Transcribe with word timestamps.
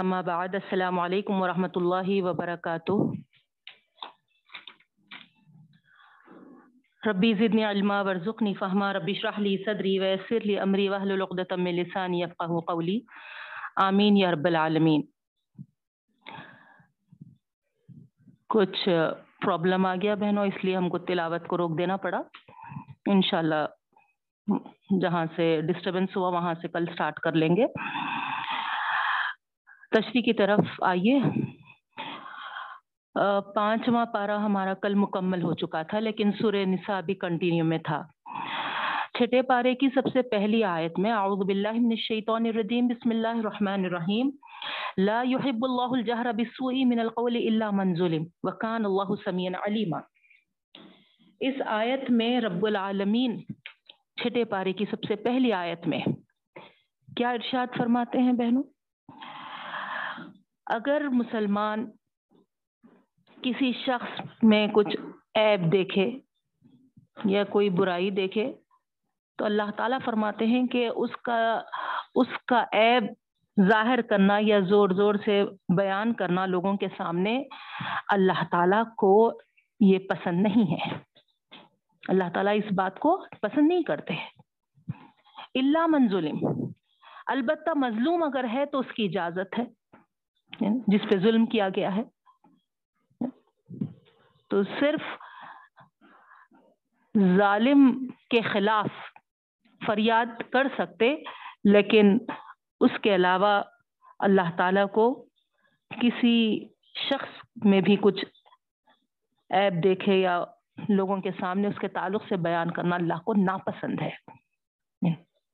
أما 0.00 0.20
بعد، 0.20 0.54
السلام 0.54 0.98
عليكم 1.00 1.40
ورحمة 1.40 1.72
الله 1.76 2.22
وبركاته. 2.22 3.12
ربي 7.06 7.34
زدني 7.34 7.64
علما، 7.64 8.02
وارزقني 8.02 8.54
فهما. 8.54 8.92
ربي 8.92 9.12
اشرح 9.12 9.38
لي 9.38 9.56
صدري 9.66 10.00
ويسر 10.00 10.38
لي 10.38 10.62
أمري 10.62 10.88
واحلل 10.88 11.22
عقدة 11.22 11.56
من 11.56 11.76
لساني 11.76 12.20
يفقه 12.20 12.64
قولي. 12.66 12.98
آمين 13.76 14.16
يا 14.16 14.30
رب 14.30 14.46
العالمين. 14.46 15.02
کچھ 18.48 18.88
پرابلم 19.44 19.86
آ 19.86 19.94
گیا 20.02 20.14
بہنوں، 20.14 20.44
اس 20.44 20.64
لیے 20.64 20.76
ہم 20.76 20.88
کو 20.88 20.98
تلاوت 20.98 21.46
کو 21.48 21.56
روک 21.56 21.78
دینا 21.78 21.96
پڑا. 21.96 22.20
انشاءاللہ 23.06 23.64
جہاں 25.00 25.26
سے 25.36 25.60
ڈسٹربنس 25.68 26.16
ہوا، 26.16 26.28
وہاں 26.28 26.54
سے 26.62 26.68
کل 26.68 26.86
سٹارٹ 26.94 27.20
کر 27.20 27.32
لیں 27.32 27.56
گے. 27.56 27.66
تشریح 29.96 30.22
کی 30.22 30.32
طرف 30.38 30.80
آئیے۔ 30.84 31.18
پانچواں 33.54 34.04
پارا 34.12 34.36
ہمارا 34.44 34.74
کل 34.82 34.94
مکمل 34.94 35.42
ہو 35.42 35.52
چکا 35.60 35.82
تھا، 35.90 35.98
لیکن 35.98 36.32
سورہ 36.40 36.64
نساء 36.66 37.00
بھی 37.06 37.14
کنٹینیو 37.22 37.64
میں 37.64 37.78
تھا۔ 37.86 38.02
چھٹے 39.18 39.40
پارے 39.42 39.74
کی 39.80 39.88
سب 39.94 40.08
سے 40.12 40.22
پہلی 40.30 40.62
آیت 40.64 40.98
میں 41.02 41.12
اعوذ 41.12 41.46
باللہ 41.46 41.72
من 41.76 41.90
الشیطان 41.90 42.46
الرجیم، 42.46 42.86
بسم 42.88 43.10
اللہ 43.10 43.40
الرحمن 43.40 43.84
الرحیم۔ 43.84 44.30
لا 45.06 45.22
يحب 45.26 45.64
اللہ 45.68 45.96
الجہر 45.98 46.32
بالسوء 46.36 46.84
من 46.92 47.00
القول 47.00 47.36
الا 47.36 47.70
من 47.80 47.94
ظلم، 47.98 48.24
وکان 48.48 48.84
اللہ 48.84 49.14
سمیعا 49.24 49.64
علیما۔ 49.66 50.00
اس 51.40 51.66
آیت 51.80 52.10
میں 52.20 52.40
رب 52.40 52.66
العالمین 52.66 53.40
چھٹے 54.22 54.44
پارے 54.52 54.72
کی 54.72 54.84
سب 54.90 55.02
سے 55.08 55.16
پہلی 55.24 55.52
آیت 55.64 55.86
میں 55.88 56.04
کیا 57.08 57.30
ارشاد 57.30 57.76
فرماتے 57.78 58.18
ہیں 58.22 58.32
بہنوں؟ 58.32 58.62
اگر 60.66 61.02
مسلمان 61.12 61.90
کسی 63.42 63.72
شخص 63.72 64.20
میں 64.42 64.68
کچھ 64.72 64.96
عیب 65.34 65.72
دیکھے 65.72 66.20
یا 67.24 67.44
کوئی 67.44 67.70
برائی 67.70 68.10
دیکھے، 68.10 68.52
تو 69.38 69.44
اللہ 69.44 69.70
تعالیٰ 69.76 69.98
فرماتے 70.04 70.46
ہیں 70.46 70.66
کہ 70.66 70.90
اس 70.96 71.10
کا 71.16 71.62
اس 72.14 72.26
کا 72.46 72.64
عیب 72.72 73.04
ظاہر 73.68 74.02
کرنا 74.02 74.38
یا 74.40 74.58
زور 74.58 74.88
زور 74.88 75.14
سے 75.24 75.44
بیان 75.76 76.12
کرنا 76.12 76.46
لوگوں 76.46 76.76
کے 76.76 76.86
سامنے 76.96 77.42
اللہ 78.08 78.44
تعالیٰ 78.50 78.82
کو 78.96 79.40
یہ 79.80 79.98
پسند 79.98 80.42
نہیں 80.42 80.72
ہے۔ 80.72 80.98
اللہ 82.08 82.24
تعالیٰ 82.34 82.56
اس 82.56 82.72
بات 82.74 82.98
کو 82.98 83.24
پسند 83.42 83.68
نہیں 83.68 83.82
کرتے۔ 83.82 84.14
اللہ 85.54 85.86
من 85.86 86.08
ظلم۔ 86.08 86.38
البتہ 87.26 87.70
مظلوم 87.76 88.22
اگر 88.22 88.46
ہے 88.52 88.66
تو 88.66 88.78
اس 88.78 88.92
کی 88.96 89.04
اجازت 89.04 89.58
ہے۔ 89.58 89.64
جس 90.60 91.00
پہ 91.10 91.16
ظلم 91.18 91.46
کیا 91.46 91.68
گیا 91.68 91.96
ہے۔ 91.96 92.02
تو 94.50 94.62
صرف 94.62 95.00
ظالم 97.36 98.06
کے 98.30 98.40
خلاف 98.40 98.86
فریاد 99.86 100.42
کر 100.52 100.66
سکتے، 100.78 101.16
لیکن 101.64 102.18
اس 102.80 102.90
کے 103.02 103.14
علاوہ 103.14 103.62
اللہ 104.18 104.56
تعالی 104.56 104.80
کو 104.94 105.26
کسی 106.00 106.68
شخص 107.10 107.64
میں 107.64 107.80
بھی 107.80 107.96
کچھ 108.00 108.24
عیب 109.50 109.84
دیکھے 109.84 110.14
یا 110.20 110.44
لوگوں 110.88 111.20
کے 111.20 111.30
سامنے 111.40 111.68
اس 111.68 111.78
کے 111.80 111.88
تعلق 111.88 112.22
سے 112.28 112.36
بیان 112.36 112.70
کرنا 112.70 112.96
اللہ 112.96 113.18
کو 113.24 113.34
ناپسند 113.34 114.00
ہے۔ 114.00 114.10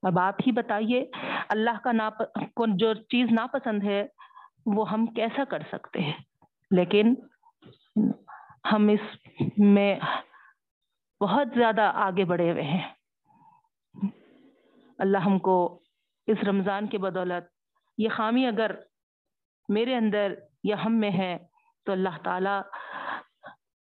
اب 0.03 0.19
آپ 0.19 0.35
ہی 0.47 0.53
بتائیے، 0.53 1.11
اللہ 1.49 1.79
کا 1.85 1.93
ناپ، 1.93 2.19
کو 2.35 2.67
جو 2.77 2.95
چیز 2.95 3.33
ناپسند 3.33 3.83
ہے 3.83 4.07
وہ 4.67 4.91
ہم 4.91 5.07
کیسا 5.07 5.45
کر 5.45 5.59
سکتے 5.73 6.01
ہیں؟ 6.01 6.13
لیکن 6.71 7.15
ہم 8.73 8.89
اس 8.89 9.21
میں 9.59 9.99
بہت 11.21 11.49
زیادہ 11.55 11.91
آگے 11.95 12.25
بڑھے 12.25 12.53
ہوئے 12.53 12.63
ہیں۔ 12.63 12.93
اللہ 14.99 15.19
ہم 15.19 15.39
کو 15.39 15.81
اس 16.27 16.39
رمضان 16.49 16.87
کے 16.87 16.99
بدولت 16.99 17.45
یہ 17.99 18.09
خامی 18.09 18.47
اگر 18.47 18.71
میرے 19.69 19.95
اندر 19.95 20.35
یا 20.65 20.77
ہم 20.85 20.95
میں 20.95 21.11
ہے 21.11 21.39
تو 21.87 21.93
اللہ 21.93 22.23
تعالی 22.25 22.61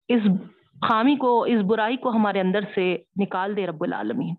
اس 0.08 0.22
خامی 0.88 1.16
کو، 1.16 1.42
اس 1.42 1.60
برائی 1.66 1.96
کو 1.96 2.10
ہمارے 2.10 2.40
اندر 2.40 2.60
سے 2.74 2.96
نکال 3.20 3.56
دے 3.56 3.66
رب 3.66 3.84
العالمین۔ 3.84 4.34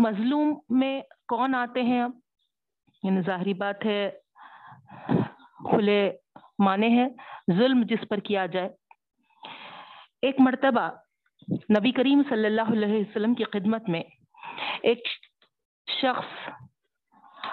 مظلوم 0.00 0.58
میں 0.68 1.02
کون 1.28 1.54
آتے 1.54 1.82
ہیں 1.82 2.02
اب 2.02 2.10
یعنی 3.02 3.20
ظاہری 3.22 3.54
بات 3.54 3.84
ہے، 3.84 4.10
کھلے 5.70 6.12
مانے 6.58 6.88
ہیں، 6.88 7.08
ظلم 7.58 7.82
جس 7.82 8.08
پر 8.08 8.16
کیا 8.16 8.46
جائے۔ 8.46 8.68
ایک 10.22 10.36
مرتبہ 10.38 10.90
نبی 11.52 11.92
کریم 11.92 12.22
صلی 12.28 12.46
اللہ 12.46 12.60
علیہ 12.60 13.00
وسلم 13.00 13.34
کی 13.34 13.44
خدمت 13.44 13.88
میں 13.88 14.02
ایک 14.82 15.02
شخص 16.02 16.50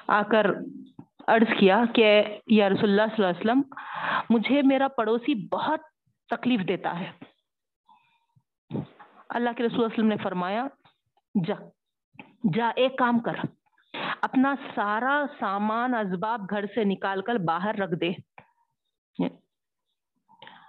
آ 0.08 0.22
کر 0.22 0.48
عرض 1.28 1.60
کیا 1.60 1.84
کہ 1.96 2.38
یا 2.48 2.70
رسول 2.70 2.90
اللہ 2.90 3.16
صلی 3.16 3.26
اللہ 3.26 3.40
علیہ 3.40 3.52
وسلم، 3.52 3.62
مجھے 4.30 4.62
میرا 4.62 4.88
پڑوسی 4.88 5.48
بہت 5.48 5.80
تکلیف 6.30 6.60
دیتا 6.68 7.00
ہے۔ 7.00 7.12
اللہ 9.30 9.50
کے 9.58 9.64
رسول 9.64 9.84
وسلم 9.84 10.08
نے 10.08 10.16
فرمایا، 10.24 10.68
جا۔ 11.48 11.56
جا، 12.44 12.72
ایک 12.76 12.98
کام 12.98 13.20
کر۔ 13.20 13.34
اپنا 14.22 14.56
سارا 14.76 15.26
سامان، 15.40 15.96
اسباب 15.96 16.42
گھر 16.50 16.66
سے 16.76 16.84
نکال 16.84 17.22
کر 17.22 17.36
باہر 17.36 17.76
رکھ 17.76 17.96
دے۔ 18.02 18.12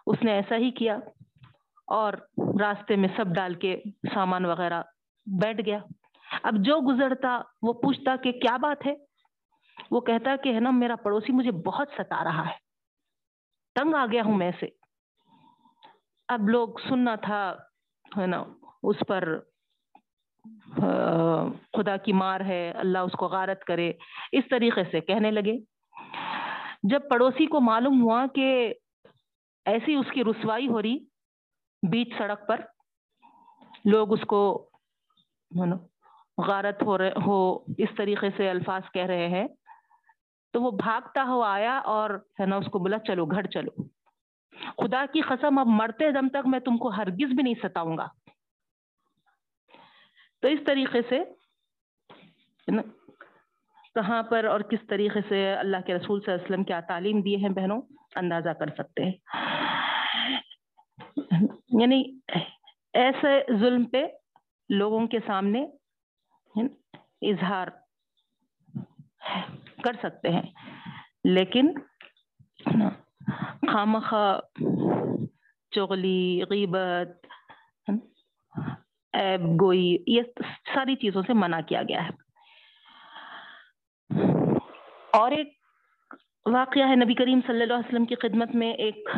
اس 0.06 0.22
نے 0.22 0.32
ایسا 0.32 0.56
ہی 0.56 0.70
کیا 0.70 0.98
اور 1.86 2.12
راستے 2.60 2.96
میں 2.96 3.08
سب 3.16 3.34
ڈال 3.34 3.54
کے 3.54 3.82
سامان 4.14 4.44
وغیرہ 4.44 4.82
بیٹھ 5.26 5.60
گیا۔ 5.66 5.78
اب 6.42 6.54
جو 6.58 6.80
گزرتا، 6.80 7.40
وہ 7.62 7.72
پوچھتا 7.72 8.16
کہ 8.16 8.32
کیا 8.32 8.56
بات 8.56 8.86
ہے؟ 8.86 8.94
وہ 9.90 10.00
کہتا 10.00 10.36
کہ 10.36 10.54
ہے 10.54 10.60
نا، 10.60 10.70
میرا 10.70 10.96
پڑوسی 10.96 11.32
مجھے 11.32 11.50
بہت 11.50 11.88
ستا 11.98 12.24
رہا 12.24 12.46
ہے۔ 12.46 12.56
تنگ 13.74 13.94
آ 13.94 14.06
گیا 14.12 14.22
ہوں 14.24 14.36
میں 14.36 14.52
سے۔ 14.60 14.66
اب 16.28 16.48
لوگ 16.48 16.68
سننا 16.88 17.14
تھا، 17.14 17.56
ہے 18.18 18.26
نا، 18.26 18.44
اس 18.82 18.96
پر 19.08 19.38
خدا 21.72 21.96
کی 21.96 22.12
مار 22.12 22.40
ہے، 22.40 22.70
اللہ 22.70 22.98
اس 22.98 23.12
کو 23.12 23.26
غارت 23.26 23.64
کرے، 23.64 23.92
اس 24.32 24.44
طریقے 24.50 24.84
سے 24.90 25.00
کہنے 25.00 25.30
لگے۔ 25.30 25.58
جب 26.82 27.08
پڑوسی 27.10 27.46
کو 27.46 27.60
معلوم 27.60 28.02
ہوا 28.02 28.26
کہ 28.34 28.74
ایسی 29.66 29.94
اس 29.94 30.06
کی 30.14 30.24
رسوائی 30.24 30.68
ہو 30.68 30.82
رہی 30.82 30.98
بیچ 31.90 32.08
سڑک 32.18 32.46
پر، 32.48 32.60
لوگ 33.84 34.12
اس 34.12 34.20
کو 34.28 34.70
غارت 36.46 36.82
ہو 36.82 36.98
رہے، 36.98 37.10
ہو، 37.26 37.58
اس 37.78 37.88
طریقے 37.96 38.28
سے 38.36 38.50
الفاظ 38.50 38.82
کہہ 38.94 39.06
رہے 39.06 39.28
ہیں، 39.28 39.46
تو 40.52 40.62
وہ 40.62 40.70
بھاگتا 40.70 41.24
ہوا 41.24 41.52
آیا 41.52 41.78
اور 41.78 42.10
ہے 42.40 42.46
نا 42.46 42.56
اس 42.56 42.66
کو 42.66 42.78
بولا، 42.78 42.98
چلو، 42.98 43.26
گھر 43.26 43.46
چلو۔ 43.46 43.82
خدا 44.78 45.04
کی 45.12 45.20
قسم، 45.20 45.58
اب 45.58 45.66
مرتے 45.66 46.10
دم 46.10 46.28
تک 46.28 46.46
میں 46.46 46.60
تم 46.60 46.76
کو 46.76 46.88
ہرگز 46.88 47.34
بھی 47.34 47.42
نہیں 47.42 47.54
ستاؤں 47.62 47.96
گا۔ 47.98 48.06
تو 50.40 50.48
اس 50.48 50.60
طریقے 50.66 51.02
سے 51.08 51.24
کہاں 53.94 54.22
پر 54.22 54.44
اور 54.44 54.60
کس 54.60 54.78
طریقے 54.88 55.20
سے 55.28 55.54
اللہ 55.54 55.76
کے 55.86 55.94
رسول 55.94 56.20
صلی 56.20 56.32
اللہ 56.32 56.44
علیہ 56.44 56.54
وسلم 56.54 56.64
کیا 56.64 56.80
تعلیم 56.80 57.20
دیے 57.20 57.36
ہیں 57.36 57.48
بہنوں، 57.48 57.82
اندازہ 58.14 58.50
کر 58.50 58.66
سکتے 58.66 59.04
ہیں۔ 59.04 59.12
یعنی 61.80 62.18
ایسے 62.92 63.52
ظلم 63.60 63.84
پہ 63.84 64.06
لوگوں 64.68 65.06
کے 65.06 65.18
سامنے 65.26 65.66
اظہار 67.22 67.68
کر 69.82 69.92
سکتے 70.02 70.28
ہیں۔ 70.28 70.42
لیکن 71.24 71.72
خامخواہ 73.72 74.40
چغلی، 75.70 76.40
غیبت 76.50 77.26
عیب 79.14 79.60
گوئی، 79.60 79.96
یہ 80.06 80.22
ساری 80.74 80.96
چیزوں 80.96 81.22
سے 81.26 81.32
منع 81.32 81.60
کیا 81.60 81.82
گیا 81.82 82.08
ہے۔ 82.08 82.28
اور 85.12 85.30
ایک 85.30 85.48
واقعہ 86.46 86.88
ہے، 86.88 86.94
نبی 86.96 87.14
کریم 87.14 87.40
صلی 87.46 87.62
اللہ 87.62 87.74
علیہ 87.74 87.88
وسلم 87.88 88.04
کی 88.04 88.14
خدمت 88.14 88.54
میں 88.54 88.72
ایک 88.72 89.08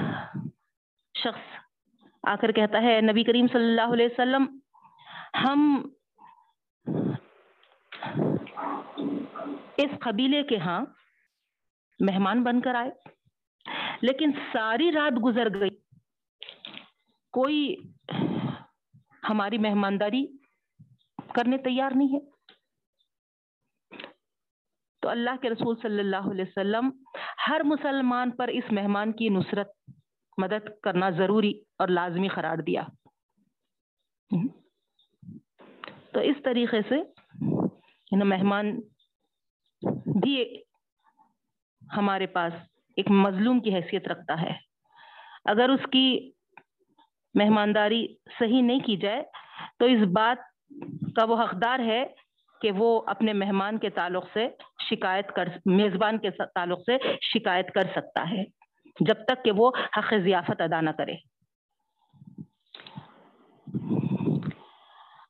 شخص 1.18 1.58
آ 2.22 2.34
کر 2.36 2.52
کہتا 2.52 2.82
ہے، 2.82 3.00
نبی 3.00 3.24
کریم 3.24 3.46
صلی 3.52 3.64
اللہ 3.64 3.92
علیہ 3.92 4.06
وسلم، 4.06 4.58
ہم 5.34 5.88
اس 9.76 9.90
قبیلے 10.00 10.42
کے 10.42 10.58
ہاں 10.58 10.84
مہمان 12.00 12.42
بن 12.42 12.60
کر 12.60 12.74
آئے، 12.74 12.90
لیکن 14.02 14.30
ساری 14.52 14.92
رات 14.92 15.24
گزر 15.24 15.60
گئی۔ 15.60 15.70
کوئی 17.32 17.76
ہماری 19.28 19.58
مہمانداری 19.58 20.26
کرنے 21.34 21.58
تیار 21.58 21.90
نہیں 21.94 22.08
ہے۔ 22.08 22.20
تو 25.02 25.08
اللہ 25.08 25.30
کے 25.42 25.50
رسول 25.50 25.76
صلی 25.82 26.00
اللہ 26.00 26.30
علیہ 26.30 26.44
وسلم 26.48 26.90
ہر 27.48 27.60
مسلمان 27.64 28.30
پر 28.30 28.48
اس 28.48 28.64
مہمان 28.70 29.12
کی 29.12 29.28
نصرت، 29.28 29.68
مدد 30.38 30.68
کرنا 30.82 31.10
ضروری 31.10 31.52
اور 31.78 31.88
لازمی 31.88 32.28
قرار 32.28 32.56
دیا۔ 32.58 32.82
تو 36.12 36.20
اس 36.20 36.36
طریقے 36.44 36.78
سے 36.88 36.96
یعنی 38.12 38.24
مہمان 38.24 38.80
بھی 40.20 40.62
ہمارے 41.96 42.26
پاس 42.26 42.52
ایک 42.96 43.10
مظلوم 43.10 43.60
کی 43.60 43.74
حیثیت 43.74 44.08
رکھتا 44.08 44.42
ہے۔ 44.42 44.52
اگر 45.44 45.68
اس 45.68 45.80
کی 45.92 46.32
مہمانداری 47.34 48.06
صحیح 48.38 48.62
نہیں 48.62 48.80
کی 48.80 48.96
جائے، 48.96 49.22
تو 49.78 49.84
اس 49.84 50.06
بات 50.12 50.38
کا 51.16 51.24
وہ 51.24 51.36
حقدار 51.42 51.78
ہے 51.78 52.04
کہ 52.60 52.70
وہ 52.70 52.90
اپنے 53.06 53.32
مہمان 53.32 53.78
کے 53.78 53.90
تعلق 53.90 54.24
سے 54.32 54.46
شکایت 54.88 55.32
کر، 55.34 55.48
میزبان 55.66 56.18
کے 56.18 56.30
تعلق 56.30 56.80
سے 56.86 56.96
شکایت 57.32 57.72
کر 57.74 57.92
سکتا 57.94 58.24
ہے، 58.30 58.44
جب 59.00 59.24
تک 59.24 59.44
کہ 59.44 59.50
وہ 59.56 59.70
حق 59.98 60.12
ضیافت 60.24 60.60
ادا 60.60 60.80
نہ 60.80 60.90
کرے۔ 60.98 61.14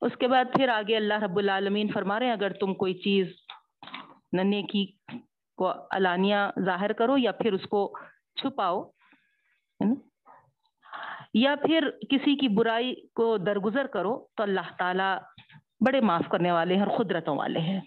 اس 0.02 0.16
کے 0.20 0.28
بعد 0.28 0.44
پھر 0.54 0.68
آگے 0.68 0.96
اللہ 0.96 1.22
رب 1.22 1.38
العالمین 1.38 1.88
فرما 1.92 2.18
رہے 2.18 2.26
ہیں، 2.26 2.32
اگر 2.32 2.52
تم 2.52 2.74
کوئی 2.74 2.94
چیز 2.94 3.26
ننے 4.32 4.62
کی 4.62 4.84
کو 5.58 5.70
علانیہ 5.90 6.36
ظاہر 6.64 6.92
کرو 6.92 7.16
یا 7.18 7.32
پھر 7.32 7.52
اس 7.52 7.66
کو 7.70 7.80
چھپاؤ 8.36 8.82
یا 11.34 11.54
پھر 11.66 11.90
کسی 11.90 12.36
کی 12.36 12.48
برائی 12.48 12.94
کو 13.14 13.36
درگزر 13.36 13.86
کرو 13.86 14.26
تو 14.36 14.42
اللہ 14.42 14.76
تعالی 14.78 15.18
بڑے 15.86 16.00
معاف 16.00 16.28
کرنے 16.28 16.52
والے 16.52 16.74
ہیں 16.74 16.82
اور 16.82 17.04
قدرتوں 17.04 17.36
والے 17.36 17.60
ہیں۔ 17.60 17.80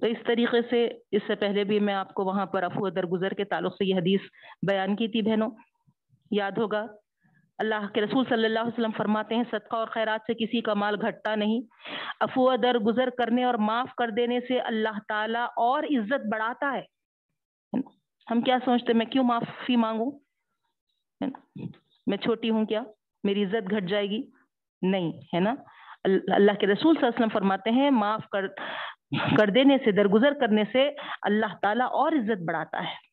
تو 0.00 0.06
اس 0.06 0.16
طریقے 0.26 0.58
سے 0.70 0.90
اس 1.10 1.22
سے 1.26 1.34
پہلے 1.34 1.64
بھی 1.64 1.80
میں 1.80 1.94
آپ 1.94 2.14
کو 2.14 2.24
وہاں 2.24 2.46
پر 2.46 2.62
افو 2.62 2.90
درگزر 2.90 3.30
کے 3.30 3.44
تعلق 3.44 3.74
سے 3.74 3.84
یہ 3.84 3.94
حدیث 3.94 4.20
بیان 4.68 4.96
کی 4.96 5.08
تھی 5.08 5.22
بہنوں، 5.22 5.50
یاد 6.30 6.52
ہوگا۔ 6.56 6.86
اللہ 7.58 7.92
کے 7.94 8.00
رسول 8.00 8.24
صلی 8.28 8.44
اللہ 8.44 8.58
علیہ 8.58 8.72
وسلم 8.72 8.90
فرماتے 8.96 9.34
ہیں، 9.34 9.44
صدقہ 9.50 9.76
اور 9.76 9.86
خیرات 9.86 10.20
سے 10.26 10.34
کسی 10.34 10.60
کا 10.60 10.74
مال 10.74 10.96
گھٹتا 11.00 11.34
نہیں۔ 11.34 11.60
افو 12.20 12.56
در 12.56 12.78
گزر 12.78 13.10
کرنے 13.10 13.44
اور 13.44 13.54
معاف 13.54 13.94
کر 13.94 14.10
دینے 14.10 14.40
سے 14.48 14.60
اللہ 14.60 14.98
تعالیٰ 15.08 15.46
اور 15.56 15.82
عزت 15.82 16.26
بڑھاتا 16.32 16.78
ہے۔ 16.78 16.82
ہم 18.30 18.40
کیا 18.40 18.58
سوچتے 18.64 18.92
میں 18.92 19.06
کیوں 19.06 19.24
معافی 19.24 19.76
مانگوں؟ 19.76 20.10
میں 22.06 22.16
چھوٹی 22.16 22.50
ہوں 22.50 22.66
کیا؟ 22.66 22.82
میری 23.24 23.44
عزت 23.44 23.70
گھٹ 23.70 23.84
جائے 23.84 24.10
گی؟ 24.10 24.30
نہیں، 24.82 25.12
ہے 25.34 25.40
نا؟ 25.40 25.54
اللہ 26.04 26.52
کے 26.52 26.66
رسول 26.66 26.94
صلی 26.94 27.06
اللہ 27.06 27.08
علیہ 27.08 27.26
وسلم 27.26 27.28
فرماتے 27.28 27.70
ہیں، 27.70 27.90
معاف 27.90 28.28
کر 28.28 28.46
کر 29.36 29.50
دینے 29.50 29.78
سے، 29.84 29.92
درگزر 29.92 30.32
کرنے 30.40 30.62
سے 30.72 30.90
اللہ 31.22 31.54
تعالیٰ 31.62 31.86
اور 31.90 32.12
عزت 32.12 32.42
بڑھاتا 32.48 32.78
ہے۔ 32.78 33.12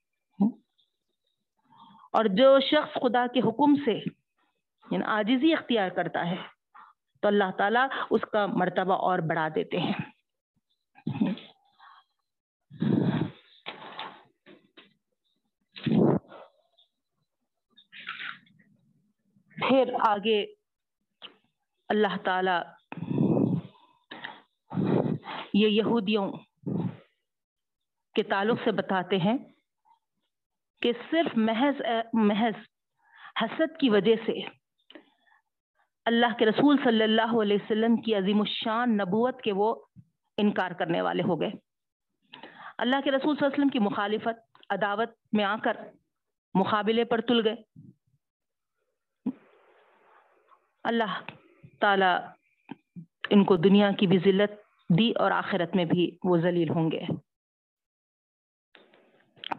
اور 2.12 2.26
جو 2.26 2.60
شخص 2.60 2.94
خدا 2.94 3.26
کے 3.34 3.40
حکم 3.40 3.76
سے 3.86 3.94
یعنی 4.92 5.04
آجزی 5.06 5.54
اختیار 5.54 5.90
کرتا 5.90 6.30
ہے، 6.30 6.36
تو 7.22 7.28
اللہ 7.28 7.52
تعالیٰ 7.58 7.88
اس 8.10 8.22
کا 8.32 8.46
مرتبہ 8.46 8.94
اور 8.94 9.20
بڑھا 9.20 9.48
دیتے 9.56 9.80
ہیں۔ 9.80 9.94
پھر 19.70 19.94
آگے 20.00 20.46
اللہ 21.90 22.18
تعالی 22.24 22.58
یہ 25.54 25.68
یہودیوں 25.68 26.32
کے 28.16 28.24
تعلق 28.24 28.60
سے 28.64 28.72
بتاتے 28.72 29.18
ہیں 29.18 29.38
کہ 30.82 30.92
صرف 31.12 31.38
محض 31.38 31.82
محض 32.14 32.58
حسد 33.42 33.78
کی 33.80 33.90
وجہ 33.90 34.16
سے 34.26 34.40
اللہ 36.06 36.38
کے 36.40 36.46
رسول 36.46 36.78
صلی 36.84 37.04
اللہ 37.04 37.36
علیہ 37.42 37.58
وسلم 37.64 37.98
کی 37.98 38.16
عظیم 38.16 38.40
الشان 38.40 38.98
نبوت 38.98 39.42
کے 39.42 39.54
وہ 39.54 39.76
انکار 40.38 40.72
کرنے 40.72 41.02
والے 41.02 41.24
ہو 41.24 41.42
گئے۔ 41.42 41.52
اللہ 42.78 43.02
کے 43.04 43.12
رسول 43.12 43.36
صلی 43.36 43.46
اللہ 43.46 43.56
علیہ 43.56 43.60
وسلم 43.60 43.70
کی 43.70 43.80
مخالفت، 43.80 44.58
عداوت 44.70 45.10
میں 45.34 45.44
آ 45.44 45.56
کر 45.64 45.78
مقابلے 46.54 47.04
پر 47.04 47.22
تل 47.22 47.48
گئے۔ 47.48 47.89
اللہ 50.84 51.20
تعالی 51.80 52.16
ان 53.30 53.44
کو 53.44 53.56
دنیا 53.56 53.92
کی 53.92 54.08
بھی 54.08 54.18
ذلت 54.18 54.52
دی 54.90 55.12
اور 55.12 55.32
آخرت 55.32 55.76
میں 55.76 55.86
بھی 55.86 56.18
وہ 56.24 56.38
ذلیل 56.38 56.70
ہوں 56.70 56.92
گے۔ 56.92 57.06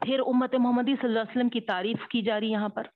پھر 0.01 0.21
امت 0.27 0.55
محمدی 0.55 0.95
صلی 0.95 1.09
اللہ 1.09 1.21
علیہ 1.21 1.31
وسلم 1.31 1.49
کی 1.49 1.61
تعریف 1.61 2.09
کی 2.09 2.23
جا 2.23 2.41
رہی 2.41 2.51
یہاں 2.51 2.69
پر۔ 2.69 2.87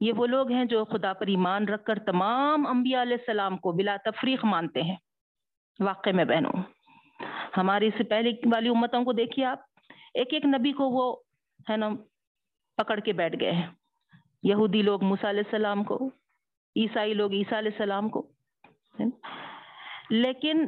یہ 0.00 0.12
وہ 0.12 0.26
لوگ 0.26 0.50
ہیں 0.50 0.64
جو 0.64 0.84
خدا 0.84 1.12
پر 1.12 1.26
ایمان 1.26 1.64
رکھ 1.64 1.84
کر 1.84 1.98
تمام 1.98 2.66
انبیاء 2.66 3.02
علیہ 3.02 3.16
السلام 3.20 3.56
کو 3.56 3.72
بلا 3.72 3.96
تفریق 4.04 4.44
مانتے 4.44 4.82
ہیں۔ 4.82 4.96
واقع 5.80 6.10
میں 6.10 6.24
بہنوں 6.24 6.52
ہماری 7.56 7.90
سے 7.96 8.04
پہلے 8.04 8.30
والی 8.30 8.68
امتوں 8.68 9.04
کو 9.04 9.12
دیکھیے 9.12 9.44
آپ۔ 9.44 9.58
ایک 10.14 10.34
ایک 10.34 10.44
نبی 10.44 10.72
کو 10.72 10.84
وہ 10.84 11.16
ہے 11.70 11.76
نا 11.76 11.88
پکڑ 12.76 13.00
کے 13.00 13.12
بیٹھ 13.12 13.36
گئے 13.40 13.52
ہیں۔ 13.52 13.66
یہودی 14.42 14.82
لوگ 14.82 15.04
موسیٰ 15.04 15.30
علیہ 15.30 15.42
السلام 15.46 15.84
کو 15.84 16.10
عیسائی 16.76 17.14
لوگ 17.14 17.32
عیسیٰ 17.32 17.58
علیہ 17.58 17.70
السلام 17.72 18.08
کو 18.08 18.28
لیکن 20.10 20.66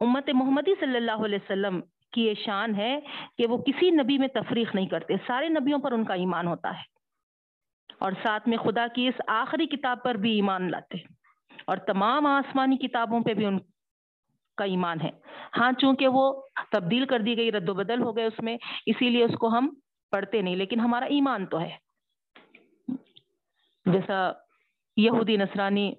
امت 0.00 0.30
محمدی 0.34 0.74
صلی 0.80 0.96
اللہ 0.96 1.24
علیہ 1.24 1.38
وسلم 1.42 1.80
کی 2.12 2.26
یہ 2.26 2.34
شان 2.34 2.74
ہے 2.74 3.00
کہ 3.38 3.46
وہ 3.46 3.58
کسی 3.58 3.90
نبی 3.90 4.18
میں 4.18 4.28
تفریق 4.28 4.74
نہیں 4.74 4.86
کرتے، 4.86 5.14
سارے 5.26 5.48
نبیوں 5.48 5.78
پر 5.78 5.92
ان 5.92 6.04
کا 6.04 6.14
ایمان 6.14 6.46
ہوتا 6.46 6.78
ہے۔ 6.78 7.00
اور 7.98 8.12
ساتھ 8.22 8.48
میں 8.48 8.58
خدا 8.58 8.86
کی 8.94 9.08
اس 9.08 9.20
آخری 9.26 9.66
کتاب 9.66 10.02
پر 10.02 10.14
بھی 10.14 10.32
ایمان 10.32 10.70
لاتے 10.70 10.98
اور 11.64 11.76
تمام 11.76 12.26
آسمانی 12.26 12.76
کتابوں 12.76 13.20
پہ 13.20 13.34
بھی 13.34 13.46
ان 13.46 13.58
کا 14.56 14.64
ایمان 14.64 15.00
ہے۔ 15.00 15.10
ہاں 15.56 15.72
چونکہ 15.72 16.08
وہ 16.08 16.42
تبدیل 16.72 17.06
کر 17.06 17.20
دی 17.20 17.36
گئی، 17.36 17.52
رد 17.52 17.68
و 17.68 17.74
بدل 17.74 18.02
ہو 18.02 18.16
گئے 18.16 18.24
اس 18.24 18.40
میں، 18.42 18.56
اسی 18.86 19.10
لیے 19.10 19.24
اس 19.24 19.34
کو 19.40 19.48
ہم 19.48 19.74
پڑھتے 20.10 20.42
نہیں، 20.42 20.56
لیکن 20.56 20.80
ہمارا 20.80 21.04
ایمان 21.04 21.46
تو 21.46 21.60
ہے۔ 21.60 21.76
جیسا 23.86 24.32
یہودی 25.00 25.36
نصرانی 25.36 25.92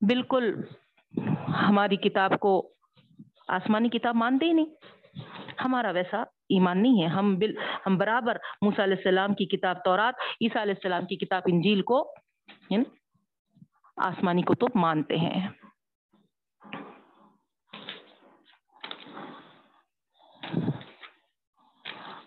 بالکل 0.00 0.54
ہماری 1.68 1.96
کتاب 1.96 2.40
کو 2.40 2.72
آسمانی 3.48 3.88
کتاب 3.88 4.14
مانتے 4.14 4.46
ہی 4.46 4.52
نہیں۔ 4.52 4.74
ہمارا 5.64 5.90
ویسا 5.90 6.22
ایمان 6.48 6.82
نہیں 6.82 7.02
ہے۔ 7.02 7.06
ہم 7.06 7.38
بل 7.38 7.54
ہم 7.86 7.96
برابر 7.96 8.36
موسیٰ 8.62 8.84
علیہ 8.84 8.96
السلام 8.96 9.34
کی 9.34 9.46
کتاب 9.46 9.76
تورات، 9.84 10.14
عیسیٰ 10.40 10.62
علیہ 10.62 10.74
السلام 10.76 11.06
کی 11.06 11.16
کتاب 11.16 11.42
انجیل 11.46 11.82
کو 11.82 12.14
یعنی 12.70 12.84
آسمانی 13.96 14.42
کتب 14.42 14.70
مانتے 14.74 15.16
ہیں۔ 15.16 15.48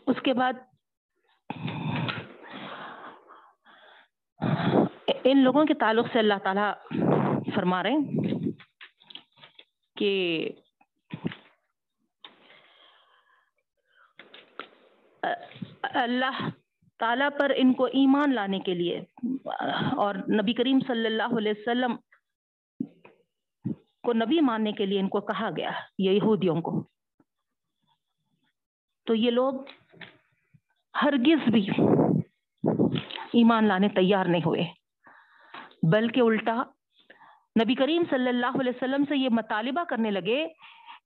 اس 0.08 0.22
کے 0.24 0.34
بعد 0.34 0.54
ان 5.24 5.44
لوگوں 5.44 5.66
کے 5.66 5.74
تعلق 5.74 6.06
سے 6.14 6.20
اللہ 6.20 6.34
تعالی 6.44 7.00
فرما 7.56 7.84
رہے 7.84 7.92
ہیں 7.92 8.52
کہ 9.98 10.52
اللہ 15.82 16.50
تعالیٰ 17.00 17.30
پر 17.40 17.52
ان 17.56 17.74
کو 17.74 17.86
ایمان 17.86 18.34
لانے 18.34 18.60
کے 18.60 18.74
لیے 18.74 19.02
اور 19.98 20.16
نبی 20.16 20.54
کریم 20.54 20.80
صلی 20.80 21.06
اللہ 21.06 21.38
علیہ 21.38 21.52
وسلم 21.52 21.96
کو 24.04 24.14
نبی 24.14 24.42
ماننے 24.42 24.72
کے 24.72 24.86
لیے 24.86 25.00
ان 25.00 25.10
کو 25.10 25.22
کہا 25.22 25.50
گیا 25.58 25.72
یہ 25.98 26.12
یہودیوں 26.12 26.62
کو۔ 26.62 26.84
تو 29.06 29.16
یہ 29.16 29.32
لوگ 29.32 29.54
ہرگز 31.04 31.50
بھی 31.50 31.70
ایمان 33.34 33.68
لانے 33.68 33.90
تیار 33.90 34.26
نہیں 34.26 34.42
ہوئے۔ 34.46 34.79
بلکہ 35.84 36.20
الٹا۔ 36.20 36.64
نبی 37.64 37.76
کریم 37.76 38.04
صلی 38.10 38.30
اللہ 38.30 38.60
علیہ 38.60 38.72
وسلم 38.76 39.04
سے 39.10 39.18
یہ 39.18 39.30
مطالبہ 39.32 39.84
کرنے 39.84 40.12
لگے 40.12 40.48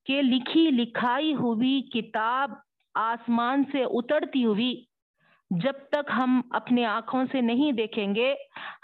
کہ 0.05 0.21
لکھی 0.21 0.71
لکھائی 0.71 1.33
ہوئی 1.33 1.81
کتاب 1.81 2.51
آسمان 2.95 3.63
سے 3.71 3.83
اترتی 3.83 4.45
ہوئی، 4.45 4.83
جب 5.49 5.73
تک 5.91 6.11
ہم 6.17 6.41
اپنے 6.51 6.85
آنکھوں 6.85 7.23
سے 7.31 7.41
نہیں 7.41 7.71
دیکھیں 7.71 8.15
گے، 8.15 8.35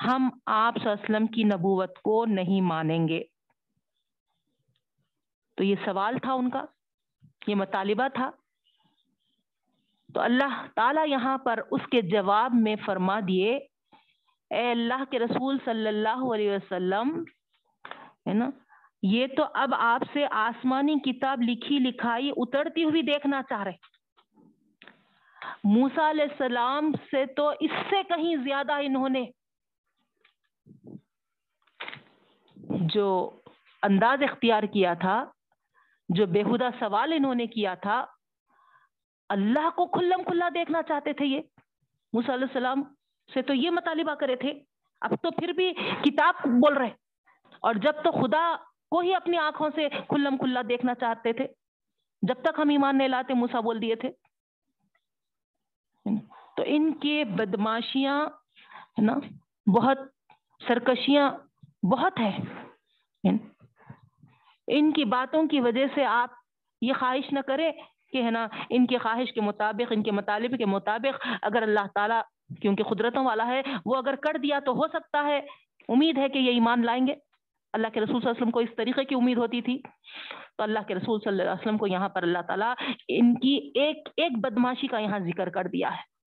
ہم 0.04 0.30
آپ 0.46 0.74
وسلم 0.86 1.28
کی 1.28 1.44
نبوت 1.44 2.00
کو 2.00 2.26
نہیں 2.26 2.62
مانیں 2.62 3.08
گے۔ 3.08 3.24
تو 5.56 5.64
یہ 5.64 5.76
سوال 5.86 6.18
تھا 6.20 6.34
ان 6.34 6.50
کا، 6.50 6.66
یہ 7.48 7.56
مطالبہ 7.56 8.08
تھا۔ 8.14 8.32
تو 10.14 10.22
اللہ 10.22 10.66
تعالی 10.76 11.12
یہاں 11.12 11.38
پر 11.38 11.60
اس 11.72 11.82
کے 11.92 12.02
جواب 12.02 12.52
میں 12.54 12.76
فرما 12.86 13.20
دیے 13.28 13.60
اے 14.50 14.72
اللہ 14.72 15.04
کے 15.12 15.20
رسول 15.20 15.58
صلی 15.66 15.88
اللہ 15.88 16.34
علیہ 16.34 16.52
وسلم، 16.52 17.24
ہے 18.28 18.34
نا؟ 18.34 18.50
یہ 19.02 19.28
تو 19.28 19.44
اب 19.54 19.74
آپ 19.78 20.02
سے 20.14 20.26
آسمانی 20.32 21.00
کتاب 21.00 21.42
لکھی 21.42 21.80
لکھائی 21.80 22.32
اترتی 22.38 22.84
ہوئی 22.84 23.02
دیکھنا 23.02 23.42
چاہ 23.50 23.64
رہے 23.64 23.98
موسا 25.64 26.10
علیہ 26.10 26.24
السلام 26.24 26.92
سے 27.12 27.26
تو 27.26 27.52
اس 27.60 27.72
سے 27.90 28.04
کہیں 28.04 28.36
زیادہ 28.36 28.74
انہوں 28.74 29.10
نے 29.10 29.26
جو 32.94 33.40
انداز 33.84 34.24
اختیار 34.24 34.64
کیا 34.64 34.94
تھا، 34.94 35.26
جو 36.10 36.26
بےحدہ 36.26 36.70
سوال 36.80 37.14
انہوں 37.14 37.36
نے 37.36 37.48
کیا 37.48 37.74
تھا، 37.74 38.06
اللہ 39.30 39.70
کو 39.70 39.86
کھلم 39.88 40.24
کھلا 40.24 40.50
دیکھنا 40.54 40.82
چاہتے 40.82 41.14
تھے 41.14 41.26
یہ۔ 41.26 41.42
موسیٰ 42.14 42.36
علیہ 42.36 42.48
السلام 42.48 42.84
سے 43.34 43.42
تو 43.42 43.54
یہ 43.54 43.70
مطالبہ 43.70 44.16
کرے 44.16 44.36
تھے۔ 44.36 44.54
اب 45.02 45.12
تو 45.22 45.32
پھر 45.32 45.50
بھی 45.50 45.74
کتاب 45.74 46.34
بول 46.46 46.78
رہے۔ 46.78 46.90
اور 47.60 47.74
جب 47.74 47.94
تو 48.04 48.12
خدا 48.12 48.56
کو 48.92 49.00
ہی 49.00 49.16
اپنی 49.16 49.38
آنکھوں 49.38 49.70
سے 49.76 49.90
کھلم 49.90 50.38
کھلا 50.38 50.62
دیکھنا 50.70 50.96
چاہتے 50.96 51.34
تھے، 51.34 51.48
جب 52.22 52.42
تک 52.42 52.60
ہم 52.64 52.70
ایمان 52.70 52.98
نہیں 52.98 53.08
لاتے 53.08 53.34
موسا 53.34 53.60
بول 53.60 53.82
دیے 53.82 53.96
تھے۔ 53.96 54.10
تو 56.56 56.64
ان 56.66 56.94
کے 56.94 57.24
بدماشیاں، 57.24 58.26
ہے 59.00 59.02
نا، 59.02 59.14
بہت 59.76 59.98
سرکشیاں 60.68 61.32
بہت 61.86 62.20
ہیں۔ 62.20 62.38
ان 64.68 64.92
کی 64.92 65.06
باتوں 65.06 65.48
کی 65.48 65.60
وجہ 65.60 65.86
سے 65.96 66.06
آپ 66.06 66.30
یہ 66.82 66.94
خواہش 67.00 67.34
نہ 67.34 67.40
کریں 67.40 67.72
کہ، 68.12 68.24
ہے 68.24 68.32
نا، 68.32 68.48
ان 68.70 68.88
کی 68.88 68.98
خواہش 68.98 69.34
کے 69.34 69.42
مطابق، 69.42 69.92
ان 69.96 70.04
کے 70.04 70.12
مطالب 70.12 70.58
کے 70.58 70.66
مطابق 70.66 71.28
اگر 71.42 71.62
اللہ 71.62 71.88
تعالیٰ 71.94 72.22
کیونکہ 72.62 72.84
قدرتوں 72.84 73.26
والا 73.26 73.48
ہے، 73.48 73.62
وہ 73.86 73.96
اگر 73.96 74.16
کر 74.16 74.38
دیا 74.38 74.60
تو 74.66 74.72
ہو 74.72 74.88
سکتا 74.88 75.24
ہے۔ 75.24 75.42
امید 75.90 76.18
ہے 76.18 76.30
کہ 76.30 76.40
یہ 76.40 76.52
ایمان 76.52 76.86
لائیں 76.86 77.08
گے۔ 77.08 77.14
اللہ 77.74 77.88
کے 77.94 78.00
رسول 78.00 78.08
صلی 78.08 78.16
اللہ 78.16 78.30
علیہ 78.30 78.42
وسلم 78.42 78.52
کو 78.52 78.60
اس 78.60 78.70
طریقے 78.78 79.04
کی 79.04 79.16
امید 79.16 79.38
ہوتی 79.38 79.62
تھی۔ 79.62 79.82
تو 80.58 80.64
اللہ 80.64 80.80
کے 80.88 80.96
رسول 80.96 81.20
صلی 81.20 81.30
اللہ 81.30 81.44
علیہ 81.44 81.52
وسلم 81.52 81.78
کو 81.78 81.88
یہاں 81.88 82.10
پر 82.10 82.24
اللہ 82.24 82.40
تعالیٰ 82.48 82.74
ان 83.08 83.36
کی 83.36 83.72
ایک 83.76 84.10
ایک 84.18 84.32
بدماشی 84.38 84.88
کا 84.88 85.00
یہاں 85.00 85.20
ذکر 85.20 85.50
کر 85.50 85.68
دیا 85.68 85.92
ہے۔ 85.98 86.20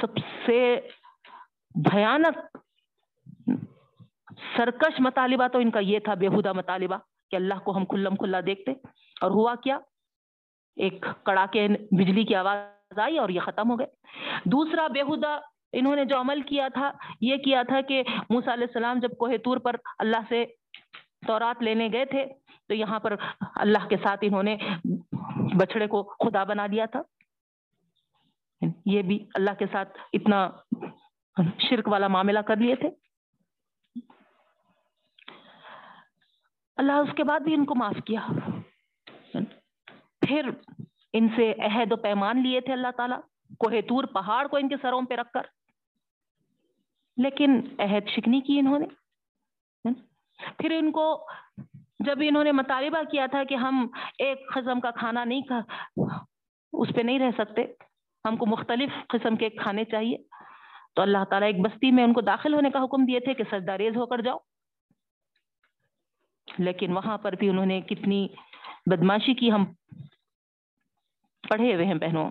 سب 0.00 0.18
سے 0.46 0.80
بھیانک 1.90 2.56
سرکش 4.56 5.00
مطالبہ 5.00 5.48
تو 5.48 5.58
ان 5.58 5.70
کا 5.70 5.78
یہ 5.78 5.98
تھا 5.98 6.14
بےحدہ 6.14 6.52
مطالبہ 6.52 6.96
کہ 7.30 7.36
اللہ 7.36 7.54
کو 7.54 7.76
ہم 7.76 7.84
کھلم 7.84 8.16
کھلا 8.16 8.40
دیکھتے۔ 8.46 8.72
اور 9.20 9.30
ہوا 9.30 9.54
کیا؟ 9.54 9.78
ایک 10.76 11.04
کڑا 11.22 11.46
کے 11.52 11.68
بجلی 11.68 12.24
کی 12.24 12.34
آواز 12.34 12.58
آئی 12.96 13.18
اور 13.18 13.28
یہ 13.28 13.40
ختم 13.40 13.70
ہو 13.70 13.78
گئے۔ 13.78 13.86
دوسرا 14.44 14.86
بےحدہ 14.86 15.40
انہوں 15.72 15.96
نے 15.96 16.04
جو 16.04 16.20
عمل 16.20 16.42
کیا 16.42 16.68
تھا، 16.68 16.90
یہ 17.20 17.36
کیا 17.36 17.62
تھا 17.62 17.80
کہ 17.80 18.02
موسیٰ 18.30 18.52
علیہ 18.52 18.66
السلام 18.66 18.98
جب 18.98 19.08
کوہ 19.18 19.36
تور 19.44 19.56
پر 19.56 19.76
اللہ 19.98 20.16
سے 20.28 20.44
تورات 21.26 21.62
لینے 21.62 21.88
گئے 21.92 22.04
تھے، 22.04 22.26
تو 22.68 22.74
یہاں 22.74 23.00
پر 23.00 23.16
اللہ 23.56 23.88
کے 23.88 23.96
ساتھ 23.96 24.18
انہوں 24.22 24.42
نے 24.42 24.56
بچڑے 25.60 25.86
کو 25.86 26.02
خدا 26.02 26.44
بنا 26.44 26.66
دیا 26.66 26.86
تھا۔ 26.86 27.02
یہ 28.86 29.02
بھی 29.02 29.26
اللہ 29.34 29.50
کے 29.58 29.66
ساتھ 29.72 29.98
اتنا 30.12 30.50
شرک 31.58 31.88
والا 31.88 32.08
معاملہ 32.08 32.38
کر 32.38 32.56
لیے 32.56 32.76
تھے۔ 32.76 32.88
اللہ 36.76 36.92
اس 36.92 37.08
کے 37.16 37.24
بعد 37.24 37.40
بھی 37.40 37.54
ان 37.54 37.64
کو 37.64 37.74
معاف 37.74 38.04
کیا۔ 38.06 38.26
پھر 40.20 40.50
ان 41.12 41.28
سے 41.36 41.54
عہد 41.58 41.92
و 41.92 41.96
پیمان 41.96 42.42
لیے 42.42 42.60
تھے 42.60 42.72
اللہ 42.72 42.90
تعالیٰ، 42.96 43.20
کوہ 43.58 43.80
تور 43.88 44.04
پہاڑ 44.04 44.46
کو 44.46 44.56
ان 44.56 44.68
کے 44.68 44.74
سروں 44.82 45.02
پہ 45.02 45.14
رکھ 45.14 45.32
کر۔ 45.32 45.42
لیکن 47.16 47.60
عہد 47.78 48.08
شکنی 48.08 48.40
کی 48.40 48.58
انہوں 48.58 48.78
نے۔ 48.78 48.86
پھر 50.58 50.70
ان 50.70 50.92
کو 50.92 51.28
جب 52.00 52.18
انہوں 52.20 52.44
نے 52.44 52.52
مطالبہ 52.52 53.10
کیا 53.10 53.26
تھا 53.26 53.44
کہ 53.44 53.54
ہم 53.54 53.86
ایک 54.18 54.38
قسم 54.54 54.80
کا 54.80 54.90
کھانا 54.90 55.24
نہیں 55.24 55.42
کھا، 55.42 55.60
اس 56.72 56.88
پہ 56.96 57.00
نہیں 57.00 57.18
رہ 57.18 57.30
سکتے، 57.38 57.64
ہم 58.28 58.36
کو 58.36 58.46
مختلف 58.46 58.90
قسم 59.08 59.36
کے 59.36 59.48
کھانے 59.50 59.84
چاہیے۔ 59.84 60.16
تو 60.94 61.02
اللہ 61.02 61.24
تعالیٰ 61.30 61.48
ایک 61.48 61.60
بستی 61.62 61.90
میں 61.90 62.04
ان 62.04 62.12
کو 62.12 62.20
داخل 62.20 62.54
ہونے 62.54 62.70
کا 62.70 62.84
حکم 62.84 63.04
دیے 63.04 63.20
تھے 63.20 63.34
کہ 63.34 63.44
سجدہ 63.50 63.72
ریز 63.72 63.96
ہو 63.96 64.06
کر 64.06 64.20
جاؤ۔ 64.20 64.38
لیکن 66.58 66.96
وہاں 66.96 67.18
پر 67.18 67.32
بھی 67.32 67.48
انہوں 67.48 67.66
نے 67.66 67.80
کتنی 67.80 68.28
بدماشی 68.86 69.34
کی۔ 69.34 69.52
ہم 69.52 69.64
پڑھے 71.48 71.74
ہوئے 71.74 71.86
ہیں 71.86 71.94
بہنوں، 71.94 72.30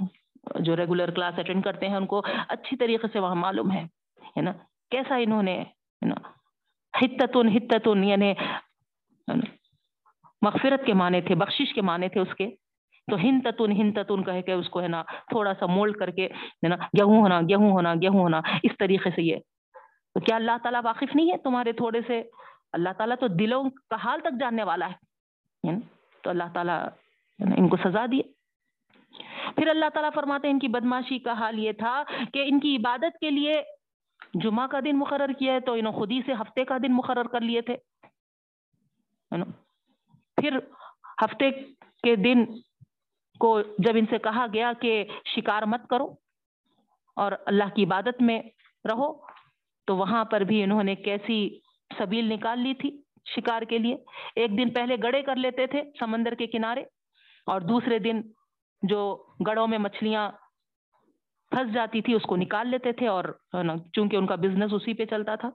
جو 0.59 0.75
ریگولر 0.75 1.11
کلاس 1.11 1.39
اٹینڈ 1.39 1.63
کرتے 1.63 1.87
ہیں، 1.87 1.95
ان 1.95 2.05
کو 2.05 2.21
اچھی 2.47 2.77
طریقے 2.77 3.07
سے 3.13 3.19
وہاں 3.19 3.35
معلوم 3.35 3.71
ہے 3.71 4.41
نا؟ 4.41 4.51
کیسا 4.91 5.15
انہوں 5.15 5.43
نے 5.43 5.63
ہتتن 6.93 7.47
ہتتن 7.57 8.03
یعنی 8.03 8.33
مغفرت 10.41 10.85
کے 10.85 10.93
معنی 10.93 11.21
تھے، 11.21 11.35
بخشش 11.35 11.73
کے 11.73 11.81
معنی 11.81 12.09
تھے 12.09 12.19
اس 12.19 12.33
کے۔ 12.37 12.47
تو 13.11 13.15
ہن 13.15 13.41
تتن 13.41 13.71
ہن 13.71 13.91
تتن 13.93 14.23
کہہ 14.23 14.41
کے 14.41 14.53
اس 14.53 14.69
کو، 14.69 14.81
ہے 14.81 14.87
نا، 14.87 15.03
تھوڑا 15.03 15.53
سا 15.59 15.65
مولڈ 15.65 15.97
کر 15.97 16.09
کے، 16.11 16.25
ہے 16.25 16.67
نا، 16.67 16.75
گیہوں 16.75 17.21
ہونا 17.21 17.39
گیہوں 17.41 17.71
ہونا 17.71 17.93
گیہوں 17.93 18.19
ہونا، 18.19 18.41
اس 18.63 18.71
طریقے 18.79 19.09
سے 19.15 19.21
یہ۔ 19.21 19.37
تو 20.13 20.19
کیا 20.19 20.35
اللہ 20.35 20.57
تعالیٰ 20.63 20.81
واقف 20.83 21.15
نہیں 21.15 21.31
ہے 21.31 21.37
تمہارے 21.37 21.71
تھوڑے 21.71 21.99
سے؟ 22.07 22.23
اللہ 22.73 22.89
تعالیٰ 22.97 23.15
تو 23.19 23.27
دلوں 23.27 23.69
کا 23.89 23.95
حال 24.03 24.19
تک 24.19 24.39
جاننے 24.39 24.63
والا 24.63 24.89
ہے 24.89 25.75
تو 26.23 26.29
اللہ 26.29 26.49
تعالیٰ 26.53 26.87
ان 27.39 27.67
کو 27.69 27.77
سزا 27.83 28.05
دیے 28.11 28.23
پھر 29.55 29.67
اللہ 29.67 29.89
تعالیٰ 29.93 30.09
فرماتے 30.15 30.47
ہیں 30.47 30.53
ان 30.53 30.59
کی 30.59 30.67
بدماشی 30.67 31.19
کا 31.19 31.33
حال 31.33 31.59
یہ 31.59 31.71
تھا 31.71 32.03
کہ 32.33 32.43
ان 32.47 32.59
کی 32.59 32.75
عبادت 32.75 33.19
کے 33.19 33.29
لیے 33.31 33.61
جمعہ 34.33 34.67
کا 34.67 34.79
دن 34.79 34.97
مقرر 34.97 35.31
کیا 35.39 35.53
ہے 35.53 35.59
تو 35.59 35.73
انہوں 35.73 35.93
خود 35.93 36.11
ہی 36.11 36.21
سے 36.25 36.33
ہفتے 36.33 36.65
کا 36.65 36.77
دن 36.77 36.93
مقرر 36.93 37.27
کر 37.27 37.41
لیے 37.41 37.61
تھے۔ 37.61 37.77
پھر 40.35 40.57
ہفتے 41.23 41.51
کے 42.03 42.15
دن 42.15 42.45
کو 43.39 43.61
جب 43.61 43.95
ان 43.95 44.05
سے 44.09 44.17
کہا 44.17 44.45
گیا 44.53 44.71
کہ 44.81 45.05
شکار 45.35 45.63
مت 45.63 45.87
کرو 45.89 46.13
اور 47.15 47.31
اللہ 47.45 47.75
کی 47.75 47.83
عبادت 47.83 48.21
میں 48.21 48.41
رہو 48.85 49.13
تو 49.87 49.95
وہاں 49.95 50.25
پر 50.25 50.41
بھی 50.41 50.63
انہوں 50.63 50.83
نے 50.83 50.95
کیسی 50.95 51.59
سبیل 51.97 52.33
نکال 52.33 52.59
لی 52.59 52.73
تھی 52.73 53.01
شکار 53.35 53.61
کے 53.61 53.77
لیے۔ 53.77 53.95
ایک 54.35 54.57
دن 54.57 54.69
پہلے 54.69 54.95
گڑے 55.03 55.21
کر 55.21 55.35
لیتے 55.35 55.67
تھے 55.67 55.81
سمندر 55.99 56.35
کے 56.35 56.47
کنارے 56.47 56.83
اور 57.45 57.61
دوسرے 57.61 57.99
دن 57.99 58.21
جو 58.81 59.23
گڑوں 59.47 59.67
میں 59.67 59.77
مچھلیاں 59.77 60.31
پھنس 61.51 61.73
جاتی 61.73 62.01
تھی، 62.01 62.13
اس 62.13 62.21
کو 62.21 62.35
نکال 62.35 62.67
لیتے 62.67 62.91
تھے 62.91 63.07
اور 63.07 63.23
چونکہ 63.93 64.15
ان 64.15 64.27
کا 64.27 64.35
بزنس 64.35 64.73
اسی 64.73 64.93
پہ 64.93 65.05
چلتا 65.05 65.35
تھا۔ 65.35 65.49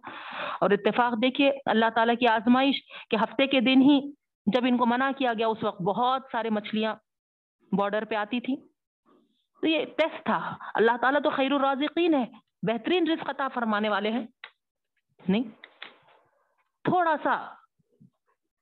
اور 0.60 0.70
اتفاق 0.70 1.12
دیکھیے، 1.22 1.50
اللہ 1.66 1.84
تعالیٰ 1.94 2.14
کی 2.20 2.26
آزمائش 2.26 2.74
کہ 3.10 3.16
ہفتے 3.16 3.46
کے 3.46 3.60
دن 3.60 3.82
ہی 3.82 4.12
جب 4.46 4.60
ان 4.68 4.76
کو 4.76 4.86
منع 4.86 5.10
کیا 5.18 5.32
گیا، 5.32 5.46
اس 5.46 5.62
وقت 5.62 5.82
بہت 5.82 6.22
سارے 6.32 6.50
مچھلیاں 6.50 6.94
بارڈر 7.72 8.04
پہ 8.04 8.14
آتی 8.14 8.40
تھی 8.40 8.56
تو 9.60 9.66
یہ 9.66 9.84
ٹیسٹ 9.84 10.24
تھا۔ 10.24 10.56
اللہ 10.74 10.96
تعالیٰ 11.00 11.22
تو 11.22 11.30
خیر 11.30 11.52
الرازقین 11.52 12.14
ہے، 12.14 12.24
بہترین 12.62 13.10
رزق 13.10 13.30
عطا 13.30 13.48
فرمانے 13.48 13.88
والے 13.88 14.10
ہیں۔ 14.10 14.26
نہیں، 15.28 15.42
تھوڑا 16.84 17.16
سا 17.22 17.32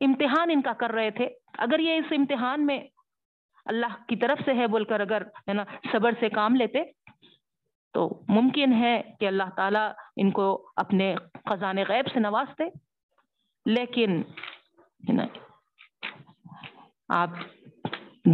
امتحان 0.00 0.50
ان 0.50 0.62
کا 0.62 0.72
کر 0.72 0.90
رہے 0.90 1.10
تھے۔ 1.10 1.28
اگر 1.58 1.78
یہ 1.78 1.92
اس 1.92 2.12
امتحان 2.18 2.66
میں 2.66 2.80
اللہ 3.66 4.02
کی 4.08 4.16
طرف 4.16 4.38
سے 4.44 4.54
ہے 4.54 4.66
بول 4.66 4.84
کر 4.84 5.00
اگر 5.00 5.22
ہے 5.22 5.52
نا 5.52 5.64
صبر 5.92 6.12
سے 6.20 6.28
کام 6.28 6.54
لیتے 6.54 6.82
تو 7.94 8.22
ممکن 8.28 8.72
ہے 8.72 9.02
کہ 9.20 9.26
اللہ 9.26 9.50
تعالیٰ 9.56 9.92
ان 10.16 10.30
کو 10.30 10.72
اپنے 10.76 11.14
خزان 11.50 11.76
غیب 11.88 12.08
سے 12.12 12.20
نوازتے 12.20 12.64
لیکن 13.66 14.22
آپ 17.08 17.30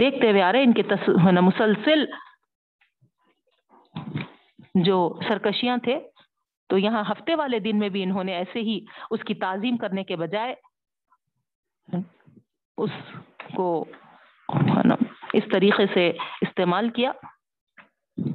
دیکھتے 0.01 0.31
ہوئے 0.31 0.43
آ 0.43 0.53
رہے 0.53 0.63
ان 0.63 0.73
کے 0.73 0.83
مسلسل 1.41 2.05
جو 4.75 5.19
سرکشیاں 5.29 5.77
تھے، 5.77 6.01
تو 6.69 6.79
یہاں 6.79 7.05
ہفتے 7.11 7.35
والے 7.35 7.59
دن 7.59 7.79
میں 7.79 7.89
بھی 7.89 8.03
انہوں 8.03 8.25
نے 8.25 8.35
ایسے 8.35 8.61
ہی 8.61 8.85
اس 9.11 9.21
کی 9.27 9.35
تعظیم 9.35 9.77
کرنے 9.77 10.05
کے 10.05 10.17
بجائے 10.17 10.55
اس 12.79 12.91
کو 13.57 13.85
اس 15.39 15.45
طریقے 15.53 15.87
سے 15.95 16.09
استعمال 16.41 16.91
کیا۔ 16.91 17.13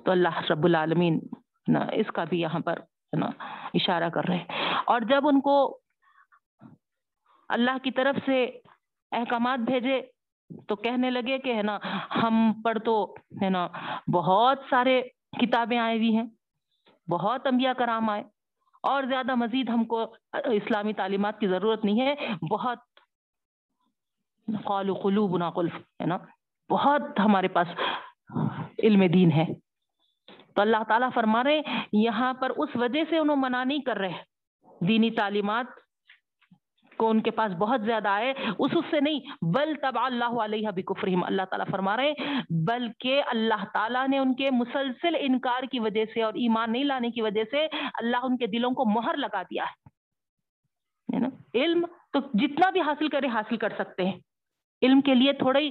تو 0.05 0.12
اللہ 0.12 0.39
رب 0.50 0.65
العالمین 0.65 1.20
اس 1.93 2.12
کا 2.15 2.24
بھی 2.24 2.39
یہاں 2.41 2.60
پر 2.60 2.79
نا 3.17 3.29
اشارہ 3.74 4.10
کر 4.10 4.27
رہے 4.27 4.43
اور 4.86 5.01
جب 5.01 5.27
ان 5.27 5.41
کو 5.41 5.55
اللہ 7.50 7.77
کی 7.84 7.91
طرف 7.91 8.15
سے 8.25 8.43
احکامات 9.12 9.60
بھیجے 9.60 10.01
تو 10.67 10.75
کہنے 10.75 11.10
لگے 11.10 11.38
کہ 11.38 11.53
ہے 11.53 11.62
نا، 11.62 11.77
ہم 12.24 12.53
پر 12.63 12.79
تو 12.79 13.15
ہے 13.41 13.50
نا 13.50 13.67
بہت 14.13 14.60
سارے 14.70 15.01
کتابیں 15.39 15.77
آئی 15.77 15.98
ہوئی 15.98 16.15
ہیں، 16.15 16.27
بہت 17.10 17.48
انبیاء 17.48 17.74
کرام 17.77 18.10
آئے، 18.10 18.24
اور 18.84 19.03
زیادہ 19.03 19.36
مزید 19.36 19.70
ہم 19.70 19.84
کو 19.86 20.01
اسلامی 20.34 20.93
تعلیمات 20.93 21.39
کی 21.39 21.48
ضرورت 21.48 21.86
نہیں 21.86 22.01
ہے۔ 22.01 22.15
بہت 22.50 22.79
قول 24.63 24.93
قلوب 25.03 25.38
قلف، 25.55 25.75
ہے 25.75 26.05
نا۔ 26.05 26.17
بہت 26.72 27.01
ہمارے 27.20 27.48
پاس 27.48 27.68
علم 28.84 29.06
دین 29.13 29.32
ہے۔ 29.32 29.46
تو 30.56 30.62
اللہ 30.62 30.84
تعالیٰ 30.88 31.10
فرما 31.13 31.44
رہے 31.44 31.62
یہاں 31.94 32.34
پر 32.34 32.50
اس 32.50 32.70
وجہ 32.75 33.04
سے 33.10 33.18
انہوں 33.18 33.36
منع 33.36 33.63
نہیں 33.63 33.80
کر 33.80 33.98
رہے۔ 33.98 34.22
دینی 34.88 35.12
تعلیمات 35.12 35.66
کو 36.98 37.10
ان 37.10 37.22
کے 37.22 37.32
پاس 37.32 37.51
بہت 37.51 37.82
زیادہ 37.82 38.08
آئے، 38.08 38.34
اس 38.60 38.72
اس 38.75 38.86
سے 38.90 39.00
نہیں، 39.00 39.20
بل 39.42 39.74
تب 39.82 40.00
اللہ 40.04 40.40
علیہ 40.44 40.68
بکفرہم۔ 40.75 41.24
اللہ 41.24 41.42
تعالیٰ 41.50 41.66
فرما 41.72 41.98
رہے 41.98 42.12
ہیں، 42.12 42.42
بلکہ 42.68 43.24
اللہ 43.28 43.66
تعالیٰ 43.74 44.08
نے 44.08 44.18
ان 44.18 44.36
کے 44.36 44.51
مسلسل 44.51 45.16
انکار 45.20 45.63
کی 45.63 45.80
وجہ 45.80 46.06
سے 46.13 46.24
اور 46.24 46.34
ایمان 46.34 46.72
نہیں 46.72 46.84
لانے 46.84 47.10
کی 47.10 47.22
وجہ 47.22 47.44
سے 47.51 47.68
اللہ 47.94 48.18
ان 48.24 48.38
کے 48.38 48.48
دلوں 48.48 48.72
کو 48.72 48.86
مہر 48.86 49.18
لگا 49.18 49.42
دیا 49.42 49.63
ہے۔ 49.63 49.92
علم 51.56 51.86
تو 52.13 52.20
جتنا 52.34 52.70
بھی 52.70 52.82
حاصل 52.82 53.08
کرے 53.08 53.28
حاصل 53.28 53.58
کر 53.58 53.70
سکتے 53.70 54.06
ہیں۔ 54.06 54.20
علم 54.82 55.01
کے 55.01 55.16
لیے 55.16 55.34
تھوڑا 55.34 55.60
ہی 55.60 55.70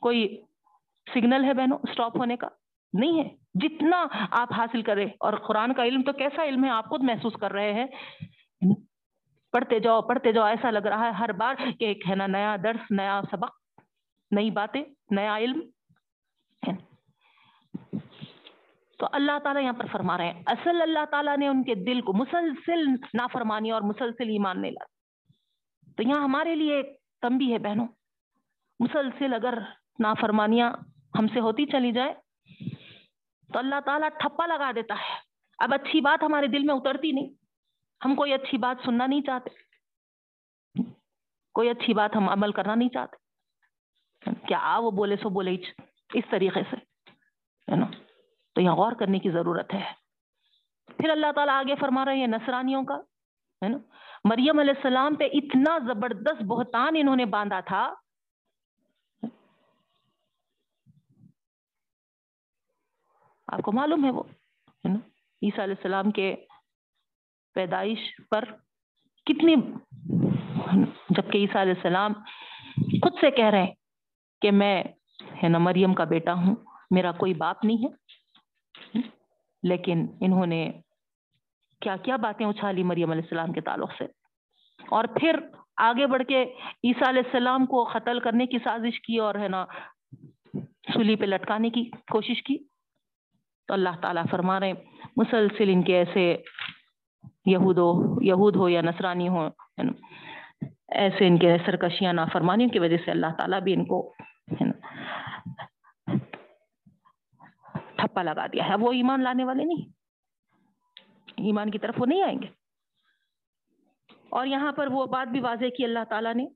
کوئی 0.00 0.42
سگنل 1.14 1.44
ہے 1.44 1.54
بہنوں 1.54 1.78
اسٹاپ 1.82 2.16
ہونے 2.16 2.36
کا؟ 2.36 2.48
نہیں 2.92 3.18
ہے۔ 3.18 3.28
جتنا 3.54 4.04
آپ 4.30 4.52
حاصل 4.52 4.82
کرے 4.82 5.04
اور 5.20 5.32
قرآن 5.32 5.74
کا 5.74 5.84
علم 5.84 6.02
تو 6.02 6.12
کیسا 6.12 6.44
علم 6.44 6.64
ہے، 6.64 6.70
آپ 6.70 6.88
خود 6.88 7.02
محسوس 7.02 7.32
کر 7.40 7.52
رہے 7.52 7.72
ہیں۔ 7.72 7.86
پڑھتے 9.52 9.78
جاؤ 9.78 10.00
پڑھتے 10.02 10.32
جاؤ، 10.32 10.44
ایسا 10.46 10.70
لگ 10.70 10.86
رہا 10.86 11.06
ہے 11.06 11.10
ہر 11.10 11.32
بار 11.32 11.54
کہ 11.78 11.84
ایک 11.84 12.08
ہے 12.10 12.14
نا 12.14 12.26
نیا 12.26 12.56
درس، 12.62 12.90
نیا 12.90 13.20
سبق، 13.30 13.80
نئی 14.30 14.50
باتیں، 14.50 14.82
نیا 15.10 15.36
علم 15.36 15.60
تو 18.98 19.06
اللہ 19.12 19.38
تعالیٰ 19.42 19.62
یہاں 19.62 19.72
پر 19.72 19.86
فرما 19.92 20.16
رہے 20.18 20.32
ہیں، 20.32 20.42
اصل 20.46 20.82
اللہ 20.82 21.04
تعالیٰ 21.10 21.36
نے 21.36 21.48
ان 21.48 21.62
کے 21.64 21.74
دل 21.74 22.00
کو 22.00 22.12
مسلسل 22.12 22.84
نافرمانی 23.14 23.70
اور 23.70 23.82
مسلسل 23.82 24.28
ایمان 24.28 24.60
نہیں 24.62 24.72
لا 24.72 24.84
تو 25.96 26.02
یہاں 26.02 26.22
ہمارے 26.24 26.54
لیے 26.54 26.74
ایک 26.74 26.96
تمبی 27.22 27.52
ہے 27.52 27.58
بہنوں، 27.58 27.86
مسلسل 28.80 29.34
اگر 29.34 29.58
نافرمانیاں 29.98 30.72
ہم 31.18 31.28
سے 31.28 31.40
ہوتی 31.40 31.66
چلی 31.66 31.92
جائے۔ 31.92 32.14
تو 33.52 33.58
اللہ 33.58 33.74
تعالیٰ 33.86 34.08
ٹھپا 34.08 34.46
لگا 34.46 34.70
دیتا 34.74 34.94
ہے۔ 34.94 35.18
اب 35.58 35.74
اچھی 35.74 36.00
بات 36.00 36.22
ہمارے 36.22 36.46
دل 36.46 36.62
میں 36.62 36.74
اترتی 36.74 37.12
نہیں۔ 37.12 37.28
ہم 38.04 38.14
کوئی 38.14 38.32
اچھی 38.32 38.58
بات 38.58 38.84
سننا 38.84 39.06
نہیں 39.06 39.20
چاہتے۔ 39.20 39.50
کوئی 41.54 41.70
اچھی 41.70 41.94
بات 41.94 42.16
ہم 42.16 42.28
عمل 42.28 42.52
کرنا 42.52 42.74
نہیں 42.74 42.88
چاہتے۔ 42.88 43.16
کیا 44.46 44.58
آ 44.62 44.78
وہ 44.78 44.90
بولے 44.90 45.16
سو 45.16 45.28
بولے 45.28 45.56
اس 46.14 46.24
طریقے 46.30 46.60
سے۔ 46.70 46.76
ہے 47.72 47.76
نا 47.76 47.86
تو 48.54 48.60
یہاں 48.60 48.74
غور 48.74 48.92
کرنے 48.92 49.18
کی 49.18 49.30
ضرورت 49.30 49.74
ہے۔ 49.74 49.92
پھر 50.86 51.10
اللہ 51.10 51.32
تعالیٰ 51.34 51.54
آگے 51.54 51.74
فرما 51.80 52.04
رہے 52.04 52.16
ہیں 52.16 52.26
نصرانیوں 52.26 52.84
کا۔ 52.84 52.94
ہے 53.64 53.68
نا 53.68 53.78
مریم 54.24 54.58
علیہ 54.58 54.72
السلام 54.76 55.14
پہ 55.14 55.24
اتنا 55.32 55.78
زبردست 55.78 56.42
بہتان 56.42 56.92
انہوں 56.96 57.16
نے 57.16 57.24
باندھا 57.24 57.60
تھا۔ 57.60 57.94
آپ 63.48 63.60
کو 63.62 63.72
معلوم 63.72 64.04
ہے 64.04 64.10
وہ، 64.10 64.22
ہے 64.68 64.88
نا؟ 64.88 64.98
عیسیٰ 65.42 65.64
علیہ 65.64 65.74
السلام 65.74 66.10
کے 66.10 66.36
پیدائش 67.54 67.98
پر 68.30 68.44
کتنی، 69.26 69.54
جبکہ 71.10 71.38
عیسیٰ 71.38 71.60
علیہ 71.60 71.72
السلام 71.72 72.12
خود 72.74 73.12
سے 73.20 73.30
کہہ 73.30 73.46
رہے 73.46 73.62
ہیں 73.62 73.74
کہ 74.42 74.50
میں، 74.50 74.84
ہے 75.42 75.48
نا، 75.48 75.58
مریم 75.58 75.94
کا 75.94 76.04
بیٹا 76.04 76.32
ہوں، 76.32 76.54
میرا 76.90 77.12
کوئی 77.12 77.34
باپ 77.34 77.64
نہیں 77.64 77.84
ہے۔ 77.84 77.88
لیکن 79.62 80.06
انہوں 80.20 80.46
نے 80.46 80.72
کیا 81.80 81.96
کیا 81.96 82.16
باتیں 82.16 82.46
اچھالی 82.46 82.82
مریم 82.82 83.10
علیہ 83.10 83.22
السلام 83.22 83.52
کے 83.52 83.60
تعلق 83.60 83.90
سے۔ 83.98 84.04
اور 84.88 85.04
پھر 85.04 85.36
آگے 85.76 86.06
بڑھ 86.06 86.22
کے 86.28 86.42
عیسیٰ 86.84 87.08
علیہ 87.08 87.22
السلام 87.24 87.66
کو 87.66 87.84
قتل 87.84 88.20
کرنے 88.20 88.46
کی 88.46 88.58
سازش 88.64 89.00
کی 89.00 89.18
اور، 89.18 89.34
ہے 89.34 89.48
نا 89.48 89.66
سلی 90.94 91.16
پہ 91.16 91.24
لٹکانے 91.24 91.70
کی 91.70 91.90
کوشش 91.90 92.42
کی۔ 92.42 92.58
تو 93.68 93.74
اللہ 93.74 93.88
تعالیٰ 94.02 94.24
فرما 94.30 94.60
رہے 94.60 94.72
مسلسل 95.16 95.68
ان 95.68 95.82
کے 95.82 95.98
ایسے 95.98 96.36
یہود 97.46 97.78
ہو 97.78 98.22
یہود 98.22 98.56
ہو 98.56 98.68
یا 98.68 98.80
نصرانی 98.80 99.28
ہو، 99.28 99.48
ایسے 100.88 101.26
ان 101.26 101.38
کے 101.38 101.56
سرکشیاں 101.66 102.12
نافرمانیوں 102.12 102.70
کی 102.70 102.78
وجہ 102.78 102.96
سے 103.04 103.10
اللہ 103.10 103.26
تعالیٰ 103.38 103.60
بھی 103.60 103.74
ان 103.74 103.84
کو 103.84 104.14
ٹھپا 107.96 108.22
لگا 108.22 108.46
دیا 108.46 108.68
ہے۔ 108.68 108.74
وہ 108.74 108.92
ایمان 108.92 109.22
لانے 109.22 109.44
والے 109.44 109.64
نہیں۔ 109.64 109.88
ایمان 111.36 111.70
کی 111.70 111.78
طرف 111.78 111.94
وہ 111.98 112.06
نہیں 112.06 112.22
آئیں 112.22 112.42
گے۔ 112.42 112.46
اور 114.28 114.46
یہاں 114.46 114.72
پر 114.72 114.86
وہ 114.86 115.06
بات 115.06 115.28
بھی 115.28 115.40
واضح 115.40 115.64
کی 115.76 115.84
اللہ 115.84 116.04
تعالیٰ 116.08 116.34
نے 116.34 116.46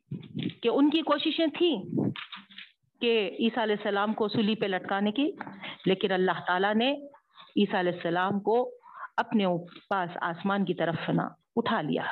کہ 0.63 0.69
ان 0.69 0.91
کی 0.91 1.03
کوششیں 1.03 1.47
تھیں۔ 1.47 1.83
کہ 3.03 3.15
عیسیٰ 3.39 3.63
علیہ 3.63 3.77
السلام 3.79 4.13
کو 4.15 4.29
سلی 4.29 4.55
پہ 4.55 4.67
لٹکانے 4.67 5.13
کی، 5.13 5.31
لیکن 5.87 6.13
اللہ 6.13 6.41
تعالیٰ 6.47 6.75
نے 6.75 6.91
عیسیٰ 7.57 7.79
علیہ 7.79 7.93
السلام 7.93 8.41
کو 8.41 8.59
اپنے 9.23 9.47
پاس 9.91 10.17
آسمان 10.23 10.65
کی 10.65 10.75
طرف 10.75 11.09
نا 11.11 11.29
اٹھا 11.57 11.81
لیا۔ 11.83 12.05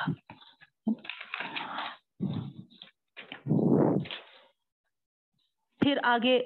پھر 5.81 5.99
آگے 6.07 6.37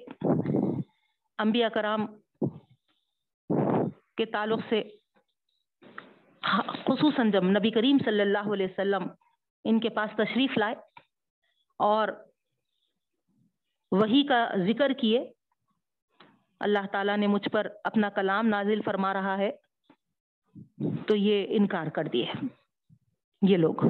انبیاء 1.40 1.70
کرام 1.74 2.06
کے 4.18 4.26
تعلق 4.26 4.60
سے، 4.70 4.82
خصوصاً 6.86 7.32
جب 7.32 7.44
نبی 7.50 7.72
کریم 7.72 7.98
صلی 8.06 8.22
اللہ 8.22 8.54
علیہ 8.54 8.68
وسلم 8.68 9.08
ان 9.66 9.80
کے 9.80 9.90
پاس 9.90 10.16
تشریف 10.18 10.58
لائے 10.58 10.76
اور 11.80 12.08
وہی 13.96 14.24
کا 14.24 14.50
ذکر 14.68 14.94
کیے۔ 14.94 15.32
اللہ 16.60 16.86
تعالیٰ 16.92 17.18
نے 17.18 17.28
مجھ 17.28 17.50
پر 17.50 17.68
اپنا 17.84 18.10
کلام 18.10 18.48
نازل 18.48 18.82
فرما 18.82 19.14
رہا 19.14 19.38
ہے۔ 19.38 19.52
تو 21.08 21.16
یہ 21.16 21.46
انکار 21.50 21.88
کر 21.88 22.04
دیے 22.04 22.26
یہ 23.42 23.58
لوگ 23.58 23.88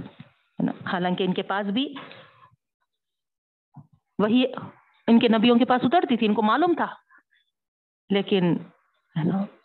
حالانکہ 0.93 1.23
ان 1.23 1.33
کے 1.33 1.43
پاس 1.43 1.67
بھی 1.67 1.95
وہی، 4.19 4.43
ان 5.07 5.19
کے 5.19 5.27
نبیوں 5.27 5.59
کے 5.59 5.65
پاس 5.65 5.81
اترتی 5.83 6.17
تھی، 6.17 6.27
ان 6.27 6.33
کو 6.33 6.41
معلوم 6.41 6.73
تھا۔ 6.77 6.93
لیکن 8.09 8.57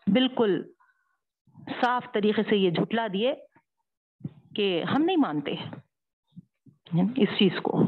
بالکل 0.07 0.72
صاف 1.81 2.05
طریقے 2.14 2.42
سے 2.48 2.57
یہ 2.57 2.70
جھٹلا 2.70 3.07
دیے 3.12 3.35
کہ 4.57 4.83
ہم 4.83 5.03
نہیں 5.03 5.16
مانتے 5.16 5.50
یعنی 6.92 7.22
اس 7.22 7.29
چیز 7.38 7.53
کو 7.62 7.83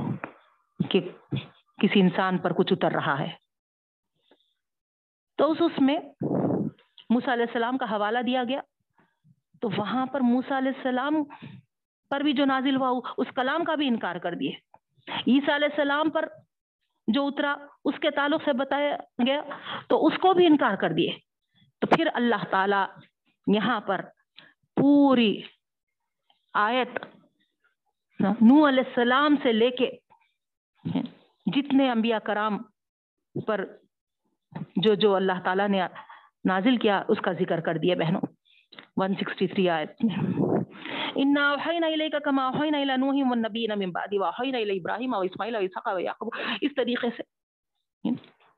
کہ 0.90 1.00
کسی 1.82 2.00
انسان 2.00 2.38
پر 2.38 2.52
کچھ 2.52 2.72
اتر 2.72 2.92
رہا 2.92 3.18
ہے۔ 3.18 3.30
تو 5.36 5.50
اس 5.50 5.56
اس 5.60 5.72
میں 5.78 5.98
موسا 7.10 7.32
علیہ 7.32 7.44
السلام 7.48 7.78
کا 7.78 7.86
حوالہ 7.90 8.18
دیا 8.26 8.44
گیا۔ 8.48 8.60
تو 9.60 9.68
وہاں 9.76 10.06
پر 10.06 10.20
موسا 10.20 10.58
علیہ 10.58 10.72
السلام 10.76 11.14
پر 12.10 12.20
بھی 12.20 12.32
جو 12.32 12.44
نازل 12.44 12.76
ہوا، 12.76 13.00
اس 13.16 13.26
کلام 13.34 13.64
کا 13.64 13.74
بھی 13.74 13.88
انکار 13.88 14.16
کر 14.16 14.34
دیے۔ 14.34 14.52
عیسیٰ 15.08 15.54
علیہ 15.54 15.68
السلام 15.70 16.10
پر 16.10 16.28
جو 17.06 17.26
اترا، 17.26 17.56
اس 17.84 17.94
کے 18.00 18.10
تعلق 18.10 18.42
سے 18.44 18.52
بتایا 18.52 18.96
گیا، 19.26 19.42
تو 19.88 20.06
اس 20.06 20.12
کو 20.20 20.34
بھی 20.34 20.46
انکار 20.46 20.74
کر 20.74 20.90
دیے۔ 20.92 21.18
تو 21.80 21.86
پھر 21.86 22.08
اللہ 22.14 22.44
تعالی 22.50 23.10
یہاں 23.46 23.80
پر 23.80 24.00
پوری 24.76 25.42
آیت 26.54 26.88
نو 28.20 28.68
علیہ 28.68 28.82
السلام 28.86 29.36
سے 29.42 29.52
لے 29.52 29.70
کے 29.70 29.90
جتنے 31.46 31.90
انبیاء 31.90 32.18
کرام 32.18 32.58
پر 33.46 33.76
جو 34.76 34.94
جو 34.94 35.14
اللہ 35.14 35.32
تعالیٰ 35.44 35.68
نے 35.68 35.82
نازل 36.44 36.76
کیا، 36.76 37.02
اس 37.08 37.18
کا 37.20 37.32
ذکر 37.32 37.60
کر 37.60 37.78
دیا 37.78 37.94
بہنوں۔ 37.94 38.20
163 38.96 39.68
آیت۔ 39.68 39.90
میں 40.04 40.16
انا 41.14 41.50
اوحینا 41.50 41.86
الیک 41.86 42.14
کما 42.24 42.46
اوحینا 42.46 42.78
الی 42.78 42.96
نوح 42.96 43.30
والنبیین 43.30 43.78
من 43.78 43.90
بعد 43.90 44.08
واوحینا 44.20 44.58
الی 44.58 44.76
ابراہیم 44.76 45.14
و 45.14 45.20
اسماعیل 45.20 45.54
و 45.54 45.58
اسحاق 45.58 45.96
و 45.96 45.98
یعقوب۔ 45.98 46.34
اس 46.60 46.70
طریقے 46.76 47.10
سے۔ 47.16 47.22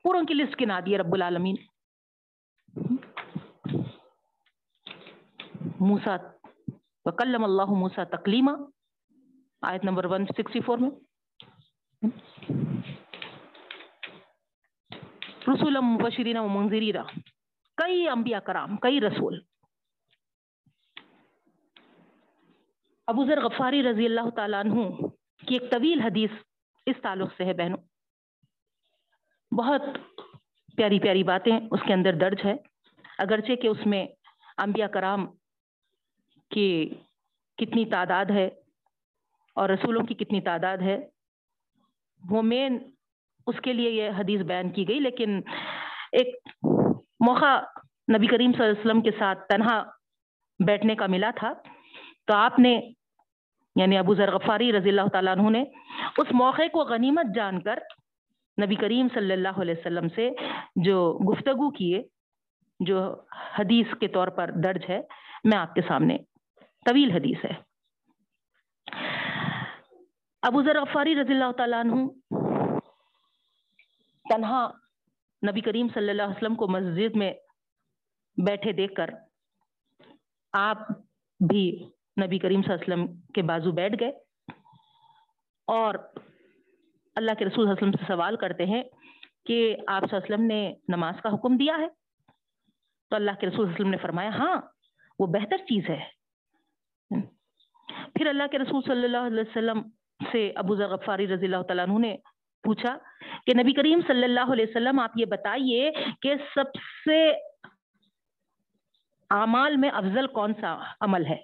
پوروں 0.03 0.23
کی 0.23 0.33
لسٹ 0.33 0.55
کے 0.55 0.65
نادی 0.65 0.97
رب 0.97 1.13
العالمین۔ 1.13 1.55
موسیٰ، 5.79 6.17
وکلم 7.05 7.43
اللہ 7.43 7.65
موسیٰ 7.65 8.03
تکلیمہ 8.03 8.51
آیت 9.61 9.83
نمبر 9.83 10.05
164 10.05 10.77
میں۔ 10.79 10.89
رسول 15.45 15.77
مبشرین 15.83 16.37
و 16.37 16.47
منذرین 16.49 16.97
کئی 17.77 18.07
انبیاء 18.09 18.39
کرام 18.41 18.75
کئی 18.77 18.99
رسول 19.01 19.39
ابو 23.07 23.25
ذر 23.25 23.41
غفاری 23.41 23.81
رضی 23.83 24.05
اللہ 24.05 24.29
تعالیٰ 24.35 24.59
عنہ 24.59 24.85
کی 25.43 25.53
ایک 25.53 25.69
طویل 25.71 26.01
حدیث 26.01 26.31
اس 26.87 27.01
تعلق 27.01 27.33
سے 27.37 27.45
ہے 27.45 27.53
بہنوں 27.53 27.77
بہت 29.51 29.81
پیاری 30.77 30.99
پیاری 30.99 31.23
باتیں 31.23 31.53
اس 31.53 31.85
کے 31.87 31.93
اندر 31.93 32.15
درج 32.17 32.45
ہے 32.45 32.55
اگرچہ 33.17 33.55
کہ 33.55 33.67
اس 33.67 33.85
میں 33.85 34.05
انبیاء 34.57 34.87
کرام 34.87 35.25
کی 36.51 36.69
کتنی 37.57 37.85
تعداد 37.85 38.31
ہے 38.31 38.45
اور 39.57 39.69
رسولوں 39.69 40.03
کی 40.03 40.13
کتنی 40.15 40.41
تعداد 40.41 40.77
ہے 40.81 40.97
وہ 42.21 42.41
مین 42.43 42.77
اس 43.47 43.59
کے 43.63 43.73
لیے 43.73 43.89
یہ 43.89 44.09
حدیث 44.17 44.41
بیان 44.41 44.69
کی 44.69 44.87
گئی، 44.87 44.99
لیکن 44.99 45.39
ایک 46.11 46.35
موقع 47.25 47.55
نبی 48.15 48.27
کریم 48.27 48.51
صلی 48.51 48.63
اللہ 48.63 48.71
علیہ 48.71 48.81
وسلم 48.81 49.01
کے 49.01 49.11
ساتھ 49.19 49.47
تنہا 49.49 49.81
بیٹھنے 50.59 50.95
کا 50.95 51.07
ملا 51.07 51.31
تھا۔ 51.35 51.53
تو 52.27 52.33
آپ 52.33 52.59
نے 52.59 52.73
یعنی 53.75 53.97
ابو 53.97 54.15
ذر 54.15 54.31
غفاری 54.31 54.71
رضی 54.73 54.89
اللہ 54.89 55.07
تعالیٰ 55.13 55.35
عنہ 55.37 55.49
نے 55.49 55.63
اس 56.17 56.31
موقع 56.33 56.67
کو 56.73 56.83
غنیمت 56.89 57.35
جان 57.35 57.59
کر 57.61 57.79
نبی 58.57 58.75
کریم 58.75 59.07
صلی 59.13 59.33
اللہ 59.33 59.59
علیہ 59.61 59.75
وسلم 59.77 60.07
سے 60.15 60.29
جو 60.85 60.97
گفتگو 61.29 61.69
کیے، 61.71 62.01
جو 62.79 62.99
حدیث 63.57 63.93
کے 63.99 64.07
طور 64.07 64.27
پر 64.37 64.51
درج 64.63 64.85
ہے، 64.89 65.01
میں 65.43 65.57
آپ 65.57 65.73
کے 65.75 65.81
سامنے 65.87 66.17
طویل 66.85 67.11
حدیث 67.11 67.45
ہے۔ 67.45 67.53
ابو 70.43 70.61
ذر 70.63 70.79
غفاری 70.81 71.15
رضی 71.15 71.33
اللہ 71.33 71.51
تعالیٰ 71.57 71.79
عنہ 71.79 71.95
تنہا 74.25 74.67
نبی 75.41 75.61
کریم 75.61 75.87
صلی 75.93 76.09
اللہ 76.09 76.23
علیہ 76.23 76.35
وسلم 76.37 76.55
کو 76.55 76.67
مسجد 76.67 77.15
میں 77.15 77.33
بیٹھے 78.37 78.71
دیکھ 78.71 78.93
کر 78.93 79.09
آپ 80.53 80.87
بھی 81.39 81.65
نبی 82.17 82.37
کریم 82.39 82.61
صلی 82.61 82.73
اللہ 82.73 82.83
علیہ 82.83 82.93
وسلم 82.93 83.05
کے 83.33 83.41
بازو 83.41 83.71
بیٹھ 83.71 83.95
گئے 83.99 84.11
اور 85.67 85.95
اللہ 87.15 87.31
کے 87.39 87.45
رسول 87.45 87.55
صلی 87.55 87.61
اللہ 87.63 87.73
علیہ 87.73 87.87
وسلم 87.87 87.97
سے 87.97 88.07
سوال 88.07 88.35
کرتے 88.35 88.65
ہیں 88.65 88.83
کہ 89.45 89.57
آپ 89.87 90.01
صلی 90.01 90.15
اللہ 90.15 90.25
علیہ 90.25 90.25
وسلم 90.25 90.45
نے 90.45 90.59
نماز 90.89 91.21
کا 91.23 91.29
حکم 91.33 91.57
دیا 91.57 91.77
ہے؟ 91.77 91.87
تو 93.11 93.15
اللہ 93.15 93.31
کے 93.39 93.47
رسول 93.47 93.55
صلی 93.57 93.63
اللہ 93.63 93.73
علیہ 93.73 93.75
وسلم 93.75 93.91
نے 93.91 93.97
فرمایا 93.97 94.29
ہاں 94.29 94.55
وہ 95.19 95.27
بہتر 95.27 95.57
چیز 95.67 95.89
ہے۔ 95.89 95.99
پھر 98.15 98.27
اللہ 98.27 98.47
کے 98.51 98.59
رسول 98.59 98.81
صلی 98.81 99.03
اللہ 99.03 99.27
علیہ 99.27 99.41
وسلم 99.41 99.81
سے 100.19 100.49
ابو 100.55 100.75
ذر 100.75 100.87
غفاری 100.87 101.27
رضی 101.27 101.45
اللہ 101.45 101.61
تعالیٰ 101.61 101.87
عنہ 101.87 101.99
نے 101.99 102.15
پوچھا 102.65 102.97
کہ 103.45 103.61
نبی 103.61 103.73
کریم 103.73 103.99
صلی 104.07 104.23
اللہ 104.23 104.53
علیہ 104.53 104.65
وسلم، 104.69 104.99
آپ 104.99 105.11
یہ 105.15 105.25
بتائیے 105.25 105.91
کہ 106.21 106.33
سب 106.53 106.65
سے 107.05 107.31
اعمال 109.29 109.75
میں 109.75 109.89
افضل 109.89 110.27
کون 110.27 110.53
سا 110.61 110.93
عمل 111.01 111.25
ہے؟ 111.25 111.37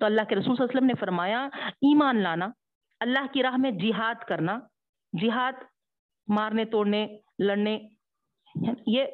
تو 0.00 0.06
اللہ 0.06 0.20
کے 0.20 0.34
رسول 0.34 0.42
صلی 0.42 0.50
اللہ 0.50 0.64
علیہ 0.64 0.76
وسلم 0.76 0.86
نے 0.86 0.94
فرمایا، 1.00 1.48
ایمان 1.72 2.16
لانا، 2.16 2.48
اللہ 3.00 3.32
کی 3.32 3.42
راہ 3.42 3.56
میں 3.56 3.70
جہاد 3.70 4.14
کرنا، 4.28 4.58
جہاد 5.20 5.52
مارنے، 6.28 6.64
توڑنے، 6.64 7.06
لڑنے، 7.38 7.78
یہ 8.86 9.04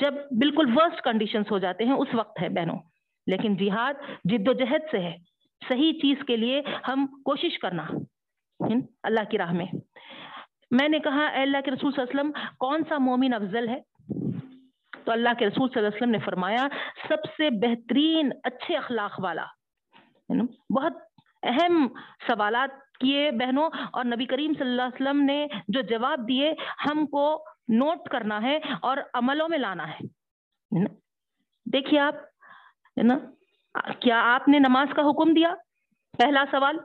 جب 0.00 0.14
بالکل 0.14 0.72
ورسٹ 0.76 1.02
کنڈیشنز 1.02 1.50
ہو 1.50 1.58
جاتے 1.58 1.84
ہیں، 1.84 1.92
اس 1.92 2.08
وقت 2.14 2.42
ہے 2.42 2.48
بہنوں۔ 2.48 2.78
لیکن 3.26 3.56
جہاد 3.56 3.94
جد 4.24 4.48
و 4.48 4.52
جہد 4.52 4.90
سے 4.90 4.98
ہے۔ 4.98 5.16
صحیح 5.68 5.92
چیز 5.92 6.16
کے 6.26 6.36
لیے 6.36 6.62
ہم 6.88 7.06
کوشش 7.24 7.58
کرنا 7.58 7.86
اللہ 9.02 9.30
کی 9.30 9.38
راہ 9.38 9.52
میں۔ 9.52 9.66
میں 10.70 10.88
نے 10.88 10.98
کہا، 10.98 11.26
اے 11.26 11.42
اللہ 11.42 11.60
کے 11.64 11.70
رسول 11.70 11.92
صلی 11.92 12.02
اللہ 12.02 12.10
علیہ 12.10 12.20
وسلم، 12.20 12.54
کون 12.58 12.82
سا 12.88 12.98
مومن 12.98 13.34
افضل 13.34 13.68
ہے؟ 13.68 13.80
تو 15.04 15.12
اللہ 15.12 15.38
کے 15.38 15.46
رسول 15.46 15.68
صلی 15.68 15.78
اللہ 15.78 15.88
علیہ 15.88 15.96
وسلم 15.96 16.10
نے 16.10 16.18
فرمایا، 16.24 16.66
سب 17.08 17.24
سے 17.36 17.50
بہترین 17.62 18.30
اچھے 18.44 18.76
اخلاق 18.76 19.18
والا۔ 19.20 19.44
بہت 20.74 20.96
اہم 21.42 21.86
سوالات 22.26 22.82
کیے 23.00 23.30
بہنوں، 23.30 23.68
اور 23.92 24.04
نبی 24.04 24.26
کریم 24.26 24.52
صلی 24.58 24.70
اللہ 24.70 24.82
علیہ 24.82 25.02
وسلم 25.02 25.20
نے 25.24 25.46
جو 25.68 25.80
جواب 25.88 26.28
دیے، 26.28 26.52
ہم 26.86 27.04
کو 27.06 27.26
نوٹ 27.68 28.08
کرنا 28.08 28.40
ہے 28.42 28.58
اور 28.82 28.96
عملوں 29.14 29.48
میں 29.48 29.58
لانا 29.58 29.88
ہے۔ 29.90 30.86
دیکھیے 31.66 32.00
آپ 32.00 32.14
ہے 32.96 33.02
نا 33.02 33.18
کیا 34.00 34.20
آپ 34.34 34.48
نے 34.48 34.58
نماز 34.58 34.94
کا 34.96 35.02
حکم 35.02 35.32
دیا؟ 35.34 35.54
پہلا 36.18 36.44
سوال، 36.50 36.76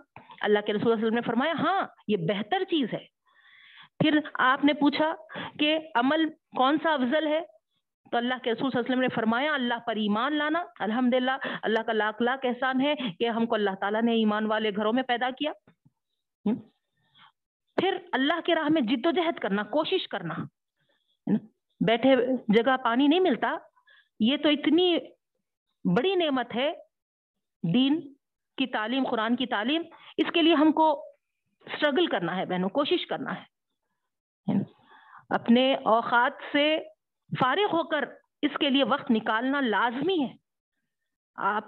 اللہ 0.41 0.59
کے 0.65 0.73
رسول 0.73 0.91
وسلم 0.91 1.13
نے 1.13 1.21
فرمایا 1.25 1.53
ہاں 1.59 1.81
یہ 2.07 2.17
بہتر 2.29 2.63
چیز 2.69 2.93
ہے۔ 2.93 3.05
پھر 3.99 4.19
آپ 4.33 4.65
نے 4.65 4.73
پوچھا 4.73 5.15
کہ 5.59 5.79
عمل 5.95 6.29
کون 6.57 6.77
سا 6.83 6.93
افضل 6.93 7.27
ہے؟ 7.27 7.41
تو 8.11 8.17
اللہ 8.17 8.33
کے 8.43 8.51
رسول 8.51 8.71
صلی 8.71 8.79
اللہ 8.79 8.79
علیہ 8.79 8.89
وسلم 8.89 9.01
نے 9.01 9.07
فرمایا، 9.15 9.53
اللہ 9.53 9.73
پر 9.87 9.95
ایمان 9.95 10.33
لانا۔ 10.33 10.63
الحمدللہ، 10.79 11.31
اللہ 11.61 11.83
کا 11.83 11.93
لاکھ 11.93 12.21
لاکھ 12.21 12.45
احسان 12.45 12.81
ہے 12.81 12.93
کہ 13.19 13.29
ہم 13.29 13.45
کو 13.45 13.55
اللہ 13.55 13.69
تعالیٰ 13.81 14.01
نے 14.01 14.11
ایمان 14.11 14.45
والے 14.45 14.71
گھروں 14.75 14.93
میں 14.93 15.03
پیدا 15.03 15.29
کیا۔ 15.29 15.51
پھر 17.75 17.97
اللہ 18.11 18.41
کے 18.45 18.55
راہ 18.55 18.67
میں 18.69 18.81
جد 18.81 19.05
و 19.05 19.11
جہد 19.11 19.39
کرنا، 19.39 19.63
کوشش 19.63 20.07
کرنا۔ 20.07 20.33
بیٹھے 21.87 22.15
جگہ 22.47 22.77
پانی 22.83 23.07
نہیں 23.07 23.19
ملتا۔ 23.19 23.57
یہ 24.19 24.37
تو 24.37 24.49
اتنی 24.49 24.97
بڑی 25.97 26.15
نعمت 26.15 26.55
ہے، 26.55 26.73
دین 27.73 28.13
کی 28.57 28.67
تعلیم، 28.67 29.03
قرآن 29.09 29.35
کی 29.35 29.45
تعلیم۔ 29.45 29.81
اس 30.17 30.31
کے 30.33 30.41
لیے 30.41 30.53
ہم 30.53 30.71
کو 30.71 31.05
اسٹرگل 31.65 32.05
کرنا 32.07 32.35
ہے 32.35 32.45
بہنوں، 32.45 32.69
کوشش 32.69 33.07
کرنا 33.07 33.35
ہے۔ 33.35 33.48
اپنے 35.29 35.75
اوقات 35.75 36.31
سے 36.51 36.77
فارغ 37.39 37.65
ہو 37.73 37.83
کر 37.83 38.05
اس 38.41 38.51
کے 38.59 38.69
لیے 38.69 38.83
وقت 38.83 39.11
نکالنا 39.11 39.61
لازمی 39.61 40.23
ہے۔ 40.23 40.33
آپ 41.35 41.63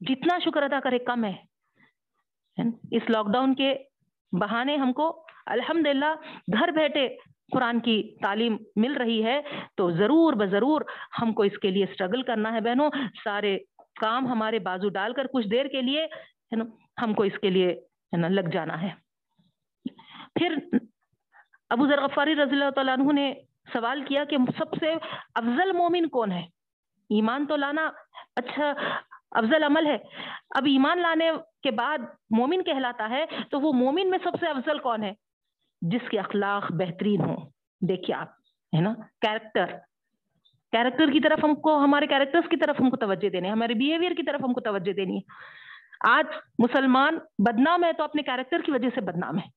جتنا 0.00 0.38
شکر 0.38 0.62
ادا 0.62 0.80
کرے 0.80 0.98
کم 0.98 1.24
ہے۔ 1.24 1.34
اس 2.90 3.10
لاک 3.10 3.26
ڈاؤن 3.32 3.54
کے 3.54 3.74
بہانے 4.40 4.76
ہم 4.76 4.92
کو 4.92 5.26
الحمد 5.46 5.86
گھر 6.52 6.68
بیٹھے 6.68 7.08
قرآن 7.52 7.80
کی 7.80 8.16
تعلیم 8.22 8.56
مل 8.76 8.96
رہی 8.96 9.24
ہے 9.24 9.40
تو 9.76 9.90
ضرور 9.90 10.32
بضرور 10.32 10.80
ہم 11.22 11.32
کو 11.32 11.42
اس 11.42 11.58
کے 11.62 11.70
لیے 11.70 11.84
اسٹرگل 11.84 12.22
کرنا 12.22 12.52
ہے 12.52 12.60
بہنوں۔ 12.60 12.90
سارے 13.24 13.58
کام 14.00 14.26
ہمارے 14.26 14.58
بازو 14.58 14.88
ڈال 14.88 15.12
کر 15.12 15.26
کچھ 15.26 15.48
دیر 15.48 15.66
کے 15.66 15.82
لیے 15.82 16.04
ہے 16.04 16.56
نا، 16.56 16.64
ہم 17.02 17.14
کو 17.14 17.22
اس 17.22 17.38
کے 17.40 17.50
لیے 17.50 17.68
ہے 18.12 18.16
نا 18.16 18.28
لگ 18.28 18.48
جانا 18.52 18.82
ہے۔ 18.82 18.90
پھر 20.34 20.56
ابو 21.70 21.86
ذر 21.86 22.00
غفاری 22.00 22.34
رضی 22.34 22.50
اللہ 22.50 22.70
تعالیٰ 22.70 22.98
عنہ 22.98 23.12
نے 23.12 23.34
سوال 23.72 24.04
کیا 24.04 24.24
کہ 24.24 24.36
سب 24.58 24.74
سے 24.80 24.92
افضل 25.34 25.72
مومن 25.72 26.08
کون 26.08 26.32
ہے؟ 26.32 26.42
ایمان 27.10 27.46
تو 27.46 27.56
لانا 27.56 27.90
اچھا 28.36 28.72
افضل 29.30 29.62
عمل 29.62 29.86
ہے۔ 29.86 29.96
اب 30.50 30.64
ایمان 30.64 30.98
لانے 30.98 31.30
کے 31.62 31.70
بعد 31.70 31.98
مومن 32.30 32.62
کہلاتا 32.62 33.10
ہے 33.10 33.24
تو 33.50 33.60
وہ 33.60 33.72
مومن 33.72 34.10
میں 34.10 34.18
سب 34.24 34.30
سے 34.40 34.46
افضل 34.46 34.78
کون 34.78 35.02
ہے؟ 35.02 35.12
جس 35.80 36.08
کے 36.10 36.18
اخلاق 36.18 36.72
بہترین 36.72 37.20
ہوں۔ 37.20 37.36
دیکھیے 37.80 38.16
آپ، 38.16 38.28
ہے 38.76 38.80
نا؟ 38.80 38.94
کیریکٹر۔ 39.20 39.66
کیریکٹر 40.72 41.10
کی 41.10 41.20
طرف 41.20 41.44
ہم 41.44 41.54
کو، 41.54 41.78
ہمارے 41.84 42.06
کیریکٹر 42.06 42.40
کی 42.50 42.56
طرف 42.56 42.80
ہم 42.80 42.90
کو 42.90 42.96
توجہ 42.96 43.28
دینے 43.28 43.50
ہمارے 43.50 43.74
بیہیویئر 43.74 44.12
کی 44.12 44.22
طرف 44.22 44.40
ہم 44.44 44.52
کو 44.52 44.60
توجہ 44.60 44.92
دینی 44.92 45.16
ہے۔ 45.16 45.56
آج 46.08 46.24
مسلمان 46.58 47.18
بدنام 47.38 47.84
ہے 47.84 47.92
تو 47.92 48.04
اپنے 48.04 48.22
کیریکٹر 48.22 48.60
کی 48.60 48.72
وجہ 48.72 48.88
سے 48.94 49.00
بدنام 49.00 49.38
ہے۔ 49.38 49.56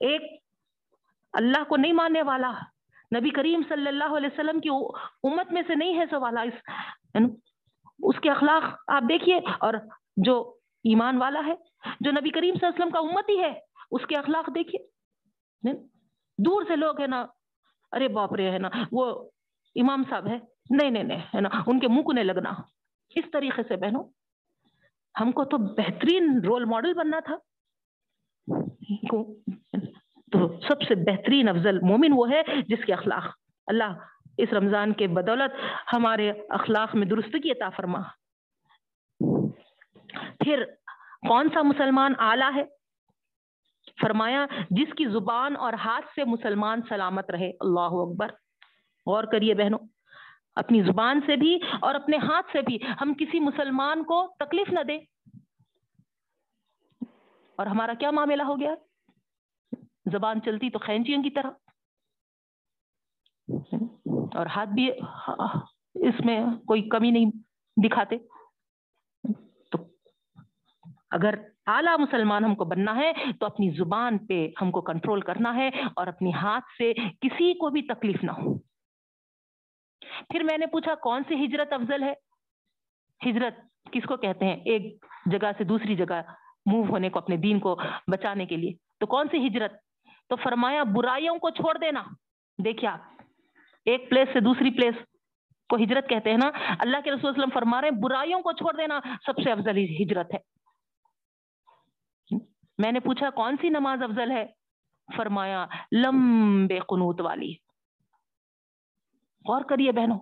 ایک 0.00 0.47
اللہ 1.32 1.64
کو 1.64 1.76
نہیں 1.76 1.92
ماننے 1.92 2.22
والا۔ 2.22 2.52
نبی 3.18 3.30
کریم 3.30 3.62
صلی 3.68 3.88
اللہ 3.88 4.16
علیہ 4.16 4.28
وسلم 4.32 4.60
کی 4.60 4.68
امت 5.22 5.52
میں 5.52 5.62
سے 5.66 5.74
نہیں 5.74 5.98
ہے 5.98 6.04
سوالا 6.10 6.40
اس 6.40 6.54
اس 8.02 8.20
کے 8.20 8.30
اخلاق 8.30 8.84
آپ 8.86 9.02
دیکھیے۔ 9.08 9.36
اور 9.36 9.74
جو 10.16 10.54
ایمان 10.84 11.16
والا 11.16 11.40
ہے، 11.46 11.54
جو 12.00 12.10
نبی 12.10 12.30
کریم 12.30 12.54
صلی 12.54 12.66
اللہ 12.66 12.68
علیہ 12.68 12.86
وسلم 12.86 12.90
کا 12.90 12.98
امت 12.98 13.28
ہی 13.28 13.40
ہے، 13.40 13.60
اس 13.90 14.06
کے 14.06 14.16
اخلاق 14.16 14.50
دیکھیے۔ 14.54 14.86
دور 16.38 16.62
سے 16.68 16.76
لوگ 16.76 17.00
ہے 17.00 17.06
نا۔ 17.06 17.26
ارے 17.92 18.08
باپ 18.08 18.34
رے، 18.34 18.50
ہے 18.50 18.58
نا۔ 18.58 18.68
وہ 18.92 19.28
امام 19.74 20.02
صاحب 20.10 20.26
ہے 20.26 20.38
نہیں 20.70 20.90
نہیں 20.90 21.02
نہیں، 21.02 21.22
ہے 21.34 21.40
نا۔ 21.40 21.48
ان 21.66 21.80
کے 21.80 21.88
منہ 21.88 22.02
کو 22.02 22.12
نہیں 22.12 22.24
لگنا۔ 22.24 22.50
اس 23.14 23.24
طریقے 23.32 23.62
سے 23.68 23.76
بہنوں، 23.76 24.04
ہم 25.20 25.32
کو 25.32 25.44
تو 25.44 25.58
بہترین 25.58 26.40
رول 26.44 26.64
ماڈل 26.64 26.94
بننا 26.94 27.20
تھا۔ 27.20 27.34
تو 30.32 30.60
سب 30.68 30.82
سے 30.82 30.94
بہترین 30.94 31.48
افضل 31.48 31.78
مومن 31.80 32.12
وہ 32.12 32.30
ہے 32.30 32.42
جس 32.68 32.84
کے 32.86 32.92
اخلاق۔ 32.92 33.24
اللہ 33.66 33.98
اس 34.38 34.52
رمضان 34.52 34.92
کے 34.92 35.06
بدولت 35.06 35.56
ہمارے 35.92 36.32
اخلاق 36.48 36.94
میں 36.94 37.06
درستگی 37.06 37.50
عطا 37.50 37.68
فرما۔ 37.68 37.98
پھر 40.44 40.64
کون 41.28 41.48
سا 41.54 41.62
مسلمان 41.62 42.12
آلہ 42.18 42.44
ہے؟ 42.54 42.64
فرمایا، 44.00 44.46
جس 44.70 44.94
کی 44.96 45.06
زبان 45.06 45.56
اور 45.56 45.72
ہاتھ 45.72 46.06
سے 46.14 46.24
مسلمان 46.24 46.80
سلامت 46.88 47.30
رہے۔ 47.30 47.50
اللہ 47.60 47.80
اکبر۔ 47.80 48.26
غور 49.06 49.24
کریے 49.24 49.54
بہنوں، 49.54 49.78
اپنی 50.54 50.82
زبان 50.82 51.20
سے 51.26 51.36
بھی 51.36 51.58
اور 51.80 51.94
اپنے 51.94 52.16
ہاتھ 52.16 52.46
سے 52.52 52.62
بھی 52.62 52.78
ہم 53.00 53.14
کسی 53.18 53.40
مسلمان 53.40 54.04
کو 54.04 54.34
تکلیف 54.38 54.72
نہ 54.72 54.80
دیں۔ 54.80 54.98
اور 57.56 57.66
ہمارا 57.66 57.92
کیا 57.98 58.10
معاملہ 58.10 58.42
ہو 58.42 58.60
گیا؟ 58.60 58.74
زبان 60.12 60.40
چلتی 60.42 60.70
تو 60.70 60.78
خینچیوں 60.78 61.22
کی 61.22 61.30
طرح۔ 61.30 61.50
اور 64.34 64.46
ہاتھ 64.46 64.68
بھی 64.68 64.90
اس 65.94 66.14
میں 66.24 66.40
کوئی 66.66 66.88
کمی 66.88 67.10
نہیں 67.10 67.30
دکھاتے۔ 67.86 68.16
تو 69.70 69.78
اگر 71.10 71.34
اعلیٰ 71.66 71.98
مسلمان 71.98 72.44
ہم 72.44 72.54
کو 72.54 72.64
بننا 72.64 72.96
ہے، 72.96 73.12
تو 73.40 73.46
اپنی 73.46 73.70
زبان 73.70 74.26
پہ 74.26 74.48
ہم 74.62 74.70
کو 74.70 74.80
کنٹرول 74.80 75.20
کرنا 75.20 75.54
ہے 75.54 75.68
اور 75.68 76.06
اپنی 76.06 76.32
ہاتھ 76.34 76.64
سے 76.78 76.92
کسی 76.94 77.54
کو 77.54 77.70
بھی 77.70 77.82
تکلیف 77.82 78.24
نہ 78.24 78.30
ہو۔ 78.30 78.58
پھر 80.28 80.42
میں 80.42 80.58
نے 80.58 80.66
پوچھا، 80.66 80.94
کون 80.94 81.22
سی 81.28 81.44
ہجرت 81.44 81.72
افضل 81.72 82.02
ہے؟ 82.02 82.14
ہجرت 83.30 83.60
کس 83.92 84.02
کو 84.06 84.16
کہتے 84.16 84.44
ہیں؟ 84.44 84.56
ایک 84.56 85.04
جگہ 85.26 85.50
سے 85.58 85.64
دوسری 85.64 85.96
جگہ 85.96 86.22
موو 86.66 86.84
ہونے 86.84 87.10
کو، 87.10 87.18
اپنے 87.18 87.36
دین 87.36 87.58
کو 87.60 87.76
بچانے 88.06 88.46
کے 88.46 88.56
لیے۔ 88.56 88.72
تو 88.98 89.06
کون 89.06 89.26
سی 89.30 89.46
ہجرت 89.46 89.72
تو 90.28 90.36
فرمایا، 90.36 90.82
برائیوں 90.82 91.38
کو 91.38 91.50
چھوڑ 91.50 91.78
دینا۔ 91.78 92.02
دیکھیا 92.64 92.96
ایک 93.84 94.10
پلیس 94.10 94.28
سے 94.32 94.40
دوسری 94.40 94.70
پلیس 94.70 94.94
کو 95.68 95.76
ہجرت 95.76 96.08
کہتے 96.08 96.30
ہیں 96.30 96.36
نا، 96.36 96.50
اللہ 96.78 96.96
کے 97.04 97.10
رسول 97.12 97.30
وسلم 97.30 97.48
فرما 97.54 97.80
رہے 97.80 97.88
ہیں، 97.88 98.00
برائیوں 98.00 98.40
کو 98.40 98.52
چھوڑ 98.52 98.76
دینا 98.76 99.00
سب 99.26 99.32
سے 99.44 99.52
افضل 99.52 99.78
ہجرت 99.78 100.34
ہے۔ 100.34 100.58
میں 102.78 102.92
نے 102.92 103.00
پوچھا، 103.00 103.30
کون 103.30 103.56
سی 103.60 103.68
نماز 103.68 104.02
افضل 104.02 104.30
ہے؟ 104.30 104.46
فرمایا، 105.16 105.66
لمبے 105.92 106.78
قنوت 106.78 107.20
والی۔ 107.20 107.54
غور 109.48 109.62
کریے 109.62 109.92
بہنوں، 109.92 110.18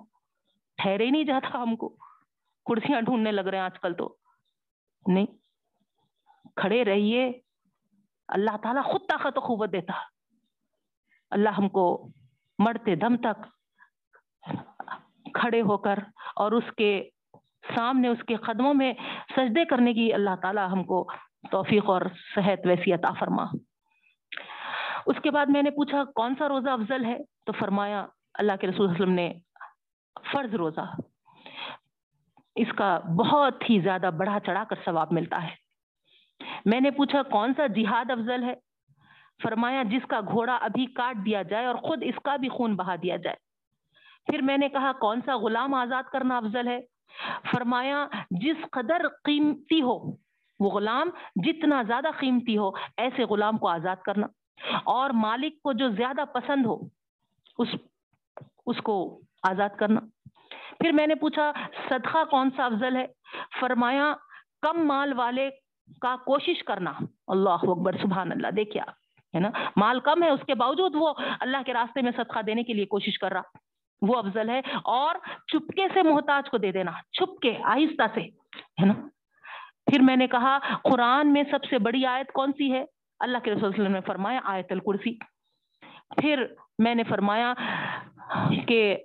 ٹھہرے 0.77 1.05
ہی 1.05 1.11
نہیں 1.11 1.25
جاتا 1.25 1.63
ہم 1.63 1.77
کو۔ 1.77 1.97
کرسیاں 2.67 3.01
ڈھونڈنے 3.01 3.33
لگ 3.33 3.41
رہے 3.41 3.59
ہیں 3.59 3.65
آج 3.65 3.81
کل 3.81 3.95
تو۔ 3.95 4.17
نہیں، 5.07 5.27
کھڑے 6.57 6.85
رہیے۔ 6.85 7.33
اللہ 8.29 8.57
تعالیٰ 8.63 8.85
خود 8.85 9.01
طاقت 9.09 9.39
و 9.39 9.41
قوت 9.41 9.73
دیتا۔ 9.73 9.93
اللہ 11.31 11.49
ہم 11.49 11.69
کو 11.69 12.09
مرتے 12.59 12.95
دم 12.95 13.17
تک 13.17 13.43
کھڑے 15.35 15.61
ہو 15.61 15.77
کر 15.77 15.99
اور 16.37 16.53
اس 16.53 16.65
کے 16.77 17.09
سامنے، 17.77 18.09
اس 18.09 18.19
کے 18.29 18.37
قدموں 18.37 18.75
میں 18.75 18.93
سجدے 19.37 19.65
کرنے 19.65 19.95
کی 19.95 20.13
اللہ 20.13 20.37
تعالیٰ 20.43 20.73
ہم 20.73 20.85
کو 20.85 21.09
توفیق 21.51 21.91
اور 21.91 22.03
صحت 22.35 22.67
ویسی 22.67 22.93
عطا 22.93 23.13
فرما۔ 23.19 23.45
اس 25.07 25.17
کے 25.23 25.31
بعد 25.31 25.47
میں 25.47 25.63
نے 25.63 25.71
پوچھا، 25.71 26.05
کون 26.05 26.35
سا 26.39 26.49
روزہ 26.49 26.71
افضل 26.71 27.05
ہے؟ 27.05 27.19
تو 27.45 27.53
فرمایا، 27.53 28.07
اللہ 28.35 28.53
کے 28.61 28.67
رسول 28.67 28.91
وسلم 28.91 29.13
نے 29.13 29.35
فرض 30.33 30.55
روزہ۔ 30.55 31.01
اس 32.55 32.69
کا 32.77 32.99
بہت 32.99 33.71
ہی 33.71 33.81
زیادہ 33.81 34.11
بڑھا 34.19 34.41
چڑھا 34.41 34.65
کر 34.65 34.77
ثواب 34.85 35.09
ملتا 35.11 35.43
ہے۔ 35.43 35.66
میں 36.65 36.81
نے 36.81 36.91
پوچھا، 36.91 37.23
کون 37.23 37.53
سا 37.57 37.67
جہاد 37.67 38.11
افضل 38.11 38.43
ہے؟ 38.43 38.55
فرمایا، 39.43 39.83
جس 39.83 40.07
کا 40.09 40.21
گھوڑا 40.21 40.57
ابھی 40.57 40.87
کاٹ 40.87 41.17
دیا 41.27 41.43
جائے 41.43 41.67
اور 41.67 41.75
خود 41.75 42.03
اس 42.03 42.15
کا 42.25 42.37
بھی 42.37 42.49
خون 42.49 42.77
بہا 42.77 42.95
دیا 43.03 43.17
جائے۔ 43.17 43.37
پھر 44.27 44.43
میں 44.43 44.57
نے 44.57 44.69
کہا، 44.69 44.93
کون 44.93 45.21
سا 45.27 45.37
غلام 45.37 45.75
آزاد 45.75 46.03
کرنا 46.03 46.37
افضل 46.37 46.69
ہے؟ 46.69 46.81
فرمایا، 47.51 48.07
جس 48.31 48.57
قدر 48.73 49.09
قیمتی 49.25 49.83
ہو، 49.83 50.11
وہ 50.61 50.71
غلام 50.71 51.11
جتنا 51.45 51.83
زیادہ 51.83 52.09
قیمتی 52.19 52.59
ہو، 52.59 52.71
ایسے 52.97 53.25
غلام 53.25 53.59
کو 53.59 53.69
آزاد 53.69 53.97
کرنا۔ 53.97 54.27
اور 54.85 55.11
مالک 55.11 55.63
کو 55.63 55.73
جو 55.73 55.89
زیادہ 55.89 56.25
پسند 56.35 56.67
ہو، 56.67 56.81
اس 57.59 57.69
اس 58.67 58.77
کو 58.85 59.21
آزاد 59.43 59.69
کرنا۔ 59.79 60.01
پھر 60.81 60.93
میں 60.93 61.07
نے 61.07 61.15
پوچھا، 61.15 61.53
صدقہ 61.89 62.25
کون 62.31 62.51
سا 62.57 62.65
افضل 62.65 62.97
ہے؟ 62.97 63.07
فرمایا، 63.61 64.15
کم 64.63 64.87
مال 64.87 65.13
والے 65.13 65.51
کا 66.01 66.17
کوشش 66.17 66.65
کرنا۔ 66.65 66.93
اللہ 67.29 67.51
اکبر، 67.51 67.93
سبحان 68.03 68.33
اللہ۔ 68.33 68.49
دیکھیا 68.49 68.83
ہے 69.35 69.39
نا؟ 69.39 69.51
مال 69.77 70.01
کم 70.01 70.23
ہے، 70.23 70.29
اس 70.29 70.41
کے 70.47 70.55
باوجود 70.55 70.93
وہ 70.95 71.15
اللہ 71.41 71.57
کے 71.67 71.73
راستے 71.73 72.03
میں 72.03 72.13
صدقہ 72.17 72.39
دینے 72.43 72.63
کے 72.63 72.73
لیے 72.73 72.85
کوشش 72.85 73.19
کر 73.19 73.33
رہا۔ 73.33 73.41
وہ 74.03 74.15
افضل 74.19 74.51
ہے۔ 74.51 74.61
اور 74.85 75.15
چپکے 75.47 75.89
سے 75.95 76.03
محتاج 76.03 76.51
کو 76.51 76.59
دے 76.59 76.73
دینا 76.73 76.91
چھپ 77.13 77.41
کے 77.41 77.59
آہستہ 77.65 78.03
سے، 78.15 78.21
ہے 78.83 78.85
نا؟ 78.87 78.95
پھر 79.87 80.03
میں 80.03 80.17
نے 80.17 80.27
کہا، 80.27 80.59
قرآن 80.83 81.33
میں 81.33 81.43
سب 81.51 81.65
سے 81.71 81.79
بڑی 81.79 82.07
آیت 82.07 82.33
کون 82.33 82.53
سی 82.53 82.73
ہے؟ 82.73 82.85
اللہ 83.21 83.39
کے 83.39 83.51
رسول 83.51 83.69
وسلم 83.69 83.93
نے 83.93 84.01
فرمایا، 84.01 84.41
آیت 84.45 84.73
الکرسی۔ 84.73 85.19
پھر 86.17 86.47
میں 86.79 86.95
نے 86.95 87.03
فرمایا 87.03 87.55
کہ 88.69 88.99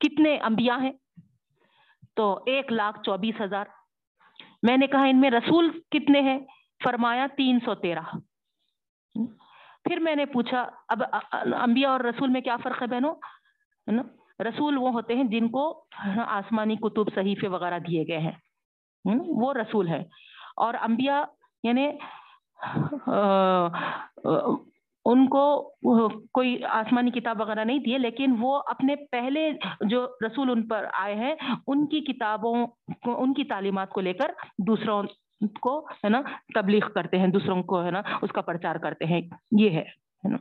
کتنے 0.00 0.38
انبیاء 0.38 0.78
ہیں؟ 0.78 0.92
تو 2.16 2.38
ایک 2.46 2.72
لاکھ 2.72 3.02
چوبیس 3.02 3.40
ہزار۔ 3.40 3.64
میں 4.62 4.76
نے 4.76 4.86
کہا، 4.86 5.04
ان 5.04 5.20
میں 5.20 5.30
رسول 5.30 5.70
کتنے 5.90 6.20
ہیں؟ 6.20 6.38
فرمایا، 6.84 7.26
تین 7.36 7.58
سو 7.64 7.74
تیرہ۔ 7.74 8.00
پھر 9.84 9.96
میں 9.96 10.14
نے 10.16 10.26
پوچھا، 10.26 10.66
اب 10.88 11.02
انبیاء 11.62 11.90
اور 11.90 12.00
رسول 12.00 12.30
میں 12.30 12.40
کیا 12.40 12.56
فرق 12.56 12.82
ہے 12.82 12.86
بہنوں؟ 12.86 13.14
رسول 14.44 14.76
وہ 14.76 14.90
ہوتے 14.90 15.14
ہیں 15.14 15.24
جن 15.24 15.48
کو 15.48 15.84
آسمانی 16.26 16.76
کتب، 16.76 17.14
صحیفے 17.14 17.48
وغیرہ 17.48 17.78
دیے 17.78 18.04
گئے 18.08 18.18
ہیں۔ 18.18 18.32
وہ 19.26 19.52
رسول 19.52 19.88
ہے 19.88 20.02
اور 20.56 20.74
انبیاء 20.74 21.22
یعنی 21.62 21.86
ان 25.10 25.26
کو 25.28 25.42
کوئی 26.34 26.56
آسمانی 26.70 27.10
کتاب 27.10 27.40
وغیرہ 27.40 27.64
نہیں 27.64 27.78
دیے 27.78 27.98
لیکن 27.98 28.34
وہ 28.40 28.54
اپنے 28.66 28.94
پہلے 29.10 29.50
جو 29.90 30.06
رسول 30.26 30.50
ان 30.50 30.66
پر 30.68 30.86
آئے 31.00 31.14
ہیں، 31.14 31.34
ان 31.66 31.86
کی 31.86 32.00
کتابوں 32.02 32.54
ان 33.06 33.34
کی 33.34 33.44
تعلیمات 33.44 33.90
کو 33.90 34.00
لے 34.00 34.12
کر 34.12 34.30
دوسروں 34.66 35.02
کو، 35.60 35.78
ہے 36.04 36.08
نا، 36.08 36.20
تبلیغ 36.54 36.88
کرتے 36.94 37.18
ہیں، 37.18 37.26
دوسروں 37.28 37.62
کو، 37.62 37.82
ہے 37.84 37.90
نا، 37.90 38.00
اس 38.22 38.32
کا 38.34 38.40
پرچار 38.40 38.76
کرتے 38.82 39.04
ہیں۔ 39.04 39.20
یہ 39.60 39.70
ہے 39.70 40.28
نا، 40.28 40.36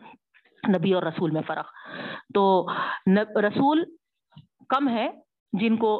نبی 0.77 0.93
اور 0.93 1.03
رسول 1.03 1.31
میں 1.31 1.41
فرق۔ 1.47 1.67
تو 2.33 2.43
رسول 3.47 3.83
کم 4.69 4.89
ہے 4.89 5.07
جن 5.53 5.75
کو 5.77 5.91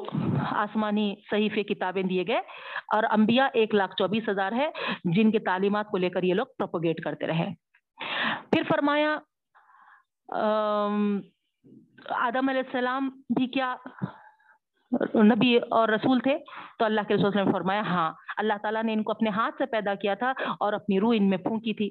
آسمانی 0.54 1.14
صحیفے 1.30 1.64
کتابیں 1.64 2.02
دیے 2.04 2.24
گئے، 2.28 2.40
اور 2.96 3.04
انبیاء 3.12 3.48
ایک 3.54 3.76
لاکھ 3.76 3.96
چوبیس 3.96 4.30
ہزار 4.30 4.52
ہے 4.52 4.70
جن 5.16 5.32
کے 5.32 5.40
تعلیمات 5.46 5.88
کو 5.90 5.98
لے 5.98 6.10
کر 6.10 6.24
یہ 6.24 6.34
لوگ 6.34 6.46
پروپوگیٹ 6.58 7.04
کرتے 7.04 7.28
رہے۔ 7.28 7.50
پھر 8.52 8.64
فرمایا 8.70 9.18
آدم 12.16 12.50
علیہ 12.50 12.62
السلام 12.66 13.10
بھی 13.36 13.48
کیا 13.48 13.76
نبی 15.16 15.58
اور 15.72 15.90
رسول 15.90 16.20
تھے؟ 16.20 16.38
تو 16.80 16.86
اللہ 16.86 17.02
کے 17.08 17.16
رسول 17.16 17.32
نے 17.36 17.52
فرمایا 17.52 17.82
ہاں 17.82 18.12
اللہ 18.38 18.58
تعالیٰ 18.62 18.84
نے 18.84 18.94
ان 18.94 19.04
کو 19.04 19.12
اپنے 19.12 19.30
ہاتھ 19.30 19.56
سے 19.58 19.66
پیدا 19.66 19.94
کیا 19.96 20.14
تھا 20.14 20.34
اور 20.60 20.74
اپنی 20.74 21.00
روح 21.00 21.14
ان 21.18 21.30
میں 21.30 21.38
پھونکی 21.38 21.74
تھی۔ 21.74 21.90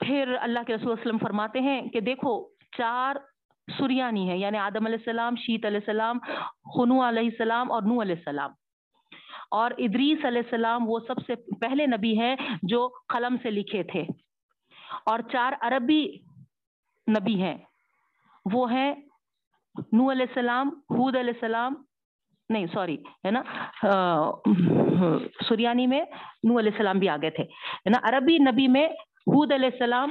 پھر 0.00 0.34
اللہ 0.40 0.60
کے 0.66 0.74
رسول 0.74 0.90
وسلم 0.90 1.18
فرماتے 1.18 1.60
ہیں 1.60 1.80
کہ 1.88 2.00
دیکھو، 2.00 2.32
چار 2.76 3.16
سریانی 3.68 4.28
ہے 4.30 4.36
یعنی 4.38 4.58
آدم 4.58 4.86
علیہ 4.86 4.98
السلام، 4.98 5.36
شیت 5.36 5.64
علیہ 5.66 5.80
السلام 5.86 6.18
خنو 6.74 7.08
علیہ 7.08 7.28
السلام 7.30 7.72
اور 7.72 7.82
نو 7.82 8.02
علیہ 8.02 8.14
السلام۔ 8.14 8.50
اور 9.50 9.70
ادریس 9.70 10.24
علیہ 10.24 10.42
السلام 10.44 10.88
وہ 10.88 10.98
سب 11.06 11.26
سے 11.26 11.34
پہلے 11.60 11.86
نبی 11.86 12.18
ہیں 12.20 12.36
جو 12.62 12.88
قلم 13.08 13.36
سے 13.42 13.50
لکھے 13.50 13.82
تھے۔ 13.82 14.04
اور 15.06 15.18
چار 15.32 15.52
عربی 15.60 16.18
نبی 17.10 17.42
ہیں۔ 17.42 17.58
وہ 18.52 18.72
ہیں 18.72 18.94
نو 19.92 20.10
علیہ 20.10 20.26
السلام 20.28 20.68
حود 20.68 21.16
علیہ 21.16 21.32
السلام، 21.34 21.74
نہیں، 22.48 22.66
سوری، 22.66 22.94
ہے 22.94 23.30
نا؟ 23.30 23.42
سریانی 25.48 25.86
میں 25.86 26.04
نو 26.44 26.58
علیہ 26.58 26.72
السلام 26.72 26.98
بھی 26.98 27.08
آگے 27.08 27.30
تھے۔ 27.30 27.42
ہے 27.42 27.90
نا؟ 27.90 27.98
عربی 28.02 28.38
نبی 28.38 28.68
میں 28.68 28.88
حود 29.26 29.52
علیہ 29.52 29.68
السلام، 29.72 30.10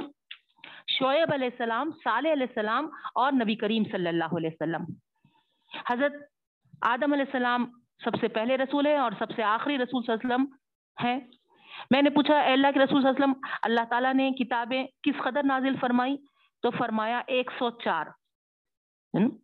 شعیب 0.88 1.28
علیہ 1.32 1.48
السلام، 1.52 1.90
صالح 2.04 2.32
علیہ 2.32 2.46
السلام 2.48 2.88
اور 3.14 3.32
نبی 3.32 3.54
کریم 3.54 3.82
صلی 3.92 4.08
اللہ 4.08 4.36
علیہ 4.36 4.50
وسلم۔ 4.52 4.84
حضرت 5.90 6.12
آدم 6.82 7.12
علیہ 7.12 7.24
السلام 7.24 7.66
سب 8.00 8.20
سے 8.20 8.28
پہلے 8.28 8.56
رسول 8.56 8.86
ہیں 8.86 8.96
اور 8.98 9.12
سب 9.18 9.30
سے 9.36 9.42
آخری 9.42 9.78
رسول 9.78 10.02
صلی 10.02 10.12
اللہ 10.12 10.34
علیہ 10.34 10.34
وسلم 10.34 10.46
ہیں۔ 10.96 11.20
میں 11.90 12.02
نے 12.02 12.10
پوچھا، 12.10 12.38
اے 12.38 12.52
اللہ 12.52 12.70
کے 12.74 12.80
رسول 12.80 13.02
صلی 13.02 13.08
اللہ 13.08 13.16
علیہ 13.16 13.24
وسلم، 13.24 13.58
اللہ 13.62 13.84
تعالیٰ 13.90 14.12
نے 14.14 14.30
کتابیں 14.38 14.84
کس 15.02 15.22
قدر 15.24 15.44
نازل 15.44 15.74
فرمائی 15.80 16.16
تو 16.62 16.70
فرمایا، 16.78 17.20
ایک 17.26 17.50
سو 17.58 17.70
چار۔ 17.84 18.06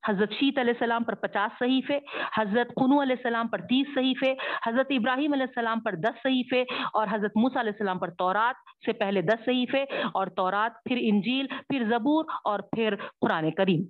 حضرت 0.09 0.33
شیت 0.33 0.59
علیہ 0.59 0.73
السلام 0.73 1.05
پر 1.05 1.15
پچاس 1.15 1.59
صحیفے، 1.59 1.99
حضرت 2.37 2.75
قنو 2.77 3.01
علیہ 3.03 3.17
السلام 3.17 3.49
پر 3.49 3.61
تیس 3.69 3.95
صحیفے، 3.95 4.33
حضرت 4.67 4.87
ابراہیم 4.91 5.33
علیہ 5.33 5.47
السلام 5.49 5.81
پر 5.81 5.95
دس 5.95 6.23
صحیفے، 6.23 6.63
اور 6.93 7.07
حضرت 7.11 7.37
موسیٰ 7.37 7.61
علیہ 7.61 7.73
السلام 7.73 7.99
پر 7.99 8.11
تورات 8.19 8.71
سے 8.87 8.93
پہلے 8.93 9.23
دس 9.23 9.45
صحیفے، 9.45 9.83
اور 10.13 10.27
تورات، 10.37 10.83
پھر 10.85 10.99
انجیل، 11.01 11.47
پھر 11.69 11.85
زبور، 11.91 12.25
اور 12.45 12.61
پھر 12.73 12.95
قرآن 13.21 13.51
کریم۔ 13.51 13.83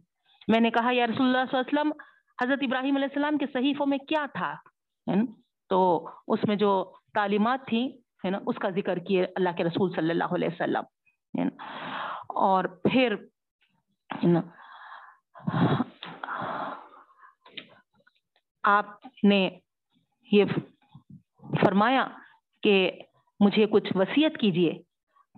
میں 0.48 0.60
نے 0.60 0.70
کہا، 0.70 0.90
یا 0.92 1.06
رسول 1.06 1.26
اللہ 1.26 1.50
صلی 1.50 1.58
اللہ 1.58 1.68
علیہ 1.68 1.78
وسلم 1.78 1.92
حضرت 2.42 2.58
ابراہیم 2.62 2.96
علیہ 2.96 3.08
السلام 3.10 3.38
کے 3.38 3.46
صحیفوں 3.52 3.86
میں 3.86 3.98
کیا 3.98 4.26
تھا؟ 4.34 4.54
تو 5.68 6.08
اس 6.28 6.38
میں 6.48 6.56
جو 6.56 6.92
تعلیمات 7.14 7.60
تھیں 7.66 7.88
ہے 8.24 8.30
نا، 8.30 8.38
اس 8.46 8.56
کا 8.56 8.70
ذکر 8.70 8.98
کیے 8.98 9.24
اللہ 9.24 9.48
کے 9.56 9.64
رسول 9.64 9.90
صلی 9.96 10.10
اللہ 10.10 10.34
علیہ 10.34 10.48
وسلم 10.48 11.48
اور 12.28 12.64
پھر 12.64 13.14
آپ 18.62 18.86
نے 19.24 19.50
یہ 20.32 20.44
فرمایا 21.60 22.08
کہ 22.62 22.92
مجھے 23.40 23.66
کچھ 23.66 23.92
وسیعت 23.94 24.40
کیجیے۔ 24.40 24.82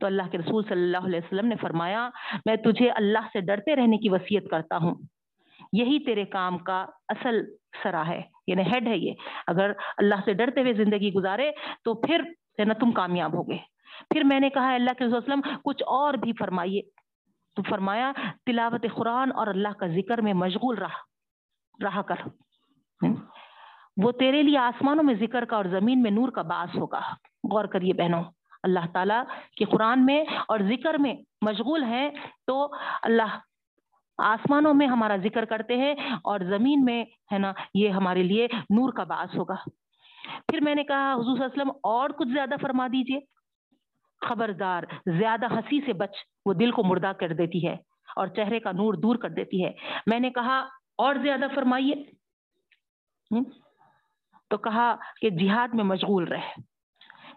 تو 0.01 0.07
اللہ 0.07 0.23
کے 0.31 0.39
رسول 0.39 0.65
صلی 0.65 0.83
اللہ 0.83 1.07
علیہ 1.07 1.21
وسلم 1.21 1.47
نے 1.47 1.57
فرمایا، 1.57 2.11
میں 2.47 2.57
تجھے 2.57 2.91
اللہ 2.91 3.27
سے 3.33 3.41
ڈرتے 3.41 3.77
رہنے 3.77 3.99
کی 3.99 4.09
وسیعت 4.09 4.43
کرتا 4.51 4.77
ہوں۔ 4.77 4.95
یہی 5.75 6.05
تیرے 6.05 6.25
کام 6.25 6.59
کا 6.59 6.87
اصل 7.09 7.45
سرا 7.83 8.09
ہے 8.09 8.23
یعنی 8.47 8.63
ہیڈ 8.63 8.87
ہے 8.87 8.99
یہ۔ 8.99 9.13
اگر 9.47 9.73
اللہ 9.97 10.15
سے 10.25 10.33
ڈرتے 10.33 10.61
ہوئے 10.61 10.73
زندگی 10.73 11.13
گزارے 11.13 11.51
تو 11.85 11.95
پھر 11.95 12.23
نا 12.59 12.75
تم 12.75 12.93
کامیاب 12.93 13.35
ہوگے۔ 13.35 13.57
پھر 14.11 14.23
میں 14.25 14.41
نے 14.41 14.51
کہا 14.51 14.75
اللہ 14.75 14.91
کے 14.99 15.05
وسلم، 15.05 15.41
کچھ 15.65 15.83
اور 15.87 16.15
بھی 16.15 16.33
فرمائیے۔ 16.39 16.83
تو 17.57 17.63
فرمایا، 17.63 18.13
تلاوت 18.47 18.87
قرآن 18.95 19.33
اور 19.33 19.47
اللہ 19.47 19.69
کا 19.79 19.87
ذکر 19.87 20.21
میں 20.21 20.33
مشغول 20.33 20.79
رہا 20.79 21.85
رہا 21.85 22.03
کر۔ 22.03 22.15
وہ 23.97 24.13
تیرے 24.13 24.43
لیے 24.43 24.59
آسمانوں 24.59 25.05
میں 25.05 25.15
ذکر 25.15 25.45
کا 25.45 25.57
اور 25.57 25.65
زمین 25.65 26.03
میں 26.03 26.11
نور 26.11 26.29
کا 26.29 26.43
باعث 26.43 26.77
ہوگا۔ 26.77 27.01
غور 27.53 27.65
کریے 27.65 27.93
بہنوں، 27.93 28.25
اللہ 28.63 28.93
تعالیٰ 28.93 29.25
کے 29.57 29.65
قرآن 29.65 30.07
میں 30.07 30.25
اور 30.49 30.59
ذکر 30.59 30.95
میں 30.95 31.15
مشغول 31.41 31.85
ہیں 31.85 32.11
تو 32.47 32.75
اللہ 33.03 33.39
آسمانوں 34.19 34.75
میں 34.75 34.87
ہمارا 34.87 35.17
ذکر 35.17 35.45
کرتے 35.45 35.77
ہیں 35.77 35.95
اور 36.25 36.41
زمین 36.41 36.85
میں 36.85 37.05
ہے 37.33 37.39
نا 37.39 37.53
یہ 37.75 37.89
ہمارے 37.89 38.23
لیے 38.23 38.47
نور 38.55 38.93
کا 38.93 39.05
باعث 39.05 39.37
ہوگا۔ 39.37 39.55
پھر 40.49 40.61
میں 40.61 40.75
نے 40.75 40.85
کہا، 40.85 41.13
حضور 41.13 41.25
صلی 41.25 41.33
اللہ 41.33 41.45
علیہ 41.45 41.63
وسلم، 41.63 41.77
اور 41.83 42.11
کچھ 42.11 42.29
زیادہ 42.29 42.55
فرما 42.63 42.87
دیجیے۔ 42.87 43.21
خبردار، 44.21 44.83
زیادہ 45.07 45.47
ہنسی 45.51 45.81
سے 45.81 45.93
بچ، 45.93 46.11
وہ 46.47 46.53
دل 46.53 46.71
کو 46.71 46.85
مردہ 46.85 47.13
کر 47.21 47.33
دیتی 47.33 47.69
ہے 47.69 47.77
اور 48.17 48.27
چہرے 48.27 48.61
کا 48.61 48.73
نور 48.73 48.95
دور 48.95 49.17
کر 49.17 49.29
دیتی 49.29 49.65
ہے۔ 49.65 49.73
میں 50.07 50.21
نے 50.21 50.31
کہا، 50.31 50.59
اور 50.99 51.15
زیادہ 51.15 51.47
فرمائیے۔ 51.55 51.95
تو 54.51 54.57
کہا 54.57 54.97
کہ 55.21 55.31
جہاد 55.31 55.69
میں 55.75 55.85
مشغول 55.85 56.25
رہے 56.25 56.55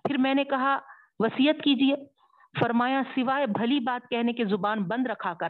پھر 0.04 0.18
میں 0.18 0.34
نے 0.34 0.44
کہا 0.44 0.78
وسیعت 1.20 1.56
کیجیے۔ 1.64 1.96
فرمایا، 2.60 3.02
سوائے 3.16 3.46
بھلی 3.46 3.80
بات 3.80 4.10
کہنے 4.10 4.34
کے 4.34 4.46
زبان 4.46 4.84
بند 4.84 5.08
رکھا 5.08 5.34
کر۔ 5.34 5.50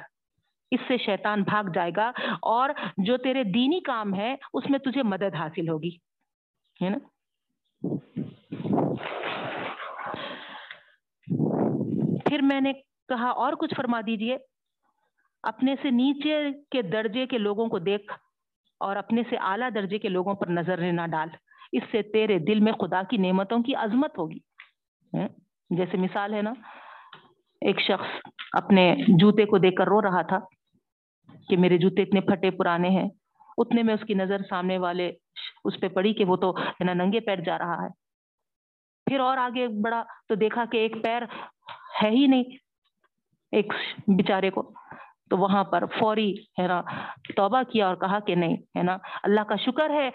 اس 0.71 0.79
سے 0.87 0.97
شیطان 0.97 1.43
بھاگ 1.43 1.63
جائے 1.73 1.91
گا 1.95 2.11
اور 2.41 2.69
جو 2.97 3.17
تیرے 3.17 3.43
دینی 3.43 3.79
کام 3.79 4.13
ہے، 4.15 4.35
اس 4.53 4.69
میں 4.69 4.79
تجھے 4.79 5.03
مدد 5.03 5.35
حاصل 5.35 5.69
ہوگی، 5.69 5.95
ہے 6.81 6.89
نا؟ 6.89 6.97
پھر 12.25 12.41
میں 12.41 12.61
نے 12.61 12.73
کہا، 13.09 13.29
اور 13.29 13.53
کچھ 13.53 13.73
فرما 13.75 14.01
دیجیے۔ 14.05 14.37
اپنے 15.43 15.75
سے 15.81 15.89
نیچے 15.91 16.37
کے 16.71 16.81
درجے 16.81 17.25
کے 17.25 17.37
لوگوں 17.37 17.67
کو 17.67 17.79
دیکھ 17.79 18.13
اور 18.81 18.95
اپنے 18.95 19.21
سے 19.29 19.35
اعلیٰ 19.41 19.69
درجے 19.75 19.97
کے 19.99 20.09
لوگوں 20.09 20.33
پر 20.33 20.47
نظر 20.47 20.91
نہ 20.91 21.05
ڈال۔ 21.11 21.29
اس 21.71 21.83
سے 21.91 22.01
تیرے 22.13 22.37
دل 22.39 22.59
میں 22.59 22.73
خدا 22.73 23.01
کی 23.09 23.17
نعمتوں 23.17 23.59
کی 23.63 23.75
عظمت 23.75 24.17
ہوگی 24.17 24.39
جیسے 25.69 25.97
مثال 25.97 26.33
ہے 26.33 26.41
نا 26.41 26.53
ایک 27.61 27.79
شخص 27.81 28.29
اپنے 28.53 28.95
جوتے 29.19 29.45
کو 29.45 29.57
دیکھ 29.57 29.75
کر 29.75 29.87
رو 29.87 30.01
رہا 30.01 30.21
تھا 30.21 30.39
کہ 31.49 31.57
میرے 31.57 31.77
جوتے 31.77 32.01
اتنے 32.01 32.21
پھٹے 32.21 32.51
پرانے 32.51 32.89
ہیں۔ 32.89 33.07
اتنے 33.57 33.83
میں 33.83 33.93
اس 33.93 34.05
کی 34.07 34.13
نظر 34.13 34.41
سامنے 34.49 34.77
والے 34.77 35.11
اس 35.65 35.79
پہ 35.79 35.87
پڑی 35.87 36.13
کہ 36.13 36.25
وہ 36.25 36.35
تو 36.35 36.53
نا 36.79 36.93
ننگے 36.93 37.19
پیر 37.19 37.39
جا 37.39 37.57
رہا 37.57 37.83
ہے۔ 37.83 37.89
پھر 39.07 39.19
اور 39.19 39.37
آگے 39.37 39.67
بڑا 39.83 40.03
تو 40.29 40.35
دیکھا 40.35 40.65
کہ 40.71 40.77
ایک 40.77 41.03
پیر 41.03 41.23
ہے 42.03 42.09
ہی 42.09 42.27
نہیں 42.27 42.43
ایک 43.51 43.73
بیچارے 44.07 44.49
کو۔ 44.49 44.71
تو 45.29 45.37
وہاں 45.37 45.63
پر 45.63 45.83
فوری 45.99 46.31
ہے 46.59 46.67
نا 46.67 46.81
توبہ 47.35 47.61
کیا 47.71 47.87
اور 47.87 47.95
کہا 47.95 48.19
کہ 48.19 48.35
نہیں، 48.35 48.55
ہے 48.77 48.83
نا، 48.83 48.97
اللہ 49.23 49.43
کا 49.47 49.55
شکر 49.55 49.89
ہے، 49.89 50.09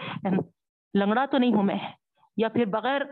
لنگڑا 0.95 1.25
تو 1.27 1.39
نہیں 1.39 1.53
ہوں 1.53 1.63
میں، 1.63 1.79
یا 2.37 2.49
پھر 2.49 2.65
بغیر 2.65 3.03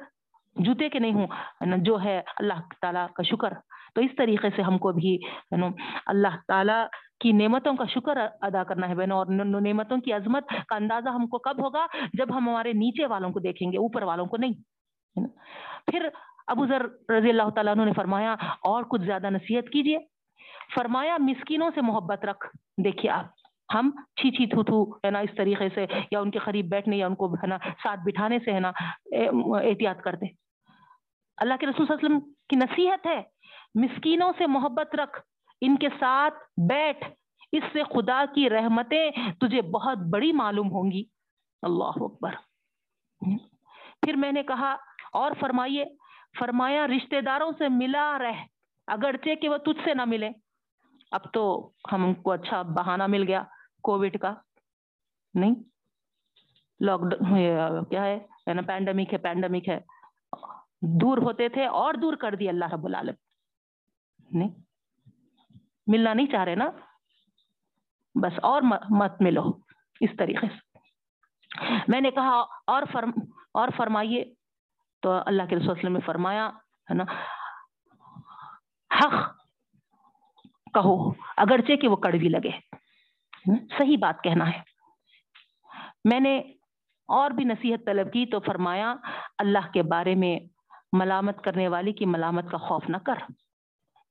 جوتے 0.56 0.88
کے 0.88 0.98
نہیں 0.98 1.14
ہوں 1.14 1.76
جو 1.78 2.02
ہے 2.04 2.20
اللہ 2.36 2.60
تعالیٰ 2.80 3.06
کا 3.14 3.22
شکر۔ 3.22 3.52
تو 3.94 4.00
اس 4.00 4.10
طریقے 4.18 4.48
سے 4.56 4.62
ہم 4.62 4.78
کو 4.78 4.92
بھی 4.92 5.16
اللہ 5.52 6.36
تعالیٰ 6.48 6.84
کی 7.20 7.32
نعمتوں 7.32 7.74
کا 7.76 7.84
شکر 7.90 8.18
ادا 8.18 8.62
کرنا 8.64 8.88
ہے 8.88 8.94
بہنوں، 8.94 9.16
اور 9.18 9.26
نعمتوں 9.60 9.98
کی 10.00 10.12
عظمت 10.12 10.52
کا 10.68 10.76
اندازہ 10.76 11.08
ہم 11.14 11.26
کو 11.28 11.38
کب 11.38 11.62
ہوگا؟ 11.64 11.86
جب 12.18 12.36
ہم 12.36 12.48
ہمارے 12.48 12.72
نیچے 12.74 13.06
والوں 13.06 13.30
کو 13.30 13.40
دیکھیں 13.40 13.70
گے، 13.72 13.76
اوپر 13.78 14.02
والوں 14.02 14.26
کو 14.26 14.36
نہیں 14.36 15.26
پھر 15.86 16.08
ابو 16.48 16.66
ذر 16.66 16.86
رضی 17.10 17.28
اللہ 17.30 17.50
تعالیٰ 17.54 17.74
عنہ 17.74 17.84
نے 17.84 17.92
فرمایا، 17.96 18.32
اور 18.70 18.82
کچھ 18.90 19.02
زیادہ 19.02 19.30
نصیحت 19.30 19.68
کیجیے 19.72 19.98
فرمایا، 20.74 21.16
مسکینوں 21.20 21.70
سے 21.74 21.80
محبت 21.82 22.24
رکھ۔ 22.24 22.46
دیکھیے 22.84 23.10
آپ، 23.10 23.26
ہم 23.68 23.90
چھی 24.20 24.30
چھی 24.36 24.46
تھو 24.46 24.62
تھو، 24.64 24.82
ہے 25.04 25.10
نا، 25.10 25.18
اس 25.18 25.34
طریقے 25.36 25.68
سے، 25.74 25.86
یا 26.10 26.20
ان 26.20 26.30
کے 26.30 26.38
قریب 26.44 26.68
بیٹھنے، 26.70 26.96
یا 26.96 27.06
ان 27.06 27.14
کو، 27.14 27.32
ہے 27.34 27.46
نا، 27.46 27.58
ساتھ 27.82 28.00
بٹھانے 28.04 28.38
سے، 28.44 28.52
ہے 28.52 28.60
نا 28.60 28.70
احتیاط 29.12 30.00
کرتے۔ 30.04 30.26
اللہ 31.38 31.60
کے 31.60 31.66
رسول 31.66 31.86
صلی 31.86 31.94
اللہ 31.94 32.06
علیہ 32.06 32.16
وسلم 32.16 32.32
کی 32.48 32.56
نصیحت 32.56 33.06
ہے 33.06 33.20
مسکینوں 33.74 34.32
سے 34.38 34.46
محبت 34.46 34.94
رکھ، 34.94 35.20
ان 35.60 35.76
کے 35.76 35.88
ساتھ 36.00 36.34
بیٹھ۔ 36.68 37.08
اس 37.52 37.62
سے 37.72 37.82
خدا 37.82 38.24
کی 38.34 38.50
رحمتیں 38.50 39.10
تجھے 39.40 39.62
بہت 39.62 39.98
بڑی 39.98 40.32
معلوم 40.32 40.70
ہوں 40.70 40.92
گی۔ 40.92 41.04
اللہ 41.62 41.92
اکبر۔ 41.96 42.32
پھر 44.00 44.16
میں 44.16 44.32
نے 44.32 44.42
کہا، 44.42 44.76
اور 45.12 45.32
فرمائیے، 45.40 45.84
فرمایا، 46.38 46.86
رشتہ 46.86 47.20
داروں 47.20 47.52
سے 47.58 47.68
ملا 47.68 48.18
رہ، 48.18 48.44
اگرچہ 48.86 49.34
کہ 49.34 49.48
وہ 49.48 49.56
تجھ 49.56 49.84
سے 49.84 49.94
نہ 49.94 50.04
ملے 50.04 50.30
اب 51.10 51.20
تو 51.32 51.70
ہم 51.92 52.14
کو 52.14 52.32
اچھا 52.32 52.62
بہانہ 52.62 53.06
مل 53.06 53.22
گیا 53.22 53.42
کووڈ 53.82 54.18
کا۔ 54.18 54.34
نہیں 55.34 55.54
لاک 56.80 57.00
ڈاؤن 57.00 57.84
کیا 57.84 58.04
ہے؟ 58.04 58.18
نا 58.54 58.62
پینڈمک 58.62 59.12
ہے 59.12 59.18
پینڈمک 59.18 59.68
ہے۔ 59.68 59.80
دور 60.82 61.18
ہوتے 61.18 61.48
تھے 61.48 61.66
اور 61.66 61.94
دور 61.94 62.14
کر 62.14 62.34
دی 62.34 62.48
اللہ 62.48 62.64
رب 62.72 62.84
العالم 62.84 63.14
نہیں۔ 64.30 64.48
ملنا 65.86 66.14
نہیں 66.14 66.26
چاہ 66.26 66.44
رہے 66.44 66.54
نا۔ 66.54 66.70
بس 68.14 68.32
اور 68.42 68.62
مت 68.90 69.12
ملو۔ 69.20 69.50
اس 70.00 70.10
طریقے 70.18 70.46
سے۔ 70.46 70.78
میں 71.88 72.00
نے 72.00 72.10
کہا، 72.10 72.44
اور 72.66 72.82
فرم، 72.92 73.10
اور 73.54 73.68
فرمائیے۔ 73.76 74.34
تو 75.02 75.12
اللہ 75.26 75.42
کے 75.50 75.56
رسول 75.56 75.70
وسلم 75.70 75.92
نے 75.92 76.00
فرمایا، 76.06 76.48
ہے 76.90 76.94
نا۔ 76.94 77.04
حق 78.90 79.36
کہو، 80.74 81.10
اگرچہ 81.36 81.76
کہ 81.76 81.88
وہ 81.88 81.96
کڑوی 81.96 82.28
لگے۔ 82.28 82.50
صحیح 83.78 83.96
بات 84.00 84.22
کہنا 84.22 84.50
ہے۔ 84.50 84.60
میں 86.04 86.20
نے 86.20 86.38
اور 87.08 87.30
بھی 87.30 87.44
نصیحت 87.44 87.86
طلب 87.86 88.12
کی 88.12 88.26
تو 88.26 88.40
فرمایا، 88.40 88.94
اللہ 89.38 89.72
کے 89.72 89.82
بارے 89.82 90.14
میں 90.14 90.38
ملامت 90.92 91.44
کرنے 91.44 91.68
والی 91.68 91.92
کی 91.92 92.06
ملامت 92.06 92.50
کا 92.50 92.58
خوف 92.58 92.88
نہ 92.88 92.96
کر۔ 92.96 93.32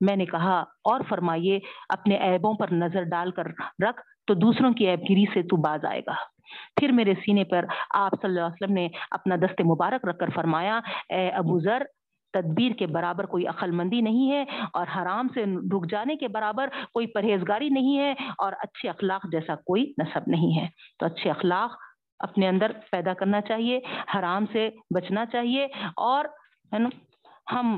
میں 0.02 0.16
نے 0.16 0.26
کہا، 0.26 0.60
اور 0.60 1.02
فرمائیے، 1.10 1.60
اپنے 1.90 2.18
عیبوں 2.18 2.54
پر 2.54 2.72
نظر 2.72 3.04
ڈال 3.04 3.32
کر 3.32 3.48
رکھ، 3.84 4.02
تو 4.28 4.34
دوسروں 4.34 4.74
کی 4.74 4.90
عیب 4.90 5.02
گیری 5.10 5.26
سے 5.34 5.42
تو 5.42 5.58
باز 5.58 5.86
آئے 5.86 6.02
گا۔ 6.08 6.16
پھر 6.80 6.92
میرے 6.92 7.14
سینے 7.26 7.44
پر 7.44 7.66
آپ 7.90 8.12
صلی 8.22 8.30
اللہ 8.30 8.40
علیہ 8.40 8.64
وسلم 8.64 8.74
نے 8.74 8.88
اپنا 9.12 9.36
دست 9.36 9.62
مبارک 9.62 10.06
رکھ 10.06 10.18
کر 10.18 10.30
فرمایا، 10.36 10.80
اے 11.10 11.30
ابو 11.30 11.60
ذر، 11.60 11.84
تدبیر 12.34 12.72
کے 12.72 12.88
برابر 12.88 13.26
کوئی 13.26 13.48
عقل 13.48 13.72
مندی 13.72 14.02
نہیں 14.02 14.32
ہے 14.32 14.44
اور 14.74 14.88
حرام 14.98 15.28
سے 15.34 15.44
رک 15.74 15.90
جانے 15.92 16.16
کے 16.16 16.28
برابر 16.28 16.70
کوئی 16.94 17.08
پرہیزگاری 17.08 17.70
نہیں 17.70 17.98
ہے 17.98 18.12
اور 18.38 18.54
اچھے 18.60 18.90
اخلاق 18.90 19.26
جیسا 19.32 19.56
کوئی 19.56 19.86
نصب 19.98 20.28
نہیں 20.28 20.60
ہے۔ 20.60 20.68
تو 21.00 21.06
اچھے 21.06 21.30
اخلاق 21.30 21.78
اپنے 22.20 22.48
اندر 22.48 22.72
پیدا 22.92 23.14
کرنا 23.14 23.42
چاہیے، 23.42 23.80
حرام 24.16 24.46
سے 24.52 24.70
بچنا 24.96 25.26
چاہیے 25.26 25.68
اور 25.96 26.26
ہے 26.74 26.80
نا، 26.80 26.90
ہم 27.54 27.78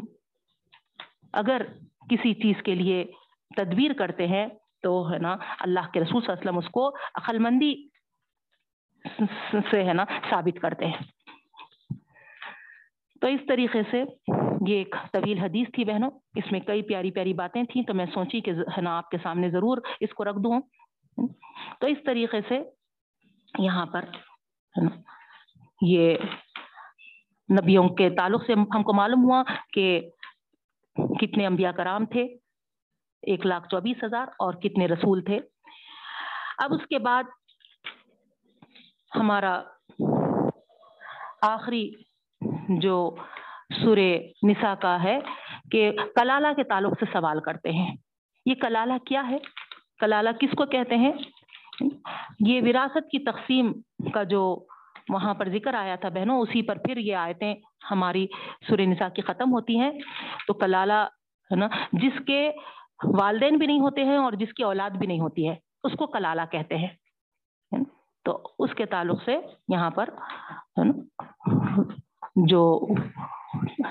اگر 1.34 1.62
کسی 2.12 2.34
چیز 2.34 2.64
کے 2.64 2.76
لیے 2.76 3.04
تدبیر 3.58 3.94
کرتے 3.94 4.28
ہیں، 4.28 4.48
تو 4.84 5.12
ہے 5.12 5.18
نا، 5.18 5.36
اللہ 5.60 5.92
کے 5.94 6.00
رسول 6.00 6.22
صلی 6.22 6.32
اللہ 6.32 6.32
علیہ 6.32 6.50
وسلم 6.50 6.58
اس 6.58 6.70
کو 6.70 6.88
عقل 7.16 7.40
مندی 7.40 7.74
سے 9.72 9.84
ہے 9.84 9.94
نا 9.94 10.06
ثابت 10.30 10.62
کرتے 10.62 10.86
ہیں۔ 10.86 11.04
تو 13.22 13.28
اس 13.28 13.40
طریقے 13.48 13.82
سے 13.92 14.04
یہ 14.68 14.76
ایک 14.76 14.96
طویل 15.14 15.38
حدیث 15.38 15.68
تھی 15.74 15.84
بہنوں، 15.86 16.10
اس 16.36 16.52
میں 16.52 16.60
کئی 16.60 16.82
پیاری 16.82 17.12
پیاری 17.12 17.34
باتیں 17.34 17.64
تھیں، 17.64 17.84
تو 17.84 17.94
میں 17.94 18.06
سوچی 18.14 18.42
کہ 18.42 18.52
ہے 18.78 18.82
نا 18.82 18.98
آپ 18.98 19.10
کے 19.10 19.18
سامنے 19.24 19.50
ضرور 19.50 19.78
اس 20.00 20.14
کو 20.14 20.24
رکھ 20.24 20.40
دوں۔ 20.44 20.62
تو 21.80 21.88
اس 21.88 21.98
طریقے 22.06 22.42
سے 22.48 22.60
یہاں 23.60 23.86
پر 23.86 24.06
یہ 25.82 26.18
نبیوں 27.50 27.90
کے 27.90 28.10
تعلق 28.10 28.46
سے 28.46 28.54
ہم 28.54 28.84
کو 28.84 28.94
معلوم 28.94 29.24
ہوا 29.24 29.44
کہ 29.74 30.10
کتنے 31.22 31.46
انبیاء 31.46 31.72
کرام 31.72 32.06
تھے؟ 32.06 32.24
ایک 33.22 33.46
لاکھ 33.46 33.68
چوبیس 33.70 34.04
ہزار 34.04 34.28
اور 34.28 34.54
کتنے 34.54 34.88
رسول 34.88 35.24
تھے؟ 35.24 35.40
اب 36.58 36.74
اس 36.74 36.88
کے 36.90 37.00
بعد 37.00 37.24
ہمارا 39.16 39.62
آخری 41.42 41.92
جو 42.70 43.16
سور 43.82 43.98
نسا 44.44 44.76
کا 44.76 45.04
ہے 45.04 45.20
کہ 45.72 45.92
کلالہ 46.16 46.48
کے 46.56 46.64
تعلق 46.64 46.94
سے 47.00 47.06
سوال 47.14 47.40
کرتے 47.40 47.72
ہیں۔ 47.72 47.96
یہ 48.46 48.56
کلالہ 48.56 48.98
کیا 49.06 49.28
ہے؟ 49.30 49.38
کلالہ 50.00 50.30
کس 50.40 50.56
کو 50.58 50.66
کہتے 50.66 50.96
ہیں؟ 50.96 51.12
یہ 52.48 52.62
وراثت 52.62 53.10
کی 53.12 53.20
تقسیم 53.20 53.74
کا 54.14 54.24
جو 54.24 54.66
وہاں 55.10 55.34
پر 55.34 55.50
ذکر 55.50 55.74
آیا 55.74 55.96
تھا 55.96 56.10
بہنوں، 56.10 56.40
اسی 56.40 56.62
پر 56.62 56.78
پھر 56.78 56.98
یہ 56.98 57.16
آیتیں 57.16 57.56
ہماری 57.92 58.28
سورہ 58.68 58.82
نساء 58.82 59.10
کی 59.10 59.22
ختم 59.22 59.52
ہوتی 59.52 59.80
ہیں۔ 59.80 59.92
تو 60.48 60.54
کلالہ، 60.54 61.08
ہے 61.52 61.56
نا، 61.56 61.68
جس 61.92 62.22
کے 62.28 62.52
والدین 63.04 63.58
بھی 63.58 63.68
نہیں 63.68 63.80
ہوتے 63.80 64.04
ہیں 64.04 64.18
اور 64.18 64.32
جس 64.32 64.54
کی 64.54 64.64
اولاد 64.64 64.90
بھی 64.90 65.08
نہیں 65.08 65.20
ہوتی 65.20 65.50
ہے، 65.50 65.56
اس 65.84 65.92
کو 65.98 66.08
کلالہ 66.08 66.42
کہتے 66.52 66.78
ہیں۔ 66.78 66.88
تو 68.26 68.44
اس 68.60 68.70
کے 68.78 68.86
تعلق 68.86 69.24
سے 69.26 69.40
یہاں 69.68 69.90
پر 69.90 70.10
جو 72.36 72.88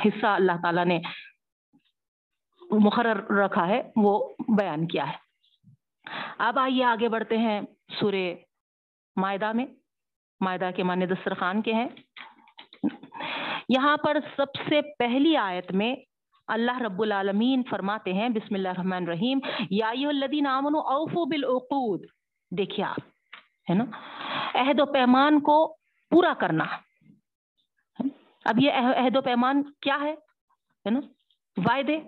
حصہ 0.04 0.26
اللہ 0.26 0.52
تعالیٰ 0.62 0.84
نے 0.84 1.00
مقرر 2.70 3.30
رکھا 3.30 3.66
ہے، 3.66 3.82
وہ 3.96 4.28
بیان 4.58 4.86
کیا 4.86 5.08
ہے۔ 5.08 5.30
اب 6.38 6.58
آئیے 6.58 6.84
آگے 6.84 7.08
بڑھتے 7.08 7.38
ہیں 7.38 7.60
سورہ 8.00 8.34
معدہ 9.16 9.52
میں۔ 9.52 9.66
معدہ 10.40 10.70
کے 10.76 10.82
معنی 10.82 11.06
دسترخوان 11.06 11.62
کے 11.62 11.74
ہیں۔ 11.74 11.88
یہاں 13.68 13.96
پر 13.96 14.16
سب 14.36 14.46
سے 14.68 14.80
پہلی 14.98 15.36
آیت 15.36 15.72
میں 15.72 15.94
اللہ 16.46 16.82
رب 16.82 17.02
العالمین 17.02 17.62
فرماتے 17.70 18.12
ہیں، 18.12 18.28
بسم 18.28 18.54
اللہ 18.54 18.68
الرحمن 18.68 18.92
الرحیم، 18.92 19.38
یا 19.70 19.88
الذین 19.88 20.46
آمنوا 20.46 20.80
اوفوا 20.80 21.24
بالعقود۔ 21.30 22.06
دیکھیے 22.50 22.86
آپ، 22.86 23.00
ہے 23.70 23.74
نا؟ 23.74 23.84
عہد 24.54 24.80
و 24.80 24.86
پیمان 24.86 25.40
کو 25.40 25.76
پورا 26.10 26.34
کرنا۔ 26.40 26.64
اب 28.44 28.58
یہ 28.60 28.72
عہد 28.72 29.16
و 29.16 29.20
پیمان 29.20 29.62
کیا 29.62 29.98
ہے؟ 30.00 30.12
ہے 30.86 30.90
نا؟ 30.90 31.00
وعدے۔ 31.56 32.00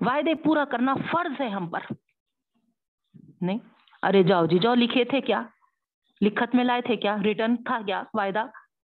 وعدے 0.00 0.34
پورا 0.34 0.64
کرنا 0.64 0.94
فرض 0.94 1.40
ہے 1.40 1.48
ہم 1.48 1.68
پر۔ 1.68 1.80
نہیں؟ 3.40 3.58
ارے 4.02 4.22
جاؤ 4.22 4.46
جی 4.46 4.58
جاؤ 4.58 4.74
لکھے 4.74 5.04
تھے 5.04 5.20
کیا؟ 5.20 5.42
لکھت 6.20 6.54
میں 6.54 6.64
لائے 6.64 6.82
تھے 6.82 6.96
کیا؟ 6.96 7.16
ریٹرن 7.24 7.56
تھا 7.56 7.78
کیا؟ 7.86 8.02
وعدہ 8.14 8.44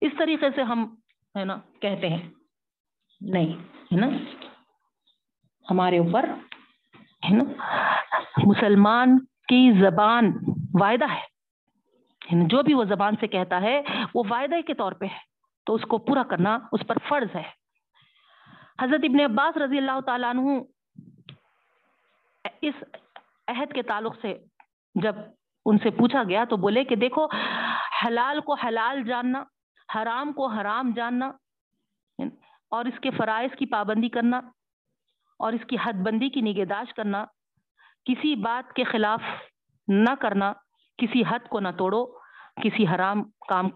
اس 0.01 0.12
طریقے 0.18 0.47
سے 0.55 0.62
ہم، 0.62 0.95
ہے 1.39 1.45
نا، 1.45 1.57
کہتے 1.81 2.09
ہیں۔ 2.09 2.31
نہیں، 3.21 3.53
ہے 3.95 3.97
نا؟ 3.97 4.07
ہمارے 5.71 5.99
اوپر، 5.99 6.29
ہے 7.01 7.37
نا، 7.37 7.45
مسلمان 8.47 9.18
کی 9.18 9.73
زبان 9.81 10.33
وعدہ 10.81 11.14
ہے۔ 11.14 11.31
جو 12.47 12.62
بھی 12.62 12.75
وہ 12.75 12.85
زبان 12.85 13.14
سے 13.21 13.27
کہتا 13.27 13.61
ہے، 13.61 13.83
وہ 14.14 14.25
وعدہ 14.31 14.61
کے 14.66 14.75
طور 14.75 14.93
پہ 14.93 15.05
ہے۔ 15.05 15.31
تو 15.66 15.75
اس 15.75 15.83
کو 15.83 15.99
پورا 15.99 16.23
کرنا 16.23 16.59
اس 16.73 16.81
پر 16.87 16.99
فرض 17.09 17.37
ہے۔ 17.37 17.61
حضرت 18.81 19.01
ابن 19.03 19.21
عباس 19.21 19.57
رضی 19.57 19.79
اللہ 19.79 20.01
تعالیٰ 20.07 20.31
عنہ 20.31 20.41
اس 22.62 22.75
عہد 23.49 23.73
کے 23.73 23.83
تعلق 23.83 24.16
سے 24.23 24.39
جب 24.95 25.14
ان 25.66 25.78
سے 25.78 25.90
پوچھا 25.98 26.22
گیا 26.28 26.44
تو 26.50 26.56
بولے 26.56 26.84
کہ 26.84 26.96
دیکھو، 26.96 27.26
حلال 28.04 28.40
کو 28.40 28.54
حلال 28.56 29.02
جاننا، 29.06 29.42
حرام 29.88 30.32
کو 30.32 30.46
حرام 30.48 30.92
جاننا، 30.96 31.30
اور 32.72 32.84
اس 32.84 33.00
کے 33.02 33.11
فرائض 33.11 33.56
کی 33.58 33.66
پابندی 33.66 34.08
کرنا، 34.08 34.40
اور 35.40 35.52
اس 35.52 35.66
کی 35.68 35.76
حد 35.82 36.00
بندی 36.04 36.28
کی 36.30 36.40
نگہداشت 36.40 36.96
کرنا، 36.96 37.24
کسی 38.06 38.34
بات 38.42 38.72
کے 38.74 38.84
خلاف 38.84 39.20
نہ 39.88 40.14
کرنا، 40.20 40.52
کسی 40.98 41.22
حد 41.28 41.48
کو 41.48 41.61
نہ 41.61 41.68
توڑو، 41.78 42.04
کسی 42.62 42.86
حرام 42.86 43.22
کام 43.48 43.68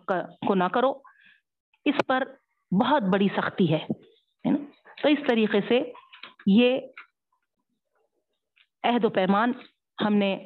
کو 0.46 0.54
نہ 0.54 0.68
کرو، 0.74 0.92
اس 1.86 2.00
پر 2.06 2.24
بہت 2.72 3.02
بڑی 3.12 3.28
سختی 3.36 3.72
ہے 3.72 3.86
تو 4.44 5.08
اس 5.08 5.26
طریقے 5.26 5.60
سے 5.68 5.80
یہ 6.46 6.78
عہد 8.84 9.04
و 9.04 9.08
پیمان 9.10 9.52
ہم 9.98 10.14
نے 10.14 10.36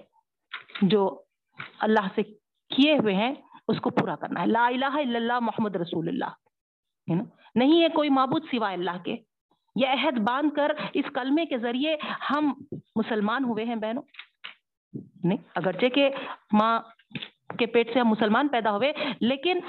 جو 0.82 1.08
اللہ 1.80 2.06
سے 2.14 2.22
کیے 2.68 2.98
ہوئے 2.98 3.14
ہیں، 3.14 3.34
اس 3.68 3.80
کو 3.80 3.90
پورا 3.90 4.16
کرنا 4.16 4.40
ہے۔ 4.40 4.46
لا 4.46 4.66
الہ 4.66 4.84
الا 4.84 5.16
اللہ 5.16 5.38
محمد 5.38 5.76
رسول 5.76 6.08
اللہ 6.08 7.12
نہیں 7.54 7.82
ہے 7.82 7.88
کوئی 7.88 8.08
معبود 8.08 8.44
سوائے 8.50 8.74
اللہ 8.74 9.02
کے۔ 9.04 9.16
یہ 9.76 9.86
عہد 9.86 10.18
باندھ 10.18 10.54
کر 10.54 10.72
اس 10.92 11.04
کلمے 11.14 11.46
کے 11.46 11.58
ذریعے 11.58 11.96
ہم 12.30 12.52
مسلمان 12.96 13.44
ہوئے 13.44 13.64
ہیں 13.64 13.76
بہنوں۔ 13.76 14.02
نہیں، 15.24 15.38
اگرچہ 15.54 15.86
کہ 15.86 16.10
ماں 16.52 16.80
کے 17.58 17.66
پیٹ 17.66 17.92
سے 17.92 18.00
ہم 18.00 18.08
مسلمان 18.08 18.48
پیدا 18.48 18.76
ہوئے، 18.76 18.92
لیکن 19.20 19.60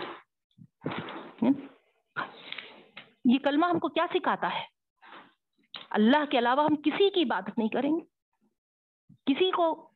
یہ 3.26 3.38
کلمہ 3.44 3.66
ہم 3.66 3.80
کو 3.80 3.88
کیا 3.88 4.06
سکھاتا 4.14 4.50
ہے؟ 4.54 4.64
اللہ 5.90 6.26
کے 6.30 6.40
علاوہ 6.40 6.66
ہم 6.66 6.76
کسی 6.76 7.10
کی 7.10 7.24
عبادت 7.24 7.58
نہیں 7.58 7.70
کریں 7.70 7.92
گے۔ 7.92 8.06
کسی 9.26 9.52
کو 9.52 9.89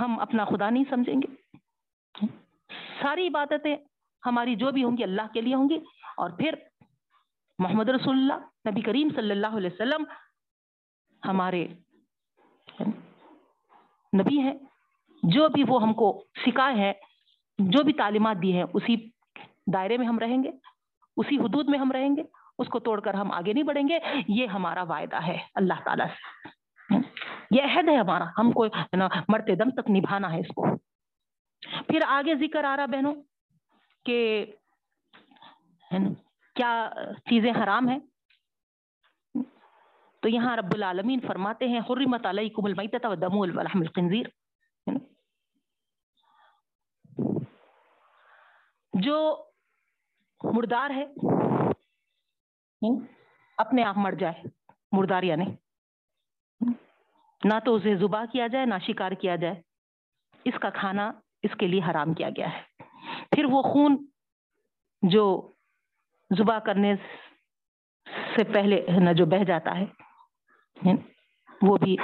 ہم 0.00 0.20
اپنا 0.20 0.44
خدا 0.44 0.70
نہیں 0.70 0.84
سمجھیں 0.90 1.14
گے۔ 1.14 1.56
ساری 3.02 3.26
عبادتیں 3.26 3.76
ہماری 4.26 4.54
جو 4.54 4.70
بھی 4.70 4.84
ہوں 4.84 4.96
گی 4.96 5.02
اللہ 5.02 5.22
کے 5.34 5.40
لیے 5.40 5.54
ہوں 5.54 5.68
گی۔ 5.68 5.78
اور 6.16 6.30
پھر 6.30 6.54
محمد 7.58 7.88
رسول 7.88 8.16
اللہ، 8.16 8.68
نبی 8.68 8.80
کریم 8.80 9.08
صلی 9.16 9.30
اللہ 9.30 9.46
علیہ 9.46 9.70
وسلم 9.72 10.04
ہمارے 11.24 11.68
نبی 14.20 14.38
ہیں۔ 14.38 14.54
جو 15.22 15.48
بھی 15.48 15.64
وہ 15.68 15.82
ہم 15.82 15.92
کو 15.94 16.24
سکھائے 16.46 16.74
ہیں، 16.74 16.92
جو 17.58 17.82
بھی 17.82 17.92
تعلیمات 17.92 18.36
دی 18.42 18.52
ہیں، 18.52 18.64
اسی 18.74 18.96
دائرے 19.74 19.96
میں 19.96 20.06
ہم 20.06 20.18
رہیں 20.18 20.42
گے، 20.44 20.50
اسی 21.16 21.38
حدود 21.38 21.68
میں 21.68 21.78
ہم 21.78 21.92
رہیں 21.92 22.16
گے۔ 22.16 22.22
اس 22.58 22.68
کو 22.68 22.78
توڑ 22.78 23.00
کر 23.00 23.14
ہم 23.14 23.32
آگے 23.32 23.52
نہیں 23.52 23.64
بڑھیں 23.64 23.88
گے۔ 23.88 23.98
یہ 24.28 24.46
ہمارا 24.46 24.82
وعدہ 24.82 25.26
ہے۔ 25.26 25.38
اللہ 25.54 25.74
تعالیٰ 25.84 26.06
سے۔ 26.06 26.48
یہ 27.50 27.62
عہد 27.62 27.88
ہے 27.88 27.96
ہمارا، 27.96 28.24
ہم 28.38 28.52
کو 28.52 28.66
نا 28.96 29.08
مرتے 29.28 29.54
دم 29.54 29.70
تک 29.70 29.90
نبھانا 29.90 30.32
ہے 30.32 30.40
اس 30.40 30.48
کو۔ 30.48 30.66
پھر 31.86 32.00
آگے 32.06 32.34
ذکر 32.34 32.64
آ 32.64 32.76
رہا 32.76 32.86
بہنوں 32.86 33.14
کہ 34.04 34.46
کیا 36.56 36.90
چیزیں 37.30 37.52
حرام 37.62 37.88
ہیں۔ 37.88 37.98
تو 40.20 40.28
یہاں 40.28 40.56
رب 40.56 40.74
العالمین 40.74 41.20
فرماتے 41.26 41.68
ہیں، 41.68 41.80
حرمت 41.80 42.26
علیکم 42.26 42.64
المیتۃ 42.64 43.04
والدم 43.04 43.36
واللحم 43.36 43.80
الخنزیر 43.80 44.26
جو 48.92 49.44
مردار 50.54 50.90
ہے 50.90 51.06
اپنے 53.56 53.84
آپ 53.84 53.96
مر 53.96 54.12
جائے، 54.12 54.42
مردار 54.92 55.22
یعنی۔ 55.22 55.44
نہ 57.44 57.58
تو 57.64 57.74
اسے 57.74 57.96
زبا 57.96 58.24
کیا 58.32 58.46
جائے، 58.46 58.66
نہ 58.66 58.74
شکار 58.86 59.12
کیا 59.12 59.36
جائے۔ 59.36 59.54
اس 60.44 60.54
کا 60.60 60.70
کھانا 60.70 61.12
اس 61.42 61.50
کے 61.58 61.66
لیے 61.66 61.80
حرام 61.90 62.14
کیا 62.14 62.28
گیا 62.30 62.46
ہے۔ 62.52 62.62
پھر 63.30 63.44
وہ 63.44 63.62
خون 63.62 64.06
جو 65.02 65.50
زبا 66.38 66.58
کرنے 66.58 66.94
سے 68.36 68.44
پہلے 68.44 68.86
نا، 69.04 69.12
جو 69.12 69.26
بہ 69.26 69.44
جاتا 69.44 69.78
ہے 69.78 69.84
وہ 71.62 71.76
بھی 71.76 71.96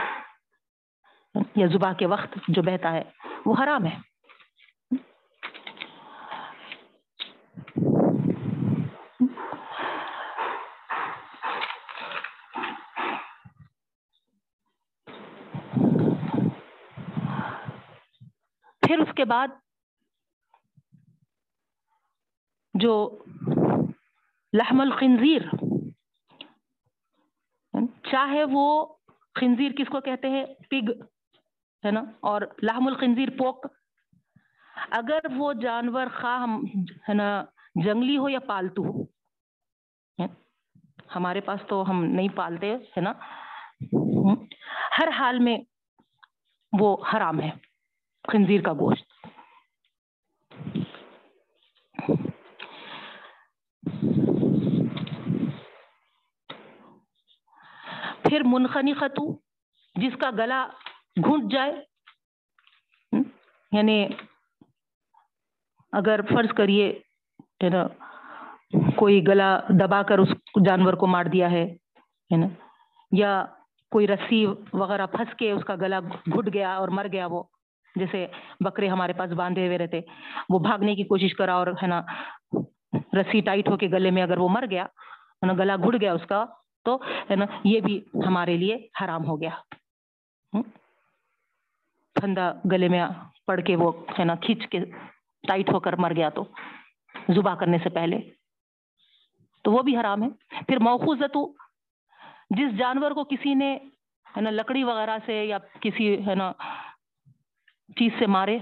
یا 1.56 1.66
زبا 1.66 1.92
کے 1.92 2.06
وقت 2.06 2.38
جو 2.48 2.62
بہتا 2.62 2.92
ہے، 2.92 3.02
وہ 3.46 3.54
حرام 3.62 3.86
ہے۔ 3.86 4.15
پھر 18.86 18.98
اس 18.98 19.08
کے 19.16 19.24
بعد 19.24 19.48
جو 22.74 23.24
لحم 24.52 24.80
الخنزیر، 24.80 25.42
چاہے 28.10 28.44
وہ 28.52 28.94
خنزیر 29.40 29.72
کس 29.72 29.88
کو 29.88 30.00
کہتے 30.00 30.30
ہیں؟ 30.30 30.44
پگ، 30.70 30.90
ہے 31.84 31.90
نا؟ 31.90 32.00
اور 32.00 32.42
لحم 32.62 32.86
الخنزیر 32.86 33.28
پوک۔ 33.38 33.66
اگر 34.90 35.18
وہ 35.36 35.52
جانور 35.52 36.06
خواہ 36.20 36.46
ہے 37.08 37.14
نا، 37.14 37.44
جنگلی 37.84 38.18
ہو 38.18 38.28
یا 38.28 38.40
پالتو 38.40 38.82
ہو 38.82 39.04
ہمارے 41.16 41.40
پاس 41.40 41.60
تو 41.68 41.90
ہم 41.90 42.04
نہیں 42.04 42.28
پالتے، 42.28 42.74
ہے 42.74 43.00
نا؟ 43.00 43.12
ہر 44.98 45.08
حال 45.08 45.38
میں 45.38 45.58
وہ 46.80 46.96
حرام 47.14 47.40
ہے۔ 47.40 47.50
خنزیر 48.32 48.62
کا 48.62 48.72
گوشت۔ 48.72 49.04
پھر 58.22 58.42
منخنی 58.44 58.94
خطو، 58.94 59.32
جس 59.94 60.12
کا 60.20 60.30
گلا 60.38 60.66
گھنٹ 61.24 61.52
جائے۔ 61.52 61.72
یعنی 63.72 64.06
اگر 65.92 66.20
فرض 66.28 66.54
کریے 66.56 67.00
نا، 67.62 67.86
کوئی 68.96 69.26
گلا 69.26 69.60
دبا 69.80 70.02
کر 70.02 70.18
اس 70.18 70.28
جانور 70.66 70.94
کو 70.94 71.06
مار 71.06 71.24
دیا 71.24 71.50
ہے 71.50 71.66
نا، 72.30 72.46
یا 73.12 73.44
کوئی 73.90 74.06
رسی 74.06 74.46
وغیرہ 74.72 75.06
پھنس 75.06 75.36
کے 75.36 75.50
اس 75.52 75.64
کا 75.64 75.74
گلا 75.74 76.00
گھٹ 76.00 76.54
گیا 76.54 76.76
اور 76.76 76.88
مر 76.88 77.06
گیا 77.12 77.26
وہ 77.26 77.42
جیسے 77.96 78.26
بکرے 78.60 78.88
ہمارے 78.88 79.12
پاس 79.12 79.32
باندھے 79.32 79.66
ہوئے 79.66 79.78
رہتے، 79.78 80.00
وہ 80.48 80.58
بھاگنے 80.58 80.94
کی 80.94 81.02
کوشش 81.02 81.34
کرا 81.34 81.54
اور 81.54 81.66
ہے 81.66 81.86
نا، 81.86 82.02
رسی 82.92 83.40
ٹائٹ 83.40 83.68
ہو 83.68 83.76
کے 83.76 83.86
گلے 83.86 84.10
میں 84.10 84.22
اگر 84.22 84.38
وہ 84.38 84.48
مر 84.48 84.64
گیا، 84.70 84.84
ہے 84.84 85.46
نا، 85.46 85.52
گلا 85.52 85.76
گھڑ 85.76 85.96
گیا 86.00 86.12
اس 86.12 86.26
کا، 86.28 86.44
تو 86.84 86.96
ہے 87.30 87.36
نا، 87.36 87.44
یہ 87.64 87.80
بھی 87.80 88.04
ہمارے 88.26 88.56
لیے 88.56 88.88
حرام 89.04 89.24
ہو 89.24 89.40
گیا۔ 89.40 89.50
پھندا 92.14 92.52
گلے 92.72 92.88
میں 92.88 93.06
پڑ 93.46 93.60
کے 93.60 93.76
وہ 93.76 93.92
ہے 94.18 94.24
نا، 94.24 94.34
کھینچ 94.34 94.68
کے 94.68 94.78
ٹائٹ 95.48 95.72
ہو 95.72 95.80
کر 95.80 95.92
مر 95.92 96.12
گیا 96.16 96.28
تو 96.28 96.44
زبا 97.28 97.54
کرنے 97.54 97.78
سے 97.82 97.88
پہلے۔ 97.88 98.18
تو 99.62 99.72
وہ 99.72 99.82
بھی 99.82 99.96
حرام 99.96 100.22
ہے۔ 100.22 100.28
پھر 100.50 100.78
موخوزتو 100.78 101.52
جس 102.50 102.78
جانور 102.78 103.10
کو 103.10 103.24
کسی 103.24 103.54
نے 103.54 103.78
ہے 104.36 104.40
نا، 104.40 104.50
لکڑی 104.50 104.84
وغیرہ 104.84 105.18
سے 105.26 105.44
یا 105.44 105.58
کسی 105.80 106.26
ہے 106.26 106.34
نا 106.34 106.52
چیز 107.88 108.12
سے 108.18 108.26
مارے 108.26 108.58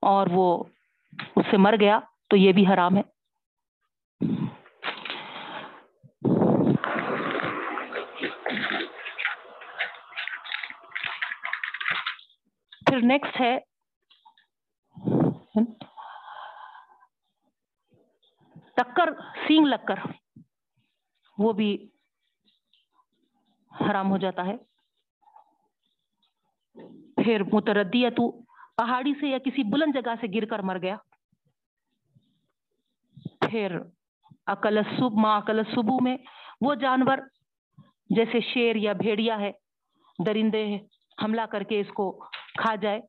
اور 0.00 0.26
وہ 0.30 0.64
اس 1.36 1.46
سے 1.50 1.56
مر 1.56 1.74
گیا 1.80 2.00
تو 2.30 2.36
یہ 2.36 2.52
بھی 2.52 2.66
حرام 2.66 2.96
ہے۔ 2.96 3.02
پھر 12.86 13.00
نیکسٹ 13.02 13.40
ہے۔ 13.40 13.58
ٹکر 18.74 19.12
سینگ 19.46 19.66
لکر، 19.66 19.94
وہ 21.38 21.52
بھی 21.52 21.90
حرام 23.80 24.10
ہو 24.10 24.16
جاتا 24.16 24.46
ہے۔ 24.46 24.75
پھر 27.26 27.42
متردیا 27.52 28.08
تو 28.16 28.30
پہاڑی 28.76 29.12
سے 29.20 29.28
یا 29.28 29.38
کسی 29.44 29.62
بلند 29.72 29.94
جگہ 29.94 30.14
سے 30.20 30.26
گر 30.34 30.44
کر 30.46 30.58
مر 30.68 30.78
گیا؟ 30.82 30.96
پھر 33.40 33.76
عقل 34.46 34.82
صب 34.88 35.18
ماں 35.18 35.36
عقل 35.38 35.62
صبو 35.74 35.96
میں 36.04 36.16
وہ 36.60 36.74
جانور 36.80 37.18
جیسے 38.10 38.40
شیر 38.44 38.76
یا 38.76 38.92
بھیڑیا 38.92 39.38
ہے، 39.40 39.50
درندے 40.18 40.64
حملہ 41.18 41.46
کر 41.52 41.62
کے 41.70 41.80
اس 41.80 41.92
کو 41.94 42.10
کھا 42.58 42.74
جائے 42.82 43.00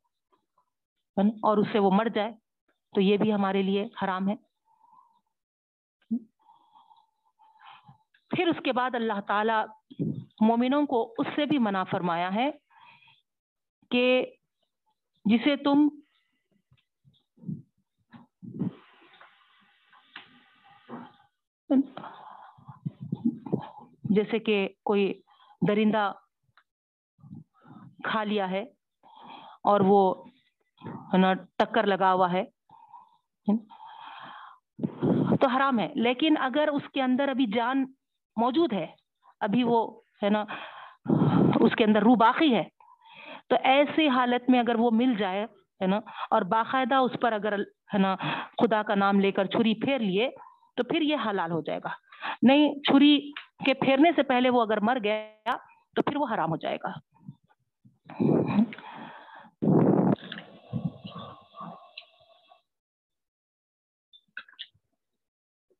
اور 1.17 1.57
اس 1.57 1.67
سے 1.71 1.79
وہ 1.79 1.91
مر 1.91 2.07
جائے، 2.15 2.31
تو 2.93 3.01
یہ 3.01 3.17
بھی 3.17 3.33
ہمارے 3.33 3.61
لیے 3.61 3.83
حرام 4.01 4.29
ہے۔ 4.29 4.35
پھر 8.31 8.47
اس 8.47 8.63
کے 8.65 8.71
بعد 8.73 8.95
اللہ 8.95 9.19
تعالی 9.27 10.03
مومنوں 10.41 10.85
کو 10.85 11.01
اس 11.17 11.27
سے 11.35 11.45
بھی 11.45 11.57
منع 11.59 11.83
فرمایا 11.91 12.33
ہے 12.35 12.49
کہ 13.91 14.25
جسے 15.25 15.55
تم 15.55 15.87
جیسے 24.09 24.39
کہ 24.39 24.67
کوئی 24.85 25.13
درندہ 25.67 26.11
کھا 28.03 28.23
لیا 28.23 28.49
ہے 28.49 28.63
اور 29.63 29.81
وہ 29.85 30.01
نا 31.13 31.33
ٹکر 31.33 31.85
لگا 31.85 32.13
ہوا 32.13 32.31
ہے، 32.31 32.43
تو 35.37 35.47
حرام 35.47 35.79
ہے۔ 35.79 35.87
لیکن 35.95 36.37
اگر 36.39 36.69
اس 36.73 36.89
کے 36.93 37.01
اندر 37.01 37.29
ابھی 37.29 37.45
جان 37.55 37.83
موجود 38.37 38.73
ہے، 38.73 38.85
ابھی 39.39 39.63
وہ 39.63 39.79
ہے 40.23 40.29
نا 40.29 40.43
اس 41.61 41.75
کے 41.75 41.83
اندر 41.83 42.01
روح 42.01 42.15
باقی 42.19 42.53
ہے 42.55 42.63
تو 43.49 43.55
ایسی 43.63 44.07
حالت 44.09 44.49
میں 44.49 44.59
اگر 44.59 44.75
وہ 44.75 44.89
مل 44.93 45.13
جائے، 45.15 45.43
ہے 45.81 45.87
نا، 45.87 45.99
اور 46.29 46.41
باقاعدہ 46.41 46.95
اس 46.95 47.11
پر 47.21 47.33
اگر، 47.33 47.53
ہے 47.93 47.97
نا، 47.97 48.15
خدا 48.61 48.81
کا 48.83 48.95
نام 48.95 49.19
لے 49.19 49.31
کر 49.31 49.45
چھری 49.45 49.73
پھیر 49.81 49.99
لیے، 49.99 50.29
تو 50.77 50.83
پھر 50.83 51.01
یہ 51.01 51.15
حلال 51.25 51.51
ہو 51.51 51.61
جائے 51.61 51.79
گا۔ 51.83 51.89
نہیں، 52.41 52.73
چھری 52.79 53.31
کے 53.65 53.73
پھیرنے 53.73 54.11
سے 54.15 54.23
پہلے 54.23 54.49
وہ 54.49 54.61
اگر 54.61 54.79
مر 54.79 54.97
گیا، 55.03 55.55
تو 55.95 56.01
پھر 56.01 56.17
وہ 56.17 56.27
حرام 56.33 56.49
ہو 56.49 56.55
جائے 56.55 56.77
گا۔ 56.83 56.91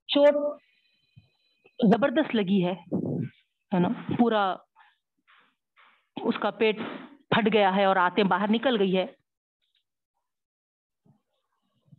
چوٹ 0.10 0.36
زبردست 1.80 2.36
لگی 2.36 2.66
ہے 2.66 3.80
نا، 3.80 3.90
پورا 4.18 4.56
اس 6.18 6.36
کا 6.42 6.50
پیٹ 6.50 6.80
پھٹ 7.30 7.54
گیا 7.54 7.76
ہے 7.76 7.86
اور 7.86 7.96
آتے 7.96 8.24
باہر 8.24 8.50
نکل 8.50 8.80
گئی 8.80 8.98
ہے۔ 8.98 9.06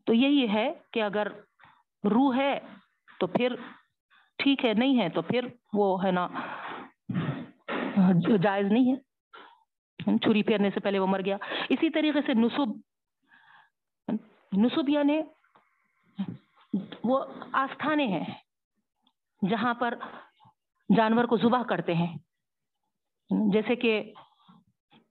تو 0.07 0.13
یہی 0.15 0.49
ہے 0.53 0.73
کہ 0.93 1.03
اگر 1.03 1.29
روح 2.05 2.37
ہے 2.37 2.61
تو 3.21 3.27
پھر 3.27 3.55
ٹھیک 4.39 4.65
ہے، 4.65 4.73
نہیں 4.75 5.01
ہے 5.01 5.09
تو 5.09 5.23
پھر 5.23 5.47
وہ 5.73 6.05
ہے 6.05 6.11
نا 6.11 6.29
جائز 8.43 8.67
نہیں 8.73 8.93
ہے۔ 8.93 9.09
چھری 10.19 10.43
پھیرنے 10.43 10.71
سے 10.75 10.81
پہلے 10.81 10.99
وہ 10.99 11.07
مر 11.07 11.21
گیا۔ 11.25 11.37
اسی 11.69 11.91
طریقے 11.91 12.21
سے 12.27 12.35
نصب 12.35 12.69
نصب 14.53 14.89
یعنی 14.89 15.21
وہ 17.05 17.25
آستھانے 17.53 18.07
ہیں 18.07 18.25
جہاں 19.51 19.75
پر 19.75 19.95
جانور 20.97 21.25
کو 21.25 21.37
ذبح 21.37 21.63
کرتے 21.63 21.95
ہیں۔ 21.95 22.17
جیسے 23.53 23.77
کہ 23.77 24.13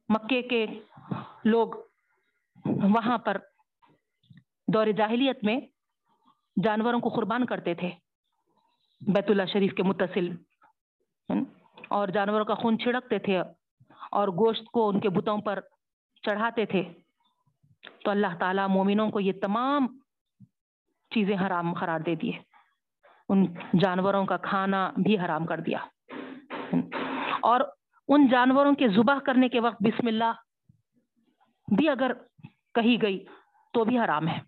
مکے 0.09 0.41
کے 0.41 0.65
لوگ 1.45 1.67
وہاں 2.65 3.17
پر 3.17 3.37
دور 4.67 4.87
جاہلیت 4.87 5.43
میں 5.43 5.59
جانوروں 6.63 6.99
کو 6.99 7.09
قربان 7.09 7.45
کرتے 7.45 7.73
تھے۔ 7.73 7.91
بیت 9.01 9.25
اللہ 9.29 9.43
شریف 9.53 9.73
کے 9.73 9.83
متصل۔ 9.83 10.35
اور 11.87 12.07
جانوروں 12.07 12.45
کا 12.45 12.55
خون 12.55 12.79
چھڑکتے 12.79 13.19
تھے 13.19 13.41
اور 14.11 14.27
گوشت 14.27 14.65
کو 14.65 14.89
ان 14.89 14.99
کے 14.99 15.09
بتوں 15.09 15.37
پر 15.37 15.59
چڑھاتے 16.21 16.65
تھے۔ 16.65 16.83
تو 18.03 18.11
اللہ 18.11 18.27
تعالیٰ 18.39 18.67
مومنوں 18.67 19.11
کو 19.11 19.19
یہ 19.19 19.33
تمام 19.41 19.99
چیزیں 21.09 21.37
حرام 21.47 21.73
قرار 21.73 21.99
دے 21.99 22.15
دیے۔ 22.15 22.39
ان 23.29 23.45
جانوروں 23.79 24.25
کا 24.25 24.37
کھانا 24.37 24.91
بھی 25.03 25.19
حرام 25.19 25.45
کر 25.45 25.59
دیا۔ 25.59 25.79
اور 27.41 27.61
ان 28.07 28.27
جانوروں 28.27 28.73
کے 28.73 28.87
ذبح 28.87 29.19
کرنے 29.19 29.49
کے 29.49 29.59
وقت 29.59 29.75
بسم 29.79 30.07
اللہ 30.07 30.33
بھی 31.77 31.89
اگر 31.89 32.11
کہی 32.73 33.01
گئی 33.01 33.25
تو 33.73 33.83
بھی 33.83 33.99
حرام 33.99 34.27
ہے۔ 34.27 34.39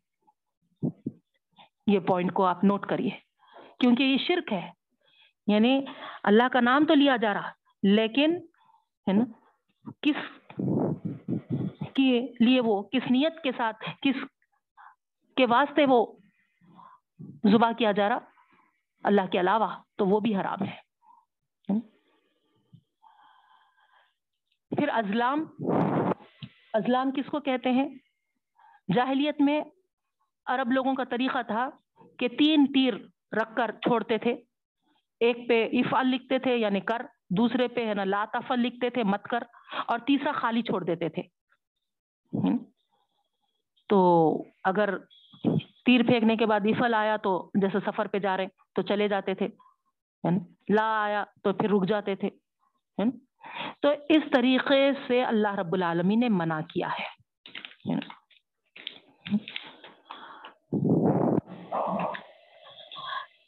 یہ 1.88 2.00
پوائنٹ 2.00 2.34
کو 2.34 2.46
آپ 2.46 2.64
نوٹ 2.64 2.86
کریے۔ 2.86 3.10
کیونکہ 3.80 4.04
یہ 4.04 4.18
شرک 4.18 4.54
ہے۔ 4.54 4.72
یعنی 5.48 5.86
اللہ 6.24 6.44
کا 6.54 6.60
نام 6.60 6.86
تو 6.86 6.94
لیا 6.94 7.16
جا 7.16 7.34
رہا، 7.34 7.52
لیکن 7.84 8.36
ہے 9.08 9.12
نا، 9.12 9.24
کس 10.02 10.50
کے 11.94 12.28
لیے 12.40 12.62
وہ، 12.62 12.84
کس 12.84 13.12
نیت 13.12 13.42
کے 13.44 13.52
ساتھ، 13.58 13.90
کس 14.02 14.16
کے 15.38 15.46
واسطے 15.46 15.86
وہ 15.86 16.18
زبا 17.52 17.72
کیا 17.72 17.92
جا 17.92 18.10
رہا؟ 18.10 18.18
اللہ 19.04 19.22
کے 19.32 19.40
علاوہ 19.40 19.76
تو 19.98 20.06
وہ 20.06 20.20
بھی 20.20 20.36
حرام 20.36 20.66
ہے۔ 20.66 20.89
پھر 24.80 24.90
ازلام 24.90 25.46
ازلام 26.74 27.12
کس 27.12 27.26
کو 27.32 27.40
کہتے 27.40 27.72
ہیں؟ 27.72 27.90
جاہلیت 28.96 29.42
میں 29.42 29.62
عرب 30.46 30.72
لوگوں 30.72 30.94
کا 30.96 31.04
طریقہ 31.04 31.42
تھا 31.48 31.70
کہ 32.20 32.28
تین 32.28 32.66
تیر 32.74 32.94
رکھ 33.32 33.56
کر 33.56 33.72
چھوڑتے 33.72 34.18
تھے۔ 34.18 34.36
ایک 35.20 35.38
پہ 35.50 35.70
افعال 35.74 36.08
لکھتے 36.08 36.40
تھے 36.40 36.56
یعنی 36.58 36.80
کر، 36.80 37.02
دوسرے 37.30 37.68
پہ 37.68 37.88
ہے 37.88 37.94
نا 37.94 38.04
لاتفل 38.04 38.60
لکھتے 38.60 38.90
تھے، 38.90 39.04
مت 39.04 39.24
کر، 39.24 39.44
اور 39.88 40.00
تیسرا 40.00 40.32
خالی 40.32 40.62
چھوڑ 40.62 40.84
دیتے 40.84 41.10
تھے۔ 41.10 41.22
تو 43.90 44.00
اگر 44.64 44.98
تیر 45.86 46.04
پھینکنے 46.08 46.36
کے 46.36 46.46
بعد 46.46 46.60
افل 46.64 46.94
آیا 46.94 47.18
تو 47.18 47.52
جیسے 47.54 47.78
سفر 47.86 48.08
پہ 48.08 48.20
جا 48.20 48.38
رہے 48.38 48.48
تو 48.76 48.82
چلے 48.82 49.08
جاتے 49.08 49.34
تھے۔ 49.34 49.48
لا 50.70 51.04
آیا 51.04 51.24
تو 51.44 51.54
پھر 51.54 51.70
رک 51.70 51.88
جاتے 51.88 52.16
تھے۔ 52.16 52.30
تو 53.82 53.90
اس 54.10 54.24
طریقے 54.32 54.92
سے 55.08 55.24
اللہ 55.24 55.56
رب 55.56 55.74
العالمین 55.74 56.20
نے 56.20 56.30
منع 56.30 56.60
کیا 56.74 56.88
ہے۔ 56.88 57.20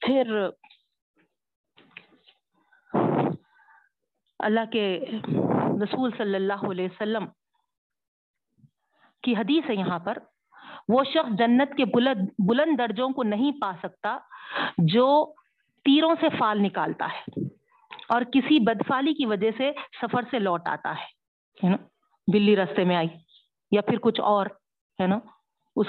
پھر 0.01 0.49
اللہ 4.39 4.59
کے 4.71 4.99
رسول 5.83 6.11
صلی 6.17 6.35
اللہ 6.35 6.65
علیہ 6.71 6.85
وسلم 6.85 7.25
کی 9.23 9.35
حدیث 9.35 9.69
ہے 9.69 9.75
یہاں 9.75 9.99
پر۔ 9.99 10.17
وہ 10.89 11.03
شخص 11.03 11.37
جنت 11.37 11.77
کے 11.77 11.85
بلند 11.85 12.29
بلند 12.47 12.77
درجوں 12.77 13.09
کو 13.09 13.23
نہیں 13.23 13.51
پا 13.61 13.71
سکتا 13.83 14.17
جو 14.77 15.33
تیروں 15.85 16.15
سے 16.21 16.27
فال 16.39 16.63
نکالتا 16.63 17.07
ہے۔ 17.13 17.60
اور 18.13 18.21
کسی 18.33 18.59
بدفالی 18.65 19.13
کی 19.13 19.25
وجہ 19.25 19.51
سے 19.57 19.71
سفر 20.01 20.23
سے 20.31 20.39
لوٹ 20.39 20.67
آتا 20.67 20.93
ہے 21.59 21.69
نا؟ 21.69 21.77
بلی 22.27 22.55
رستے 22.55 22.83
میں 22.83 22.95
آئی 22.95 23.07
یا 23.71 23.81
پھر 23.81 23.97
کچھ 24.01 24.19
اور، 24.21 24.45
ہے 24.99 25.07
نا؟ 25.07 25.19
اس، 25.75 25.87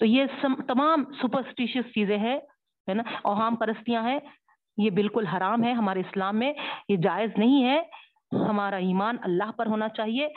تو 0.00 0.06
یہ 0.06 0.44
تمام 0.68 1.04
سپرسٹیشیس 1.20 1.92
چیزیں 1.94 2.18
ہیں، 2.18 2.38
ہے 2.88 2.94
نا؟ 2.94 3.02
اوہام 3.22 3.56
پرستیاں 3.56 4.02
ہیں، 4.02 4.18
یہ 4.78 4.90
بالکل 4.90 5.26
حرام 5.26 5.64
ہے 5.64 5.72
ہمارے 5.72 6.00
اسلام 6.00 6.38
میں، 6.38 6.52
یہ 6.88 6.96
جائز 6.96 7.38
نہیں 7.38 7.64
ہے، 7.64 7.80
ہمارا 8.32 8.76
ایمان 8.88 9.16
اللہ 9.22 9.50
پر 9.56 9.66
ہونا 9.66 9.88
چاہیے 9.88 10.28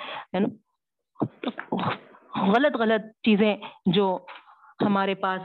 غلط 2.48 2.76
غلط 2.80 3.06
چیزیں 3.24 3.56
جو 3.96 4.18
ہمارے 4.86 5.16
پاس 5.16 5.42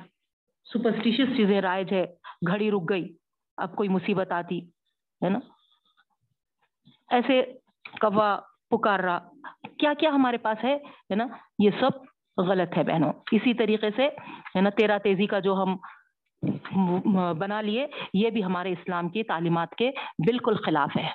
سپرسٹیشیس 0.66 1.36
چیزیں 1.36 1.60
رائج 1.60 1.92
ہے، 1.92 2.04
گھڑی 2.46 2.70
رک 2.70 2.88
گئی، 2.90 3.06
اب 3.58 3.76
کوئی 3.76 3.88
مصیبت 3.88 4.32
آتی، 4.32 4.58
ہے 5.22 5.28
نا؟ 5.28 5.38
ایسے 7.10 7.42
کوا 8.00 8.40
پکار 8.70 9.00
رہا 9.00 9.28
کیا 9.78 9.94
کیا 9.94 10.10
ہمارے 10.10 10.36
پاس 10.36 10.64
ہے 10.64 10.78
نا؟ 11.14 11.26
یہ 11.58 11.70
سب 11.80 11.90
غلط 12.40 12.78
ہے 12.78 12.82
بہنوں۔ 12.82 13.12
اسی 13.32 13.54
طریقے 13.54 13.90
سے، 13.96 14.08
ہے 14.56 14.60
نا 14.60 14.70
تیرا 14.70 14.98
تیزی 14.98 15.26
کا 15.26 15.38
جو 15.38 15.62
ہم 15.62 15.76
بنا 17.38 17.60
لیے، 17.60 17.86
یہ 18.14 18.30
بھی 18.30 18.44
ہمارے 18.44 18.72
اسلام 18.72 19.08
کی 19.08 19.22
تعلیمات 19.22 19.74
کے 19.74 19.90
بالکل 20.26 20.54
خلاف 20.56 20.96
ہے۔ 20.96 21.08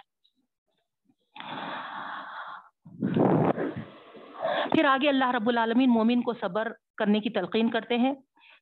پھر 4.71 4.85
آگے 4.85 5.09
اللہ 5.09 5.31
رب 5.31 5.49
العالمین 5.49 5.89
مومن 5.89 6.21
کو 6.21 6.33
صبر 6.33 6.71
کرنے 6.97 7.19
کی 7.19 7.29
تلقین 7.29 7.69
کرتے 7.69 7.97
ہیں۔ 7.97 8.13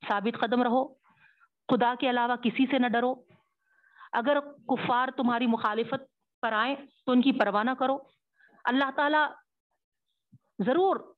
ثابت 0.08 0.40
قدم 0.40 0.64
رہو۔ 0.64 0.88
خدا 1.68 1.94
کے 2.00 2.10
علاوہ 2.10 2.36
کسی 2.36 2.66
سے 2.72 2.80
نہ 2.80 2.88
ڈرو۔ 2.88 3.16
اگر 4.14 4.40
کفار 4.40 5.10
تمہاری 5.18 5.48
مخالفت 5.48 6.11
پر 6.42 6.54
آئیں 6.54 6.76
تو 7.06 7.12
ان 7.12 7.22
کی 7.22 7.32
پرواہ 7.32 7.64
نہ 7.64 7.72
کرو۔ 7.72 7.98
اللہ 8.64 8.92
تعالی 8.96 9.18
ضرور 10.66 11.14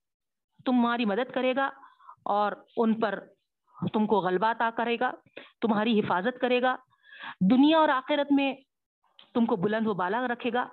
تمہاری 0.65 1.05
مدد 1.05 1.34
کرے 1.34 1.55
گا 1.55 1.69
اور 2.26 2.51
ان 2.78 2.99
پر 2.99 3.26
تم 3.93 4.07
کو 4.07 4.19
غلبہ 4.19 4.47
عطا 4.47 4.69
کرے 4.78 4.97
گا، 4.99 5.11
تمہاری 5.61 5.99
حفاظت 5.99 6.41
کرے 6.41 6.61
گا۔ 6.61 6.76
دنیا 7.51 7.78
اور 7.78 7.89
آخرت 7.89 8.32
میں 8.32 8.53
تم 9.34 9.45
کو 9.45 9.55
بلند 9.55 9.88
و 9.88 9.93
بالا 9.93 10.28
رکھے 10.28 10.53
گا۔ 10.53 10.67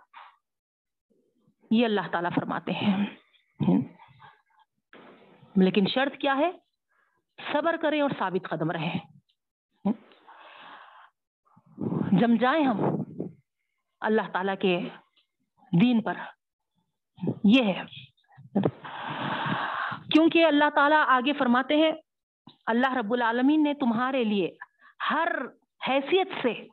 یہ 1.71 1.85
اللہ 1.85 2.01
تعالیٰ 2.13 2.31
فرماتے 2.35 2.73
ہیں۔ 2.73 3.07
لیکن 5.57 5.87
شرط 5.87 6.21
کیا 6.21 6.37
ہے؟ 6.37 6.53
صبر 7.53 7.77
کریں 7.83 8.01
اور 8.01 8.11
ثابت 8.19 8.49
قدم 8.49 8.71
رہیں۔ 8.71 8.99
جم 12.13 12.35
جائیں 12.41 12.65
ہم۔ 12.65 13.00
اللہ 14.01 14.23
تعالیٰ 14.33 14.55
کے 14.61 14.81
دین 15.81 16.03
پر۔ 16.03 16.15
یہ 17.45 17.63
ہے۔ 17.63 17.83
کیونکہ 20.11 20.47
اللہ 20.47 20.65
تعالیٰ 20.75 21.05
آگے 21.07 21.33
فرماتے 21.33 21.77
ہیں، 21.77 21.93
اللہ 22.67 22.93
رب 22.93 23.13
العالمین 23.13 23.63
نے 23.63 23.75
تمہارے 23.75 24.25
لیے 24.25 24.57
ہر 25.11 25.29
حیثیت 25.89 26.29
سے 26.43 26.67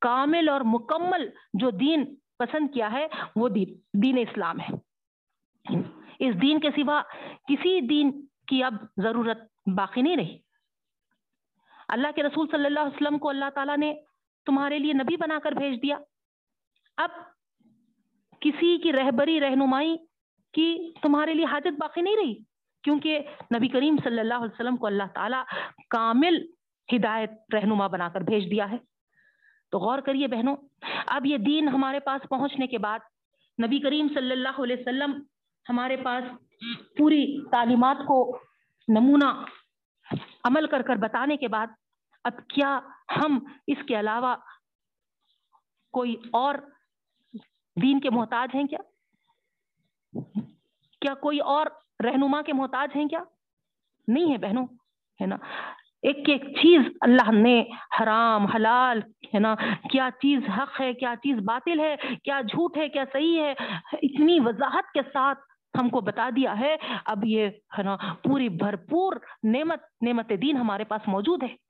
کامل 0.00 0.48
اور 0.48 0.60
مکمل 0.64 1.28
جو 1.54 1.70
دین 1.70 2.14
پسند 2.38 2.74
کیا 2.74 2.92
ہے، 2.92 3.06
وہ 3.36 3.48
دین 3.48 3.74
دین 4.02 4.18
اسلام 4.18 4.60
ہے۔ 4.60 4.74
اس 6.18 6.42
دین 6.42 6.60
کے 6.60 6.70
سوا 6.70 7.02
کسی 7.48 7.80
دین 7.80 8.26
کی 8.46 8.64
اب 8.64 8.74
ضرورت 8.96 9.38
باقی 9.76 10.02
نہیں 10.02 10.16
رہی۔ 10.16 10.38
اللہ 11.88 12.08
کے 12.14 12.22
رسول 12.22 12.46
صلی 12.50 12.66
اللہ 12.66 12.80
علیہ 12.80 12.96
وسلم 12.96 13.18
کو 13.18 13.28
اللہ 13.28 13.44
تعالیٰ 13.54 13.76
نے 13.76 13.94
تمہارے 14.46 14.78
لیے 14.78 14.92
نبی 14.92 15.16
بنا 15.16 15.38
کر 15.42 15.52
بھیج 15.52 15.82
دیا۔ 15.82 15.98
اب 16.98 17.10
کسی 18.42 18.76
کی 18.78 18.92
رہبری، 18.92 19.40
رہنمائی 19.40 19.96
کی 20.54 20.92
تمہارے 21.02 21.34
لیے 21.34 21.44
حاجت 21.44 21.78
باقی 21.78 22.00
نہیں 22.00 22.16
رہی، 22.16 22.34
کیونکہ 22.84 23.18
نبی 23.56 23.68
کریم 23.68 23.96
صلی 24.04 24.20
اللہ 24.20 24.34
علیہ 24.34 24.54
وسلم 24.54 24.76
کو 24.76 24.86
اللہ 24.86 25.12
تعالیٰ 25.14 25.42
کامل 25.90 26.36
ہدایت 26.88 27.54
رہنما 27.54 27.86
بنا 27.86 28.08
کر 28.08 28.20
بھیج 28.20 28.50
دیا 28.50 28.70
ہے۔ 28.70 28.76
تو 29.72 29.78
غور 29.78 29.98
کریے 29.98 30.26
بہنوں، 30.26 30.56
اب 31.06 31.26
یہ 31.26 31.38
دین 31.38 31.68
ہمارے 31.68 32.00
پاس 32.00 32.28
پہنچنے 32.28 32.66
کے 32.66 32.78
بعد 32.78 32.98
نبی 33.58 33.78
کریم 33.78 34.08
صلی 34.14 34.32
اللہ 34.32 34.60
علیہ 34.62 34.76
وسلم 34.80 35.12
ہمارے 35.66 35.96
پاس 35.96 36.24
پوری 36.96 37.24
تعلیمات 37.50 37.96
کو 38.06 38.18
نمونہ 38.88 39.32
عمل 40.44 40.66
کر 40.66 40.82
کر 40.82 40.96
بتانے 40.96 41.36
کے 41.36 41.48
بعد 41.48 41.66
اب 42.24 42.32
کیا 42.54 42.78
ہم 43.16 43.38
اس 43.66 43.84
کے 43.88 43.98
علاوہ 44.00 44.34
کوئی 45.94 46.16
اور 46.32 46.54
دین 47.82 48.00
کے 48.00 48.10
محتاج 48.10 48.56
ہیں 48.56 48.64
کیا؟ 48.64 48.78
کیا 51.00 51.14
کوئی 51.14 51.38
اور 51.38 51.66
رہنما 52.04 52.42
کے 52.42 52.52
محتاج 52.52 52.96
ہیں 52.96 53.06
کیا؟ 53.06 53.22
نہیں 54.08 54.32
ہے 54.32 54.38
بہنوں، 54.38 54.66
ہے 55.20 55.26
نا؟ 55.26 55.36
ایک 56.02 56.28
ایک 56.28 56.44
چیز 56.44 56.80
اللہ 57.00 57.30
نے 57.30 57.64
حرام، 58.00 58.46
حلال، 58.46 59.00
ہے 59.34 59.38
نا؟ 59.38 59.54
کیا 59.90 60.08
چیز 60.22 60.40
حق 60.58 60.80
ہے، 60.80 60.94
کیا 60.94 61.14
چیز 61.22 61.36
باطل 61.44 61.80
ہے، 61.80 61.96
کیا 62.24 62.40
جھوٹ 62.40 62.76
ہے، 62.76 62.88
کیا 62.88 63.04
صحیح 63.12 63.42
ہے؟ 63.42 63.54
اتنی 63.92 64.40
وضاحت 64.40 64.92
کے 64.92 65.00
ساتھ 65.12 65.38
ہم 65.78 65.88
کو 65.90 66.00
بتا 66.00 66.30
دیا 66.36 66.58
ہے۔ 66.60 66.76
اب 67.04 67.24
یہ، 67.24 67.48
ہے 67.78 67.82
نا، 67.82 67.96
پوری 68.22 68.48
بھرپور 68.48 69.16
نعمت 69.42 69.82
نعمت 70.02 70.32
دین 70.42 70.56
ہمارے 70.56 70.84
پاس 70.84 71.00
موجود 71.06 71.42
ہے۔ 71.42 71.65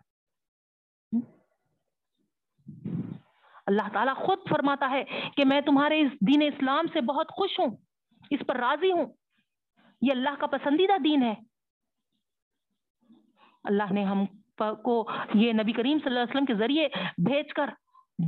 اللہ 3.67 3.83
تعالیٰ 3.93 4.17
خود 4.17 4.39
فرماتا 4.49 4.91
ہے 4.91 5.05
کہ 5.37 5.45
میں 5.45 5.61
تمہارے 5.61 6.01
اس 6.01 6.13
دین 6.13 6.43
اسلام 6.43 6.85
سے 6.93 7.01
بہت 7.01 7.29
خوش 7.29 7.59
ہوں، 7.59 7.77
اس 8.31 8.41
پر 8.47 8.57
راضی 8.57 8.93
ہوں۔ 8.93 9.07
یہ 10.03 10.11
اللہ 10.11 10.31
کا 10.39 10.47
پسندیدہ 10.47 10.99
دین 10.99 11.23
ہے۔ 11.23 11.35
اللہ 13.65 13.93
نے 13.93 14.05
ہم 14.05 14.25
کو 14.83 15.09
یہ 15.35 15.53
نبی 15.53 15.73
کریم 15.73 15.99
صلی 15.99 16.09
اللہ 16.09 16.21
علیہ 16.21 16.31
وسلم 16.31 16.45
کے 16.45 16.55
ذریعے 16.55 16.89
بھیج 17.19 17.53
کر 17.53 17.71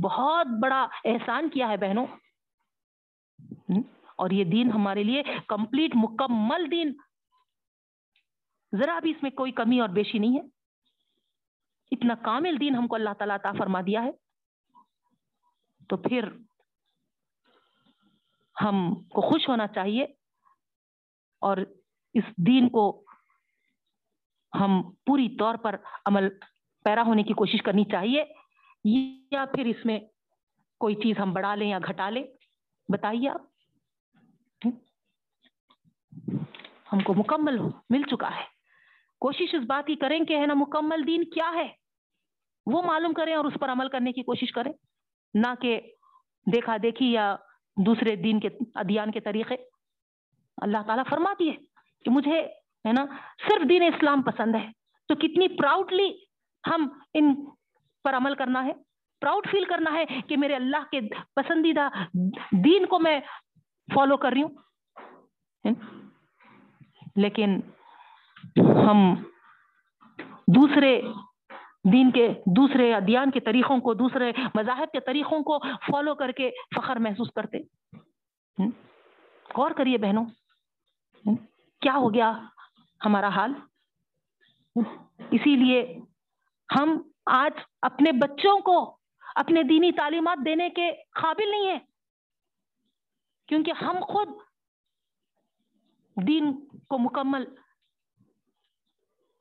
بہت 0.03 0.47
بڑا 0.63 0.87
احسان 1.05 1.49
کیا 1.49 1.69
ہے 1.69 1.77
بہنوں۔ 1.77 2.05
اور 4.15 4.29
یہ 4.29 4.43
دین 4.43 4.71
ہمارے 4.71 5.03
لیے 5.03 5.23
کمپلیٹ 5.47 5.91
مکمل 5.95 6.71
دین۔ 6.71 6.93
ذرا 8.75 8.99
بھی 8.99 9.11
اس 9.11 9.23
میں 9.23 9.31
کوئی 9.31 9.51
کمی 9.51 9.79
اور 9.79 9.89
بیشی 9.89 10.17
نہیں 10.17 10.35
ہے۔ 10.35 10.41
اتنا 11.91 12.15
کامل 12.15 12.59
دین 12.59 12.75
ہم 12.75 12.87
کو 12.87 12.95
اللہ 12.95 13.09
تعالیٰ 13.17 13.35
عطا 13.35 13.51
فرما 13.57 13.81
دیا 13.81 14.03
ہے۔ 14.03 14.28
تو 15.89 15.97
پھر 15.97 16.29
ہم 18.61 18.95
کو 18.95 19.21
خوش 19.21 19.49
ہونا 19.49 19.67
چاہیے 19.67 20.03
اور 21.41 21.57
اس 22.13 22.23
دین 22.47 22.69
کو 22.69 23.03
ہم 24.59 24.81
پوری 25.05 25.37
طور 25.37 25.55
پر 25.55 25.75
عمل 26.05 26.29
پیرا 26.83 27.03
ہونے 27.05 27.23
کی 27.23 27.33
کوشش 27.33 27.61
کرنی 27.61 27.83
چاہیے 27.83 28.25
یا 29.31 29.45
پھر 29.45 29.65
اس 29.65 29.85
میں 29.85 29.99
کوئی 30.79 30.95
چیز 30.95 31.19
ہم 31.19 31.33
بڑھا 31.33 31.55
لیں 31.55 31.69
یا 31.69 31.79
گھٹا 31.87 32.09
لیں، 32.09 32.23
بتائیے 32.93 33.29
آپ۔ 33.29 33.41
ہم 36.93 36.99
کو 36.99 37.13
مکمل 37.13 37.59
مل 37.89 38.01
چکا 38.03 38.35
ہے۔ 38.35 38.43
کوشش 39.19 39.55
اس 39.55 39.63
بات 39.67 39.87
کی 39.87 39.95
کریں 39.95 40.25
کہ 40.25 40.37
ہے 40.37 40.45
نا، 40.45 40.53
مکمل 40.53 41.07
دین 41.07 41.23
کیا 41.23 41.51
ہے؟ 41.55 41.67
وہ 42.65 42.81
معلوم 42.81 43.13
کریں 43.13 43.35
اور 43.35 43.45
اس 43.45 43.53
پر 43.59 43.71
عمل 43.71 43.89
کرنے 43.89 44.11
کی 44.11 44.23
کوشش 44.23 44.51
کریں۔ 44.51 44.73
نہ 45.33 45.47
کہ 45.61 45.81
دیکھا 46.53 46.77
دیکھی 46.83 47.11
یا 47.11 47.35
دوسرے 47.85 48.15
دین 48.15 48.39
کے 48.39 48.49
ادیان 48.75 49.11
کے 49.11 49.19
طریقے۔ 49.19 49.55
اللہ 50.61 50.77
تعالیٰ 50.87 51.03
فرماتی 51.09 51.49
ہے 51.49 51.55
کہ 52.05 52.09
مجھے 52.11 52.41
ہے 52.87 52.91
نا 52.91 53.05
صرف 53.49 53.69
دین 53.69 53.83
اسلام 53.83 54.21
پسند 54.21 54.55
ہے۔ 54.55 54.67
تو 55.07 55.15
کتنی 55.15 55.47
پراؤڈلی 55.57 56.13
ہم 56.67 56.87
ان 57.13 57.45
پر 58.03 58.17
عمل 58.17 58.35
کرنا 58.35 58.65
ہے۔ 58.65 58.73
پراؤڈ 59.21 59.47
فیل 59.51 59.65
کرنا 59.65 59.91
ہے 59.93 60.05
کہ 60.27 60.37
میرے 60.37 60.55
اللہ 60.55 60.83
کے 60.91 60.99
پسندیدہ 61.35 61.89
دین 62.51 62.85
کو 62.85 62.99
میں 62.99 63.19
فالو 63.95 64.17
کر 64.17 64.31
رہی 64.31 64.43
ہوں۔ 64.43 64.49
لیکن 67.15 67.59
ہم 68.55 69.15
دوسرے 70.47 71.01
دین 71.83 72.11
کے 72.11 72.27
دوسرے 72.45 72.95
ادیان 72.95 73.31
کے 73.31 73.39
طریقوں 73.39 73.79
کو، 73.79 73.93
دوسرے 73.93 74.31
مذاہب 74.55 74.91
کے 74.91 74.99
طریقوں 74.99 75.43
کو 75.43 75.59
فالو 75.59 76.15
کر 76.15 76.31
کے 76.31 76.51
فخر 76.75 76.95
محسوس 76.95 77.31
کرتے۔ 77.35 77.57
غور 79.57 79.71
کریے 79.71 79.97
بہنوں۔ 79.97 80.25
کیا 81.81 81.93
ہو 81.95 82.13
گیا 82.13 82.31
ہمارا 83.05 83.27
حال؟ 83.27 83.53
اسی 85.31 85.55
لیے 85.55 86.01
ہم 86.79 87.01
آج 87.25 87.59
اپنے 87.81 88.11
بچوں 88.11 88.59
کو 88.59 88.97
اپنے 89.35 89.63
دینی 89.63 89.91
تعلیمات 89.91 90.37
دینے 90.45 90.69
کے 90.69 90.91
قابل 90.91 91.51
نہیں 91.51 91.67
ہیں۔ 91.67 91.79
کیونکہ 93.47 93.71
ہم 93.81 93.95
خود 94.07 94.27
دین 96.27 96.65
کو 96.65 96.97
مکمل 96.97 97.43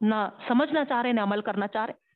نہ 0.01 0.29
سمجھنا 0.49 0.85
چاہ 0.85 1.03
رہے، 1.03 1.13
نہ 1.13 1.21
عمل 1.21 1.43
کرنا 1.43 1.69
چاہ 1.69 1.87
رہے۔ 1.87 2.08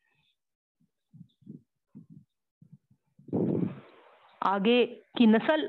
آگے 4.45 4.87
کی 5.19 5.27
نسل 5.27 5.67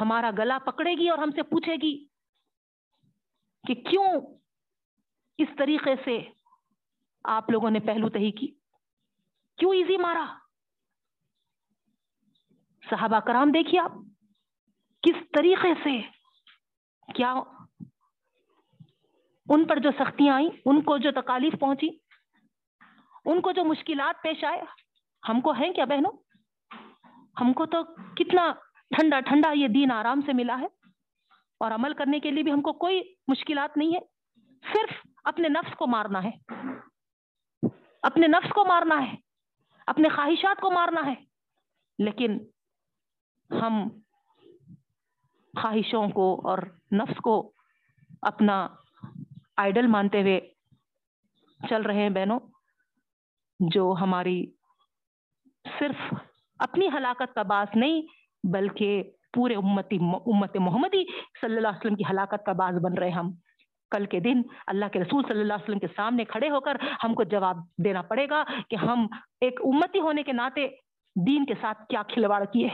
ہمارا 0.00 0.30
گلا 0.38 0.58
پکڑے 0.58 0.94
گی 0.94 1.08
اور 1.08 1.18
ہم 1.18 1.30
سے 1.30 1.42
پوچھے 1.42 1.76
گی 1.82 2.06
کہ 3.66 3.74
کیوں 3.74 4.08
اس 5.38 5.48
طریقے 5.58 5.94
سے 6.04 6.18
آپ 7.24 7.50
لوگوں 7.50 7.70
نے 7.70 7.80
پہلو 7.80 8.08
تہی 8.08 8.30
کی؟ 8.30 8.46
کیوں 9.58 9.74
ایزی 9.74 9.96
مارا؟ 9.96 10.26
صحابہ 12.90 13.20
کرام 13.20 13.50
دیکھیے 13.50 13.80
آپ، 13.80 13.92
کس 15.02 15.16
طریقے 15.32 15.74
سے، 15.84 16.00
کیا 17.14 17.32
ان 19.48 19.64
پر 19.64 19.76
جو 19.76 19.90
سختیاں 19.98 20.34
آئیں، 20.34 20.48
ان 20.64 20.80
کو 20.82 20.98
جو 20.98 21.10
تکالیف 21.10 21.60
پہنچی، 21.60 21.88
ان 23.24 23.40
کو 23.40 23.52
جو 23.52 23.64
مشکلات 23.64 24.22
پیش 24.22 24.44
آئے، 24.44 24.60
ہم 25.28 25.40
کو 25.40 25.52
ہیں 25.52 25.72
کیا 25.72 25.84
بہنوں؟ 25.84 26.12
ہم 27.40 27.52
کو 27.52 27.66
تو 27.66 27.84
کتنا 28.14 28.52
ٹھنڈا 28.90 29.20
ٹھنڈا 29.20 29.50
یہ 29.50 29.68
دین 29.68 29.90
آرام 29.90 30.20
سے 30.26 30.32
ملا 30.32 30.56
ہے 30.60 30.66
اور 31.60 31.70
عمل 31.70 31.94
کرنے 31.94 32.20
کے 32.20 32.30
لیے 32.30 32.42
بھی 32.42 32.52
ہم 32.52 32.60
کو 32.60 32.72
کوئی 32.72 33.14
مشکلات 33.28 33.76
نہیں 33.76 33.94
ہے۔ 33.94 34.00
صرف 34.72 35.06
اپنے 35.24 35.48
نفس 35.48 35.76
کو 35.76 35.86
مارنا 35.86 36.24
ہے۔ 36.24 36.30
اپنے 38.02 38.26
نفس 38.26 38.52
کو 38.52 38.64
مارنا 38.64 39.12
ہے۔ 39.12 39.16
اپنے 39.86 40.08
خواہشات 40.08 40.60
کو 40.60 40.70
مارنا 40.70 41.00
ہے۔ 41.06 41.14
لیکن 41.98 42.38
ہم 43.50 43.88
خواہشوں 45.62 46.08
کو 46.08 46.48
اور 46.48 46.58
نفس 46.92 47.16
کو 47.16 47.52
اپنا 48.22 48.68
آئیڈل 49.56 49.86
مانتے 49.86 50.20
ہوئے 50.20 50.40
چل 51.68 51.82
رہے 51.82 52.02
ہیں 52.02 52.10
بہنوں، 52.10 52.40
جو 53.60 53.94
ہماری 54.00 54.46
صرف 55.78 56.14
اپنی 56.58 56.88
ہلاکت 56.88 57.34
کا 57.34 57.42
باعث 57.42 57.76
نہیں، 57.76 58.02
بلکہ 58.44 59.02
پورے 59.32 59.54
امتی، 59.54 59.96
امت 59.96 60.56
محمدی 60.56 61.04
صلی 61.40 61.56
اللہ 61.56 61.68
علیہ 61.68 61.78
وسلم 61.78 61.96
کی 61.96 62.04
ہلاکت 62.10 62.44
کا 62.46 62.52
باعث 62.52 62.74
بن 62.82 62.98
رہے 62.98 63.10
ہم۔ 63.10 63.30
کل 63.90 64.06
کے 64.06 64.20
دن 64.20 64.42
اللہ 64.66 64.84
کے 64.92 65.00
رسول 65.00 65.22
صلی 65.22 65.40
اللہ 65.40 65.52
علیہ 65.52 65.64
وسلم 65.64 65.78
کے 65.78 65.86
سامنے 65.96 66.24
کھڑے 66.24 66.50
ہو 66.50 66.60
کر 66.60 66.76
ہم 67.04 67.14
کو 67.14 67.22
جواب 67.22 67.56
دینا 67.84 68.02
پڑے 68.02 68.28
گا 68.30 68.42
کہ 68.70 68.76
ہم 68.76 69.06
ایک 69.40 69.60
امتی 69.64 70.00
ہونے 70.00 70.22
کے 70.22 70.32
ناطے 70.32 70.66
دین 71.16 71.44
کے 71.44 71.54
ساتھ 71.60 71.86
کیا 71.88 72.02
کھلواڑ 72.08 72.44
کیے۔ 72.44 72.68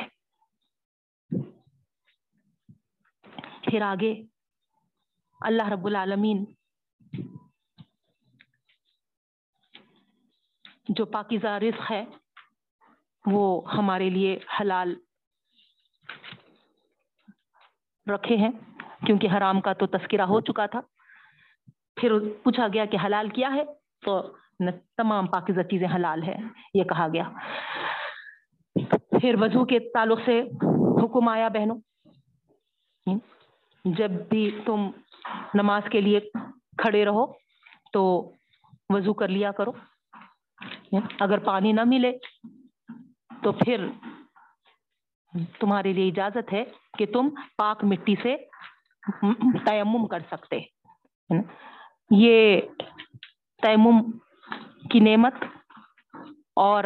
پھر 3.65 3.83
آگے 3.83 4.13
اللہ 5.41 5.69
رب 5.69 5.87
العالمین 5.87 6.45
جو 10.89 11.05
پاکیزہ 11.07 11.59
رزق 11.59 11.91
ہے 11.91 12.05
وہ 13.27 13.73
ہمارے 13.73 14.11
لیے 14.11 14.39
حلال 14.61 14.95
رکھے 18.07 18.37
ہیں، 18.37 18.51
کیونکہ 19.07 19.29
حرام 19.37 19.61
کا 19.61 19.73
تو 19.73 19.87
تذکرہ 19.87 20.23
ہو 20.23 20.41
چکا 20.41 20.67
تھا۔ 20.67 20.81
پھر 21.97 22.13
پوچھا 22.43 22.67
گیا 22.73 22.85
کہ 22.85 22.99
حلال 23.05 23.29
کیا 23.29 23.55
ہے؟ 23.55 23.65
تو 24.01 24.37
تمام 24.97 25.27
پاکیزہ 25.27 25.61
چیزیں 25.61 25.89
حلال 25.95 26.23
ہے 26.23 26.37
یہ 26.75 26.85
کہا 26.85 27.07
گیا۔ 27.13 27.31
پھر 29.21 29.35
وضو 29.41 29.65
کے 29.65 29.79
تعلق 29.95 30.21
سے 30.25 30.43
حکم 31.05 31.29
آیا 31.29 31.49
بہنوں، 31.49 31.79
جب 33.85 34.11
بھی 34.11 34.61
تم 34.67 34.91
نماز 35.55 35.83
کے 35.91 36.01
لیے 36.01 36.21
کھڑے 36.79 37.05
رہو 37.05 37.27
تو 37.93 38.33
وضو 38.89 39.15
کر 39.15 39.29
لیا 39.29 39.53
کرو۔ 39.53 39.73
اگر 41.21 41.39
پانی 41.39 41.73
نہ 41.73 41.85
ملے 41.87 42.13
تو 43.45 43.53
پھر 43.53 43.87
تمہارے 45.61 45.93
لیے 45.93 46.09
اجازت 46.09 46.53
ہے 46.53 46.65
کہ 46.99 47.07
تم 47.07 47.29
پاک 47.57 47.85
مٹی 47.85 48.15
سے 48.23 48.37
تیمم 49.67 50.07
کر 50.07 50.19
سکتے۔ 50.31 50.61
یہ 52.11 52.61
تیمم 53.63 54.03
کی 54.91 55.01
نعمت 55.01 55.35
اور 56.57 56.85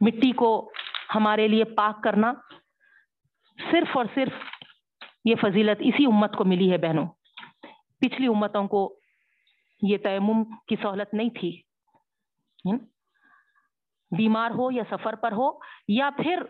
مٹی 0.00 0.32
کو 0.32 0.72
ہمارے 1.14 1.48
لیے 1.48 1.64
پاک 1.64 2.02
کرنا 2.02 2.32
صرف 3.70 3.96
اور 3.96 4.04
صرف 4.14 4.32
یہ 5.24 5.34
فضیلت 5.42 5.78
اسی 5.80 6.06
امت 6.06 6.36
کو 6.36 6.44
ملی 6.44 6.72
ہے 6.72 6.78
بہنوں۔ 6.78 7.06
پچھلی 8.00 8.26
امتوں 8.26 8.68
کو 8.68 8.98
یہ 9.82 9.96
تیمم 9.96 10.44
کی 10.68 10.76
سہولت 10.82 11.14
نہیں 11.14 11.30
تھی۔ 11.30 11.62
بیمار 14.18 14.50
ہو 14.50 14.70
یا 14.70 14.82
سفر 14.90 15.14
پر 15.14 15.32
ہو 15.32 15.50
یا 15.88 16.10
پھر 16.16 16.42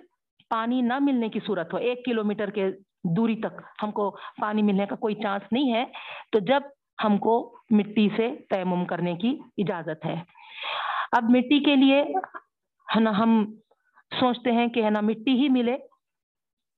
پانی 0.51 0.81
نہ 0.81 0.99
ملنے 1.01 1.29
کی 1.29 1.41
صورت 1.47 1.73
ہو، 1.73 1.79
ایک 1.79 2.05
کلو 2.05 2.25
میٹر 2.25 2.51
کے 2.51 2.71
دوری 3.17 3.37
تک 3.37 3.61
ہم 3.83 3.91
کو 3.91 4.17
پانی 4.41 4.63
ملنے 4.63 4.87
کا 4.87 4.97
کوئی 4.97 5.15
چانس 5.15 5.53
نہیں 5.53 5.73
ہے، 5.73 5.85
تو 6.33 6.39
جب 6.39 6.63
ہم 7.05 7.19
کو 7.19 7.57
مٹی 7.71 8.09
سے 8.17 8.37
تیمم 8.51 8.85
کرنے 8.85 9.15
کی 9.15 9.39
اجازت 9.59 10.05
ہے۔ 10.05 10.23
اب 11.13 11.25
مٹی 11.25 11.65
کے 11.65 11.77
لیے 11.77 12.03
ہے 12.97 13.01
نا، 13.01 13.11
ہم 13.11 13.55
سوچتے 14.21 14.53
ہیں 14.53 14.67
کہ 14.67 14.85
ہے 14.85 14.91
نا، 14.91 15.01
مٹی 15.01 15.31
ہی 15.31 15.49
ملے۔ 15.49 15.77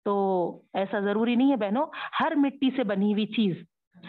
تو 0.05 0.14
ایسا 0.74 1.01
ضروری 1.01 1.35
نہیں 1.35 1.51
ہے 1.51 1.57
بہنوں، 1.57 1.87
ہر 2.20 2.33
مٹی 2.37 2.70
سے 2.76 2.85
بنی 2.85 3.12
ہوئی 3.12 3.26
چیز 3.26 3.57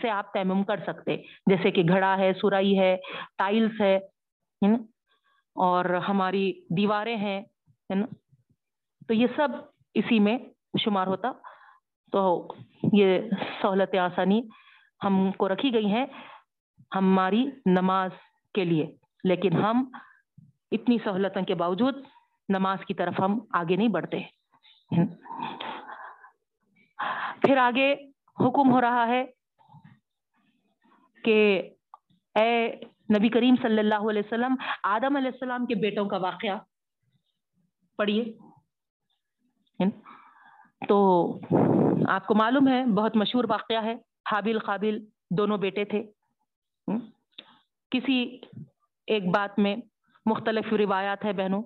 سے 0.02 0.10
آپ 0.10 0.34
تیمم 0.34 0.64
کر 0.64 0.78
سکتے۔ 0.78 1.18
جیسے 1.46 1.72
کہ 1.72 1.84
گھڑا 1.90 2.18
ہے 2.18 2.32
سرائی 2.42 2.80
ہے، 2.80 2.98
ٹائلس 3.38 3.82
ہے 3.82 4.00
اور 5.56 5.86
ہماری 5.86 6.54
دیواریں 6.78 7.18
ہیں 7.18 7.41
نا؟ 7.89 8.06
تو 9.08 9.14
یہ 9.14 9.28
سب 9.36 9.49
اسی 9.93 10.20
میں 10.20 10.38
شمار 10.80 11.08
ہوتا۔ 11.08 11.32
تو 12.12 12.47
یہ 12.93 13.20
سہولت 13.62 13.95
آسانی 13.95 14.41
ہم 15.04 15.32
کو 15.32 15.49
رکھی 15.49 15.74
گئی 15.74 15.86
ہیں 15.86 16.06
ہماری 16.95 17.45
نماز 17.66 18.12
کے 18.54 18.66
لیے۔ 18.66 18.95
لیکن 19.24 19.54
ہم 19.54 19.89
اتنی 20.72 20.97
سہولتوں 21.04 21.41
کے 21.41 21.56
باوجود 21.56 21.95
نماز 22.49 22.78
کی 22.88 22.93
طرف 22.93 23.14
ہم 23.20 23.39
آگے 23.54 23.76
نہیں 23.76 23.88
بڑھتے۔ 23.88 24.20
پھر 27.41 27.58
آگے 27.58 27.93
حکم 28.39 28.72
ہو 28.72 28.82
رہا 28.82 29.08
ہے 29.08 29.26
کہ 31.24 31.70
اے 32.36 32.72
نبی 33.18 33.30
کریم 33.30 33.55
صلی 33.61 33.80
اللہ 33.80 34.09
علیہ 34.09 34.22
وسلم 34.26 34.55
آدم 34.84 35.16
علیہ 35.16 35.28
السلام 35.28 35.66
کے 35.66 35.76
بیٹوں 35.76 36.05
کا 36.05 36.18
واقعہ۔ 36.18 36.57
پڑھیے۔ 37.97 38.24
تو 40.88 41.28
آپ 42.07 42.28
کو 42.28 42.36
معلوم 42.36 42.68
ہے، 42.68 42.86
بہت 42.86 43.16
مشہور 43.16 43.43
واقعہ 43.49 43.84
ہے۔ 43.84 43.95
حابل 44.32 44.59
قابل 44.59 45.05
دونوں 45.30 45.57
بیٹے 45.57 45.86
تھے۔ 45.86 46.03
کسی 47.91 48.39
ایک 49.07 49.28
بات 49.28 49.59
میں 49.59 49.76
مختلف 50.26 50.74
روایات 50.74 51.26
ہے 51.26 51.34
بہنوں۔ 51.34 51.64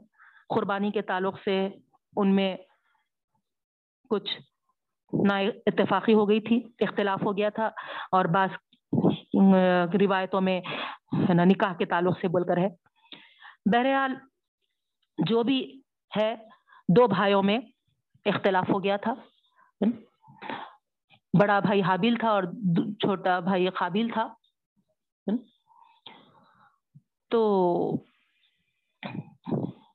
قربانی 0.50 0.92
کے 0.92 1.02
تعلق 1.02 1.36
سے 1.46 1.70
ان 2.16 2.36
میں 2.36 2.58
کچھ 4.10 4.38
نا 5.28 5.38
اتفاقی 5.38 6.14
ہو 6.14 6.30
گئی 6.30 6.42
تھی، 6.42 6.62
اختلاف 6.80 7.24
ہو 7.24 7.38
گیا 7.38 7.50
تھا 7.50 7.66
اور 8.12 8.26
بعض 8.26 8.50
روایتوں 9.94 10.42
میں 10.42 10.62
نا، 11.34 11.44
نکاح 11.44 11.74
کے 11.74 11.86
تعلق 11.86 12.20
سے 12.22 12.28
بول 12.28 12.48
کر 12.48 12.58
ہے۔ 12.58 12.70
بہرحال 13.66 14.16
جو 15.18 15.44
بھی 15.44 15.82
ہے، 16.16 16.36
دو 16.90 17.08
بھائیوں 17.08 17.44
میں 17.44 17.60
اختلاف 18.26 18.70
ہو 18.70 18.84
گیا 18.84 18.98
تھا۔ 18.98 19.14
بڑا 21.40 21.60
بھائی 21.60 21.82
حابل 21.82 22.16
تھا 22.20 22.30
اور 22.30 22.44
چھوٹا 22.94 23.40
بھائی 23.40 23.68
قابل 23.68 24.10
تھا۔ 24.14 24.34
تو 27.30 27.92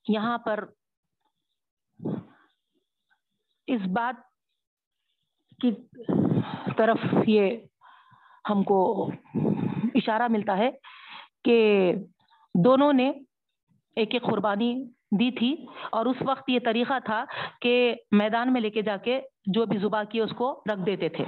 یہاں 0.09 0.39
پر 0.39 0.65
اس 3.67 3.81
بات 3.93 4.15
کی 5.61 5.73
طرف 6.77 6.97
یہ 7.27 7.57
ہم 8.51 8.63
کو 8.63 9.11
اشارہ 9.95 10.29
ملتا 10.31 10.59
ہے 10.59 10.71
کہ 11.45 11.93
دونوں 12.55 12.93
نے 12.93 13.13
ایک 13.97 14.09
ایک 14.13 14.23
قربانی 14.23 14.85
دی 15.11 15.31
تھی 15.31 15.67
اور 15.91 16.07
اس 16.07 16.17
وقت 16.21 16.51
یہ 16.51 16.59
طریقہ 16.65 16.99
تھا 17.05 17.25
کہ 17.61 17.95
میدان 18.11 18.53
میں 18.53 18.61
لے 18.61 18.71
کے 18.71 18.83
جا 18.83 18.97
کے 18.97 19.21
جو 19.47 19.67
بھی 19.67 19.79
زبا 19.79 20.05
کی 20.05 20.21
اس 20.21 20.31
کو 20.37 20.63
رکھ 20.73 20.87
دیتے 20.87 21.09
تھے۔ 21.09 21.25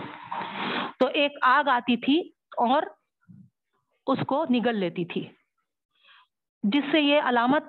تو 0.99 1.07
ایک 1.07 1.33
آگ 1.43 1.69
آتی 1.69 1.97
تھی 1.97 2.21
اور 2.59 2.83
اس 4.07 4.19
کو 4.27 4.45
نگل 4.51 4.77
لیتی 4.77 5.05
تھی۔ 5.05 5.29
جس 6.63 6.85
سے 6.91 7.01
یہ 7.01 7.21
علامت 7.25 7.63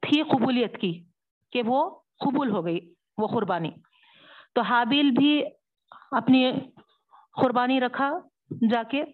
تھی 0.00 0.22
قبولیت 0.22 0.80
کی 0.80 1.04
کہ 1.52 1.62
وہ 1.66 1.90
قبول 2.18 2.50
ہو 2.50 2.64
گئی، 2.64 2.94
وہ 3.18 3.26
قربانی۔ 3.26 3.70
تو 4.54 4.60
حابیل 4.60 5.10
بھی 5.10 5.44
اپنی 6.10 6.52
قربانی 7.42 7.80
رکھا 7.80 8.10
جا 8.60 8.82
کے 8.82 9.04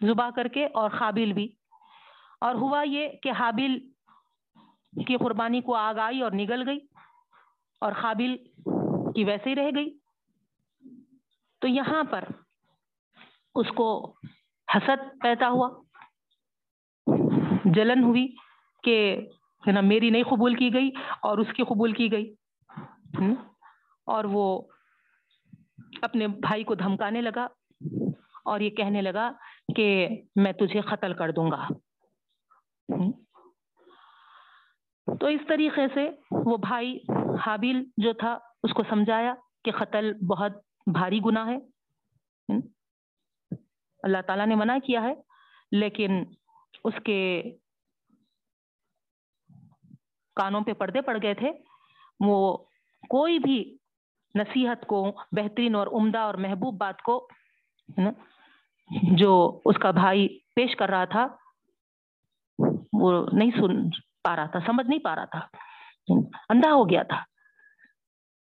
زبا 0.00 0.30
کر 0.36 0.48
کے 0.48 0.66
اور 0.66 0.90
قابل 0.90 1.32
بھی۔ 1.32 1.52
اور 2.40 2.54
ہوا 2.54 2.82
یہ 2.82 3.08
کہ 3.22 3.30
حابل 3.30 3.78
کی 5.06 5.16
قربانی 5.16 5.60
کو 5.60 5.74
آگ 5.74 5.94
آئی 5.94 6.22
اور 6.22 6.32
نگل 6.32 6.68
گئی 6.68 6.78
اور 7.80 7.92
قابل 7.92 8.36
کی 9.14 9.24
ویسے 9.24 9.50
ہی 9.50 9.54
رہ 9.54 9.70
گئی۔ 9.76 9.98
تو 11.60 11.68
یہاں 11.68 12.04
پر 12.04 12.24
اس 13.54 13.66
کو 13.76 14.14
حسد 14.74 15.22
پیدا 15.22 15.48
ہوا۔ 15.48 15.68
جلن 17.64 18.04
ہوئی 18.04 18.34
کہ 18.82 19.26
نا، 19.66 19.80
میری 19.80 20.10
نہیں 20.10 20.24
قبول 20.24 20.54
کی 20.54 20.74
گئی 20.74 20.90
اور 21.22 21.38
اس 21.38 21.46
کی 21.56 21.62
قبول 21.62 21.92
کی 21.92 22.12
گئی۔ 22.12 22.34
اور 24.06 24.24
وہ 24.24 24.62
اپنے 26.02 26.26
بھائی 26.26 26.64
کو 26.64 26.74
دھمکانے 26.74 27.22
لگا۔ 27.22 27.46
اور 28.44 28.60
یہ 28.60 28.70
کہنے 28.70 29.02
لگا 29.02 29.32
کہ 29.76 30.08
میں 30.36 30.52
تجھے 30.52 30.80
قتل 30.80 31.14
کر 31.14 31.30
دوں 31.30 31.50
گا۔ 31.50 31.68
تو 35.20 35.26
اس 35.26 35.40
طریقے 35.48 35.86
سے 35.94 36.10
وہ 36.30 36.56
بھائی 36.56 36.98
حابیل 37.46 37.84
جو 37.96 38.12
تھا، 38.12 38.38
اس 38.62 38.72
کو 38.72 38.82
سمجھایا 38.90 39.34
کہ 39.64 39.72
قتل 39.72 40.12
بہت 40.12 40.52
بھاری 40.92 41.20
گناہ 41.26 41.46
ہے۔ 41.48 41.56
اللہ 44.02 44.22
تعالیٰ 44.26 44.46
نے 44.46 44.54
منع 44.54 44.76
کیا 44.86 45.02
ہے، 45.02 45.14
لیکن 45.72 46.24
اس 46.84 46.94
کے 47.04 47.42
کانوں 50.36 50.60
پہ 50.60 50.72
پردے 50.72 51.00
پڑ 51.00 51.18
گئے 51.22 51.34
تھے۔ 51.34 51.50
وہ 52.20 52.56
کوئی 53.08 53.38
بھی 53.38 53.78
نصیحت 54.34 54.86
کو، 54.86 55.12
بہترین 55.32 55.74
اور 55.74 55.86
عمدہ 55.86 56.18
اور 56.18 56.34
محبوب 56.34 56.78
بات 56.78 57.02
کو 57.02 57.28
جو 58.90 59.60
اس 59.64 59.76
کا 59.78 59.90
بھائی 59.90 60.26
پیش 60.54 60.76
کر 60.76 60.88
رہا 60.88 61.04
تھا، 61.04 61.26
وہ 62.92 63.12
نہیں 63.32 63.50
سن 63.50 63.88
پا 64.22 64.34
رہا 64.36 64.46
تھا، 64.46 64.58
سمجھ 64.66 64.86
نہیں 64.86 64.98
پا 64.98 65.14
رہا 65.16 65.24
تھا، 65.24 65.40
اندھا 66.48 66.72
ہو 66.72 66.88
گیا 66.90 67.02
تھا۔ 67.02 67.22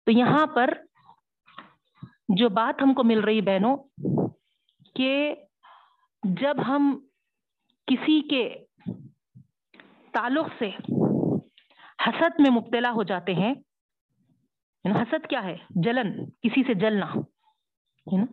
تو 0.07 0.11
یہاں 0.11 0.47
پر 0.47 0.75
جو 2.29 2.49
بات 2.49 2.83
ہم 2.83 2.95
کو 2.95 3.03
مل 3.05 3.21
رہی 3.21 3.41
بہنوں، 3.41 3.77
کہ 4.95 5.35
جب 6.23 6.57
ہم 6.69 6.99
کسی 7.89 8.21
کے 8.29 8.43
تعلق 10.15 10.49
سے 10.59 10.71
حسد 12.07 12.41
میں 12.41 12.51
مبتلا 12.51 12.91
ہو 12.91 13.03
جاتے 13.03 13.35
ہیں 13.35 13.55
یعنی 14.85 14.99
حسد 14.99 15.27
کیا 15.27 15.43
ہے؟ 15.45 15.57
جلن، 15.85 16.13
کسی 16.43 16.63
سے 16.67 16.75
جلنا 16.75 17.07
یعنی 18.07 18.25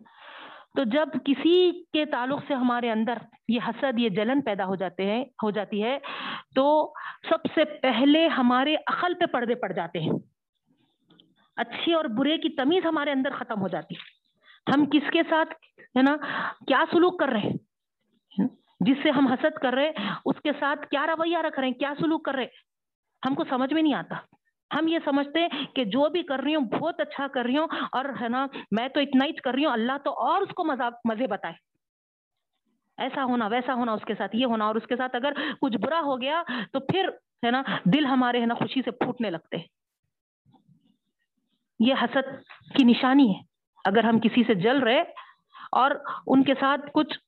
تو 0.76 0.84
جب 0.84 1.08
کسی 1.24 1.84
کے 1.92 2.04
تعلق 2.04 2.40
سے 2.48 2.54
ہمارے 2.54 2.90
اندر 2.90 3.18
یہ 3.48 3.60
حسد، 3.68 3.98
یہ 3.98 4.08
جلن 4.08 4.40
پیدا 4.40 4.64
ہو 4.64 4.74
جاتے 4.74 5.04
ہیں، 5.04 5.24
ہو 5.24 5.50
جاتی 5.50 5.84
ہے، 5.84 5.98
تو 6.54 6.92
سب 7.28 7.46
سے 7.54 7.64
پہلے 7.64 8.28
ہمارے 8.28 8.76
عقل 8.86 9.14
پہ 9.14 9.26
پردے 9.26 9.54
پڑ 9.54 9.72
جاتے 9.72 10.00
ہیں۔ 10.00 10.10
اچھے 11.56 11.94
اور 11.94 12.04
برے 12.04 12.38
کی 12.38 12.48
تمیز 12.48 12.86
ہمارے 12.86 13.10
اندر 13.10 13.30
ختم 13.30 13.60
ہو 13.60 13.68
جاتی 13.68 13.94
ہے۔ 13.94 14.16
ہم 14.74 14.86
کس 14.86 15.10
کے 15.12 15.22
ساتھ؟ 15.28 15.54
ہے 15.80 16.02
نا؟ 16.02 16.16
کیا 16.66 16.84
سلوک 16.90 17.18
کر 17.18 17.28
رہے 17.28 17.38
ہیں؟ 17.38 17.56
جس 18.80 18.96
سے 19.02 19.10
ہم 19.10 19.26
حسد 19.28 19.58
کر 19.58 19.72
رہے 19.72 19.90
اس 20.24 20.36
کے 20.42 20.50
ساتھ 20.60 20.86
کیا 20.86 21.06
رویہ 21.06 21.38
رکھ 21.38 21.60
رہے 21.60 21.68
ہیں؟ 21.68 21.74
کیا 21.74 21.92
سلوک 21.98 22.24
کر 22.24 22.34
رہے 22.34 22.46
ہم 23.28 23.34
کو 23.34 23.44
سمجھ 23.48 23.74
میں 23.74 23.82
نہیں 23.82 23.94
آتا۔ 23.94 24.16
ہم 24.70 24.88
یہ 24.88 24.98
سمجھتے 25.04 25.40
ہیں 25.40 25.64
کہ 25.74 25.84
جو 25.84 26.08
بھی 26.10 26.22
کر 26.22 26.40
رہی 26.44 26.54
ہوں، 26.54 26.64
بہت 26.70 27.00
اچھا 27.00 27.26
کر 27.34 27.44
رہی 27.44 27.58
ہوں 27.58 27.68
اور 27.92 28.04
ہے 28.20 28.28
نا، 28.28 28.46
میں 28.70 28.88
تو 28.88 29.00
اتنا 29.00 29.24
ہی 29.24 29.32
کر 29.34 29.54
رہی 29.54 29.64
ہوں، 29.64 29.72
اللہ 29.72 29.98
تو 30.04 30.10
اور 30.26 30.42
اس 30.42 30.54
کو 30.54 30.64
مزے 30.64 31.26
بتائے۔ 31.26 31.54
ایسا 32.98 33.24
ہونا، 33.24 33.46
ویسا 33.46 33.74
ہونا 33.74 33.92
اس 33.92 34.04
کے 34.06 34.14
ساتھ، 34.18 34.36
یہ 34.36 34.46
ہونا 34.46 34.66
اور 34.66 34.74
اس 34.74 34.86
کے 34.86 34.96
ساتھ 34.96 35.16
اگر 35.16 35.32
کچھ 35.60 35.76
برا 35.76 36.00
ہو 36.00 36.20
گیا 36.20 36.42
تو 36.72 36.80
پھر 36.80 37.08
ہے 37.44 37.50
نا، 37.50 37.62
دل 37.84 38.06
ہمارے 38.06 38.40
ہے 38.40 38.46
نا 38.46 38.54
خوشی 38.54 38.82
سے 38.82 38.90
پھوٹنے 38.90 39.30
لگتے 39.30 39.56
یہ 41.80 41.94
حسد 42.02 42.28
کی 42.76 42.84
نشانی 42.84 43.28
ہے۔ 43.30 43.40
اگر 43.84 44.04
ہم 44.04 44.18
کسی 44.20 44.44
سے 44.44 44.54
جل 44.62 44.78
رہے 44.78 45.00
اور 45.72 45.90
ان 46.26 46.42
کے 46.42 46.54
ساتھ 46.60 46.86
کچھ 46.94 47.18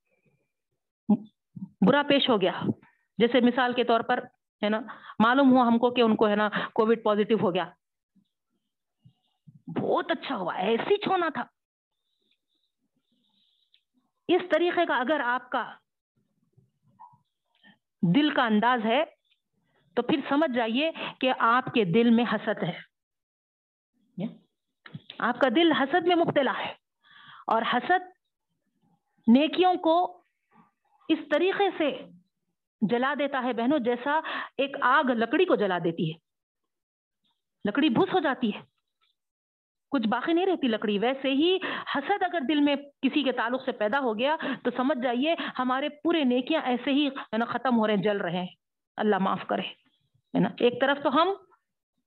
برا 1.87 2.03
پیش 2.09 2.29
ہو 2.29 2.41
گیا، 2.41 2.53
جیسے 3.19 3.41
مثال 3.41 3.73
کے 3.73 3.85
طور 3.85 4.01
پر 4.01 4.21
ہے 4.63 4.69
نا؟ 4.69 4.81
معلوم 5.19 5.51
ہوا 5.51 5.67
ہم 5.67 5.79
کو 5.79 5.91
کہ 5.91 6.01
ان 6.01 6.17
کو 6.17 6.29
ہے 6.29 6.37
نا 6.37 6.49
کووڈ 6.73 7.03
پازیٹو 7.05 7.35
ہو 7.43 7.55
گیا۔ 7.55 7.71
بہت 9.67 10.11
اچھا 10.11 10.37
ہوا، 10.37 10.55
ایسی 10.55 10.97
چھونا 10.97 11.29
تھا۔ 11.35 11.45
اس 14.29 14.43
طریقے 14.51 14.87
کا 14.87 14.97
اگر 14.97 15.21
آپ 15.21 15.51
کا 15.51 15.75
دل 18.15 18.35
کا 18.35 18.45
انداز 18.47 18.87
ہے، 18.87 19.05
تو 19.97 20.03
پھر 20.03 20.21
سمجھ 20.29 20.57
جائیے 20.57 20.91
کہ 21.21 21.33
آپ 21.39 21.65
کے 21.65 21.85
دل 21.85 22.11
میں 22.11 22.25
حسد 22.33 22.63
ہے۔ 22.63 22.81
آپ 25.19 25.39
کا 25.41 25.49
دل 25.49 25.73
حسد 25.73 26.07
میں 26.07 26.17
مبتلا 26.17 26.53
ہے۔ 26.59 26.75
اور 27.47 27.63
حسد 27.73 28.05
نیکیوں 29.27 29.75
کو 29.75 30.23
اس 31.09 31.19
طریقے 31.31 31.65
سے 31.79 32.18
جلا 32.81 33.15
دیتا 33.19 33.43
ہے 33.43 33.53
بہنوں، 33.53 33.79
جیسا 33.79 34.21
ایک 34.59 34.77
آگ 34.81 35.11
لکڑی 35.11 35.45
کو 35.45 35.55
جلا 35.55 35.79
دیتی 35.85 36.13
ہے۔ 36.13 36.19
لکڑی 37.69 37.89
بھوس 37.89 38.15
ہو 38.15 38.21
جاتی 38.21 38.55
ہے۔ 38.55 38.61
کچھ 39.91 40.09
باقی 40.09 40.33
نہیں 40.33 40.47
رہتی 40.47 40.69
لکڑی۔ 40.69 40.99
ویسے 40.99 41.29
ہی 41.29 41.57
حسد 41.95 42.23
اگر 42.23 42.41
دل 42.49 42.61
میں 42.61 42.77
کسی 42.77 43.23
کے 43.23 43.33
تعلق 43.33 43.65
سے 43.65 43.73
پیدا 43.73 43.99
ہو 43.99 44.19
گیا 44.19 44.37
تو 44.65 44.71
سمجھ 44.77 45.03
جائیے 45.03 45.35
ہمارے 45.59 45.89
پورے 45.89 46.25
نیکیاں 46.25 46.61
ایسے 46.65 46.93
ہی 46.93 47.09
نا، 47.39 47.45
ختم 47.45 47.79
ہو 47.79 47.87
رہے 47.87 47.95
ہیں، 47.95 48.03
جل 48.03 48.17
رہے 48.17 48.37
ہیں۔ 48.37 48.47
اللہ 48.97 49.19
معاف 49.19 49.47
کرے۔ 49.47 49.63
ہے 50.35 50.39
نا؟ 50.39 50.49
ایک 50.59 50.81
طرف 50.81 51.03
تو 51.03 51.23
ہم 51.23 51.29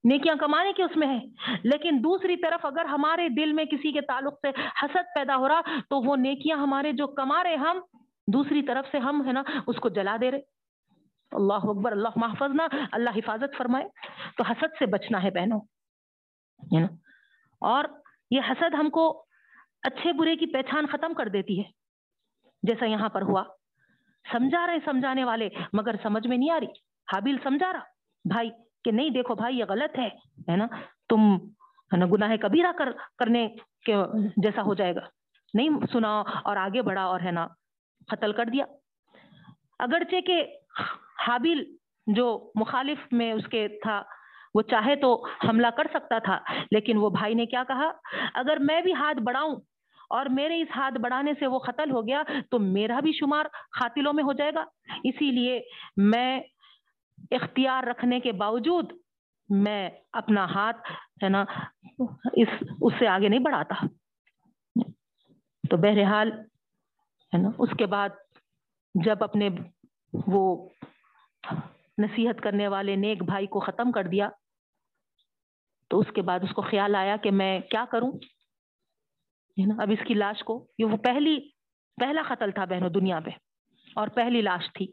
نیکیاں 0.04 0.34
کمانے 0.40 0.72
کے 0.72 0.82
اس 0.82 0.96
میں 0.96 1.08
ہے 1.08 1.20
لیکن 1.64 1.90
دوسری 2.04 2.36
طرف 2.36 2.66
اگر 2.66 2.84
ہمارے 2.84 3.28
دل 3.28 3.52
میں 3.52 3.64
کسی 3.64 3.92
کے 3.92 4.00
تعلق 4.00 4.34
سے 4.34 4.48
حسد 4.82 5.14
پیدا 5.14 5.36
ہو 5.36 5.48
رہا 5.48 5.60
تو 5.88 6.00
وہ 6.00 6.16
نیکیاں 6.16 6.56
ہمارے 6.56 6.92
جو 6.92 7.06
کما 7.06 7.44
رہے 7.44 7.54
ہم، 7.54 7.80
دوسری 8.26 8.62
طرف 8.62 8.86
سے 8.90 8.98
ہم 8.98 9.26
ہے 9.26 9.32
نا، 9.32 9.42
اس 9.66 9.76
کو 9.76 9.88
جلا 9.88 10.16
دے 10.20 10.30
رہے۔ 10.30 10.61
اللہ 11.34 11.62
اکبر، 11.62 11.92
اللہ 11.92 12.08
محفظ 12.16 12.54
نہ، 12.54 12.62
اللہ 12.92 13.10
حفاظت 13.16 13.56
فرمائے۔ 13.58 13.84
تو 14.36 14.44
حسد 14.44 14.78
سے 14.78 14.86
بچنا 14.86 15.22
ہے 15.22 15.30
بہنوں 15.30 15.60
اور 17.60 17.84
یہ 18.30 18.40
حسد 18.50 18.74
ہم 18.74 18.90
کو 18.90 19.24
اچھے 19.82 20.12
برے 20.12 20.36
کی 20.36 20.46
پہچان 20.46 20.86
ختم 20.86 21.14
کر 21.14 21.28
دیتی 21.28 21.58
ہے، 21.58 21.64
جیسا 22.62 22.84
یہاں 22.84 23.08
پر 23.08 23.22
ہوا۔ 23.22 23.44
سمجھا 24.32 24.66
رہے 24.66 24.78
سمجھانے 24.84 25.24
والے، 25.24 25.48
مگر 25.72 25.94
سمجھ 26.02 26.26
میں 26.26 26.36
نہیں 26.36 26.50
آ 26.50 26.60
رہی۔ 26.60 26.66
حابیل 27.12 27.36
سمجھا 27.42 27.72
رہا، 27.72 27.84
بھائی، 28.28 28.50
کہ 28.84 28.90
نہیں 28.90 29.10
دیکھو 29.10 29.34
بھائی، 29.34 29.58
یہ 29.58 29.64
غلط 29.68 29.98
ہے 29.98 30.08
ہے 30.50 30.56
نا؟ 30.56 30.66
تم، 31.08 31.36
ہے 31.92 31.96
نا، 31.96 32.06
گناہ 32.06 32.36
کبیرہ 32.36 32.72
کر، 32.78 32.92
کرنے 33.18 33.48
کے 33.84 33.94
جیسا 34.36 34.62
ہو 34.62 34.74
جائے 34.74 34.94
گا۔ 34.94 35.00
نہیں 35.54 35.68
سنا 35.92 36.20
اور 36.20 36.56
آگے 36.56 36.82
بڑھا، 36.82 37.04
اور 37.04 37.20
ہے 37.20 37.30
نا، 37.30 37.46
قتل 38.08 38.32
کر 38.32 38.44
دیا۔ 38.44 38.64
اگرچہ 39.78 40.20
کہ 40.20 40.61
حابیل 41.26 41.64
جو 42.06 42.52
مخالف 42.54 42.98
میں 43.12 43.32
اس 43.32 43.46
کے 43.50 43.68
تھا، 43.82 44.02
وہ 44.54 44.62
چاہے 44.62 44.96
تو 44.96 45.26
حملہ 45.48 45.66
کر 45.66 45.86
سکتا 45.92 46.18
تھا، 46.18 46.38
لیکن 46.70 46.96
وہ 46.96 47.10
بھائی 47.10 47.34
نے 47.34 47.46
کیا 47.46 47.62
کہا؟ 47.68 47.90
اگر 48.34 48.56
میں 48.56 48.80
بھی 48.80 48.94
ہاتھ 48.94 49.20
بڑھاؤں 49.20 49.56
اور 50.10 50.26
میرے 50.26 50.60
اس 50.60 50.68
ہاتھ 50.76 50.94
بڑھانے 50.94 51.32
سے 51.38 51.46
وہ 51.46 51.58
قتل 51.58 51.90
ہو 51.90 52.06
گیا 52.06 52.22
تو 52.50 52.58
میرا 52.58 53.00
بھی 53.00 53.12
شمار 53.12 53.46
قاتلوں 53.80 54.12
میں 54.12 54.24
ہو 54.24 54.32
جائے 54.32 54.50
گا۔ 54.54 54.64
اسی 55.04 55.30
لیے 55.30 55.60
میں 55.96 56.40
اختیار 57.30 57.84
رکھنے 57.84 58.20
کے 58.20 58.32
باوجود 58.32 58.92
میں 59.48 59.90
اپنا 60.12 60.44
ہاتھ، 60.44 60.92
ہے 61.24 61.28
نا، 61.28 61.44
اس 62.32 62.48
اس 62.80 62.92
سے 62.98 63.06
آگے 63.06 63.28
نہیں 63.28 63.40
بڑھاتا۔ 63.40 63.86
تو 65.70 65.76
بہرحال، 65.76 66.32
ہے 67.32 67.38
نا، 67.38 67.48
اس 67.58 67.68
کے 67.78 67.86
بعد 67.86 68.08
جب 68.94 69.24
اپنے 69.24 69.48
وہ 70.12 70.68
نصیحت 71.98 72.42
کرنے 72.42 72.68
والے 72.68 72.96
نیک 72.96 73.22
بھائی 73.22 73.46
کو 73.46 73.60
ختم 73.60 73.92
کر 73.92 74.04
دیا 74.04 74.28
تو 75.88 75.98
اس 75.98 76.06
کے 76.14 76.22
بعد 76.22 76.40
اس 76.42 76.54
کو 76.54 76.62
خیال 76.62 76.94
آیا 76.94 77.16
کہ 77.16 77.30
میں 77.30 77.60
کیا 77.60 77.84
کروں؟ 77.92 78.12
اب 79.78 79.90
اس 79.90 79.98
کی 80.06 80.14
لاش 80.14 80.42
کو، 80.44 80.66
یہ 80.78 80.84
وہ 80.84 80.96
پہلی، 80.96 81.50
پہلا 82.00 82.22
قتل 82.28 82.50
تھا 82.50 82.64
بہنوں 82.64 82.90
دنیا 82.90 83.20
پہ 83.20 83.30
اور 83.94 84.08
پہلی 84.08 84.42
لاش 84.42 84.72
تھی۔ 84.74 84.92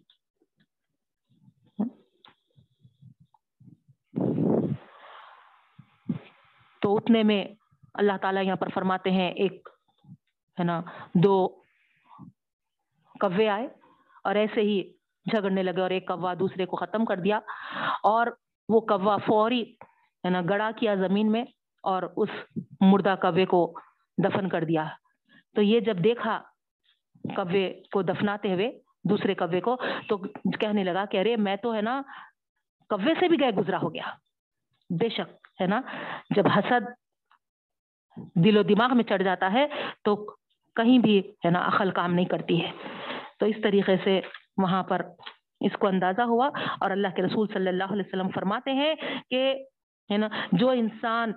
تو 6.82 6.98
اتنے 6.98 7.24
میں 7.24 7.46
اللہ 7.94 8.18
تعالیٰ 8.22 8.44
یہاں 8.44 8.56
پر 8.56 8.68
فرماتے 8.74 9.12
ہیں، 9.12 9.32
ایک، 9.32 9.70
ہے 10.60 10.64
نا، 10.64 10.82
دو 11.14 11.48
کوے 13.20 13.50
آئے 13.50 13.68
اور 14.24 14.36
ایسے 14.36 14.62
ہی 14.62 14.99
جھگڑنے 15.32 15.64
لگے 15.64 15.82
اور 15.82 15.90
ایک 15.90 16.08
کوا 16.08 16.34
دوسرے 16.40 16.66
کو 16.66 16.76
ختم 16.76 17.06
کر 17.06 17.18
دیا 17.18 17.40
اور 18.04 18.28
وہ 18.70 18.80
کوا 18.80 19.18
فوری، 19.18 19.62
ہے 20.24 20.30
نا، 20.30 20.42
گڑا 20.50 20.72
کیا 20.76 20.96
زمین 20.96 21.32
میں 21.32 21.44
اور 21.84 22.04
اس 22.18 22.30
مردہ 22.82 23.16
کوے 23.22 23.46
کو 23.46 23.74
دفن 24.24 24.50
کر 24.50 24.64
دیا۔ 24.64 24.86
تو 25.56 25.62
یہ 25.62 25.80
جب 25.80 26.04
دیکھا 26.04 26.42
کوے 27.36 27.82
کو 27.92 28.02
دفناتے 28.02 28.54
ہوئے 28.54 28.72
دوسرے 29.10 29.34
کوے 29.34 29.62
کو، 29.62 29.78
تو 30.08 30.18
کہنے 30.60 30.84
لگا 30.84 31.06
کہ 31.06 31.20
ارے، 31.20 31.36
میں 31.36 31.56
تو، 31.56 31.76
ہے 31.76 31.82
نا، 31.82 32.02
کوے 32.90 33.14
سے 33.20 33.28
بھی 33.28 33.40
گئے 33.40 33.52
گزرا 33.52 33.78
ہو 33.82 33.94
گیا۔ 33.94 34.04
بے 34.90 35.10
شک، 35.10 35.48
ہے 35.62 35.68
نا، 35.68 35.82
جب 36.36 36.44
حسد 36.48 36.84
دل 38.18 38.58
و 38.58 38.64
دماغ 38.64 38.96
میں 38.96 39.04
چڑھ 39.04 39.24
جاتا 39.24 39.54
ہے 39.54 39.66
تو 40.04 40.36
کہیں 40.76 41.00
بھی، 41.00 41.20
ہے 41.20 41.50
نا، 41.50 41.68
عقل 41.68 41.92
کام 41.92 42.14
نہیں 42.14 42.26
کرتی 42.26 42.66
ہے۔ 42.66 42.72
تو 43.40 43.46
اس 43.46 43.56
طریقے 43.64 43.96
سے 44.04 44.22
وہاں 44.60 44.84
پر 44.84 45.02
اس 45.60 45.72
کو 45.80 45.88
اندازہ 45.88 46.22
ہوا 46.22 46.50
اور 46.80 46.92
اللہ 46.92 47.08
کے 47.16 47.22
رسول 47.22 47.48
صلی 47.54 47.68
اللہ 47.68 47.84
علیہ 47.84 48.04
وسلم 48.08 48.30
فرماتے 48.30 48.74
ہیں 48.74 48.96
کہ، 49.30 49.66
ہے 50.12 50.18
نا، 50.18 50.28
جو 50.52 50.70
انسان 50.70 51.32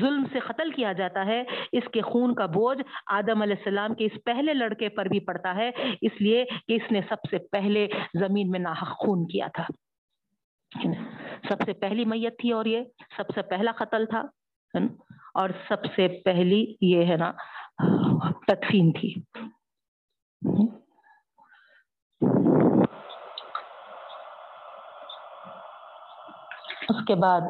ظلم 0.00 0.24
سے 0.32 0.38
قتل 0.38 0.70
کیا 0.70 0.92
جاتا 0.92 1.26
ہے، 1.26 1.44
اس 1.72 1.82
کے 1.92 2.00
خون 2.00 2.34
کا 2.34 2.46
بوجھ 2.46 2.82
آدم 3.06 3.42
علیہ 3.42 3.54
السلام 3.58 3.94
کے 3.94 4.04
اس 4.04 4.18
پہلے 4.24 4.54
لڑکے 4.54 4.88
پر 4.88 5.06
بھی 5.06 5.20
پڑتا 5.20 5.54
ہے، 5.54 5.70
اس 6.00 6.12
لیے 6.20 6.44
کہ 6.44 6.72
اس 6.72 6.92
نے 6.92 7.00
سب 7.08 7.16
سے 7.30 7.38
پہلے 7.38 7.88
زمین 8.20 8.50
میں 8.50 8.60
ناحق 8.60 8.98
خون 8.98 9.26
کیا 9.26 9.46
تھا۔ 9.54 9.66
سب 11.48 11.56
سے 11.64 11.72
پہلی 11.72 12.04
میت 12.04 12.38
تھی 12.38 12.52
اور 12.52 12.64
یہ 12.64 12.80
سب 13.16 13.24
سے 13.34 13.42
پہلا 13.42 13.72
قتل 13.72 14.06
تھا۔ 14.06 14.22
اور 15.34 15.50
سب 15.68 15.84
سے 15.96 16.08
پہلی 16.24 16.74
یہ، 16.80 17.06
ہے 17.06 17.16
نا، 17.16 17.32
تدفین 18.46 18.92
تھی۔ 18.92 19.14
اس 27.04 27.08
کے 27.08 27.14
بعد 27.20 27.40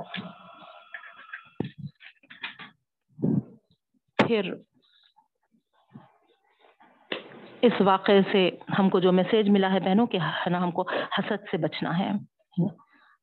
پھر 4.19 4.53
اس 7.63 7.81
واقعے 7.81 8.21
سے 8.33 8.49
ہم 8.79 8.89
کو 8.91 9.01
جو 9.01 9.13
میسیج 9.13 9.49
ملا 9.51 9.73
ہے 9.73 9.81
بہنوں 9.81 10.07
کہ 10.07 10.19
ہے 10.23 10.51
نا 10.51 10.63
ہم 10.63 10.71
کو 10.71 10.83
حسد 11.19 11.45
سے 11.51 11.57
بچنا 11.57 11.99
ہے 11.99 12.11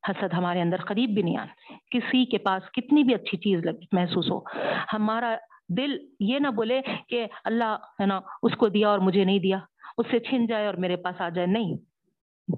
حسد 0.03 0.33
ہمارے 0.33 0.61
اندر 0.61 0.85
قریب 0.87 1.13
بھی 1.13 1.21
نہیں 1.21 1.37
آنا 1.37 1.75
کسی 1.91 2.23
کے 2.25 2.37
پاس 2.45 2.71
کتنی 2.71 3.03
بھی 3.03 3.15
اچھی 3.15 3.37
چیز 3.37 3.65
محسوس 3.91 4.31
ہو، 4.31 4.39
ہمارا 4.93 5.35
دل 5.77 5.97
یہ 6.29 6.39
نہ 6.39 6.51
بولے 6.55 6.81
کہ 7.09 7.25
اللہ 7.43 7.75
ہے 7.99 8.05
نا 8.05 8.19
اس 8.43 8.57
کو 8.57 8.69
دیا 8.69 8.89
اور 8.89 8.99
مجھے 8.99 9.23
نہیں 9.23 9.39
دیا، 9.39 9.59
اس 9.97 10.05
سے 10.11 10.19
چھن 10.29 10.47
جائے 10.47 10.65
اور 10.65 10.81
میرے 10.85 10.95
پاس 11.03 11.21
آ 11.21 11.29
جائے۔ 11.29 11.47
نہیں، 11.47 11.77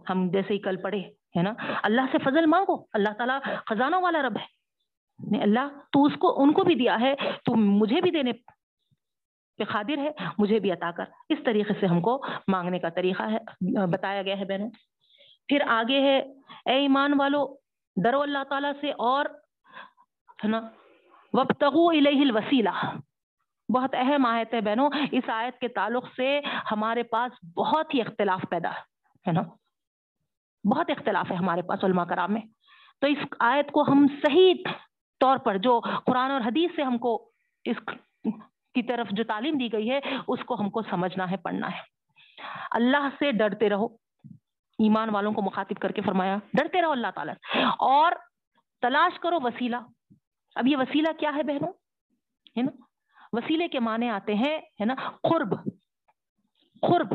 ہم 0.10 0.28
جیسے 0.34 0.54
ہی 0.54 0.60
کل 0.60 0.82
پڑھے 0.84 1.04
ہے 1.38 1.42
نا؟ 1.42 1.54
اللہ 1.84 2.02
سے 2.12 2.18
فضل 2.18 2.46
مانگو، 2.46 2.86
اللہ 2.94 3.14
تعالیٰ 3.18 3.40
خزانہ 3.66 3.96
والا 3.96 4.22
رب 4.22 4.38
ہے۔ 4.38 4.64
اللہ 5.42 5.68
تو 5.92 6.04
اس 6.04 6.14
کو، 6.20 6.44
ان 6.44 6.54
کو 6.54 6.64
بھی 6.64 6.76
دیا 6.76 7.00
ہے، 7.02 7.16
تو 7.46 7.56
مجھے 7.56 8.02
بھی 8.02 8.12
دینے 8.12 8.34
پہ 9.58 9.64
قادر 9.64 9.98
ہے، 9.98 10.10
مجھے 10.38 10.60
بھی 10.60 10.72
عطا 10.72 10.92
کر۔ 10.98 11.04
اس 11.30 11.38
طریقے 11.46 11.74
سے 11.80 11.86
ہم 11.86 12.02
کو 12.02 12.26
مانگنے 12.48 12.80
کا 12.80 12.90
طریقہ 12.90 13.24
ہے، 13.24 13.38
بتایا 13.88 14.22
گیا 14.22 14.40
ہے 14.40 14.46
بہنوں۔ 14.46 14.70
پھر 15.48 15.62
آگے 15.68 16.02
ہے، 16.02 16.20
اے 16.66 16.74
ایمان 16.74 17.14
والو، 17.20 17.56
ڈرو 18.04 18.22
اللہ 18.22 18.44
تعالیٰ 18.50 18.72
سے 18.82 18.92
اور، 18.92 19.26
ہے 20.44 20.48
نا؟ 20.48 20.62
وبتغو 21.34 21.90
الیہ 21.90 22.22
الوسیلہ 22.22 22.96
بہت 23.74 23.96
اہم 23.96 24.26
آیت 24.26 24.54
ہے 24.54 24.62
بہنوں، 24.62 24.90
اس 25.12 25.30
آیت 25.30 25.60
کے 25.60 25.68
تعلق 25.68 26.06
سے 26.16 26.42
ہمارے 26.72 27.04
پاس 27.04 27.46
بہت 27.56 27.94
ہی 27.94 28.02
اختلاف 28.02 28.42
پیدا 28.50 28.72
ہے 29.28 29.32
نا؟ 29.32 29.42
بہت 30.70 30.90
اختلاف 30.90 31.32
ہے 31.32 31.36
ہمارے 31.36 31.62
پاس 31.62 31.84
علماء 31.84 32.04
کرام 32.04 32.34
میں۔ 32.34 32.42
تو 33.02 33.08
اس 33.08 33.18
آیت 33.40 33.72
کو 33.72 33.82
ہم 33.82 34.08
صحیح 34.22 34.54
طور 35.20 35.38
پر 35.38 35.58
جو 35.58 35.82
قرآن 36.06 36.32
اور 36.32 36.42
حدیث 36.42 36.76
سے 36.76 36.84
ہم 36.84 36.98
کو 36.98 37.30
اس 37.66 37.78
کی 38.74 38.84
طرف 38.84 39.08
جو 39.12 39.24
تعلیم 39.24 39.58
دی 39.58 39.74
گئی 39.74 39.92
ہے، 39.92 40.00
اس 40.28 40.40
کو 40.46 40.56
ہم 40.60 40.70
کو 40.70 40.82
سمجھنا 40.82 41.32
ہے، 41.32 41.38
پڑھنا 41.38 41.72
ہے۔ 41.72 41.82
اللہ 42.72 43.10
سے 43.20 43.32
ڈرتے 43.32 43.70
رہو۔ 43.70 43.86
ایمان 44.80 45.10
والوں 45.10 45.32
کو 45.32 45.42
مخاطب 45.42 45.82
کر 45.82 45.92
کے 45.92 46.02
فرمایا، 46.02 46.38
ڈرتے 46.54 46.82
رہو 46.82 46.92
اللہ 46.92 47.08
تعالیٰ 47.16 47.36
اور 47.78 48.12
تلاش 48.82 49.20
کرو 49.20 49.38
وسیلہ۔ 49.44 49.76
اب 50.56 50.68
یہ 50.68 50.78
وسیلہ 50.78 51.08
کیا 51.20 51.32
ہے 51.36 51.44
بہنوں؟ 51.44 51.74
ہے 52.58 52.62
نا؟ 52.62 52.72
وسیلے 53.34 53.68
کے 53.68 53.80
معنی 53.80 54.10
آتے 54.10 54.34
ہیں، 54.34 54.58
ہے 54.58 54.86
نا؟ 54.86 54.94
قرب۔ 55.24 55.56
قرب۔ 56.82 57.14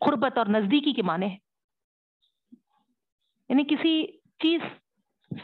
قربت 0.00 0.38
اور 0.38 0.46
نزدیکی 0.46 0.92
کے 0.92 1.02
معنی 1.02 1.26
ہے 1.26 1.45
یعنی 3.48 3.64
کسی 3.64 4.18
چیز 4.38 4.60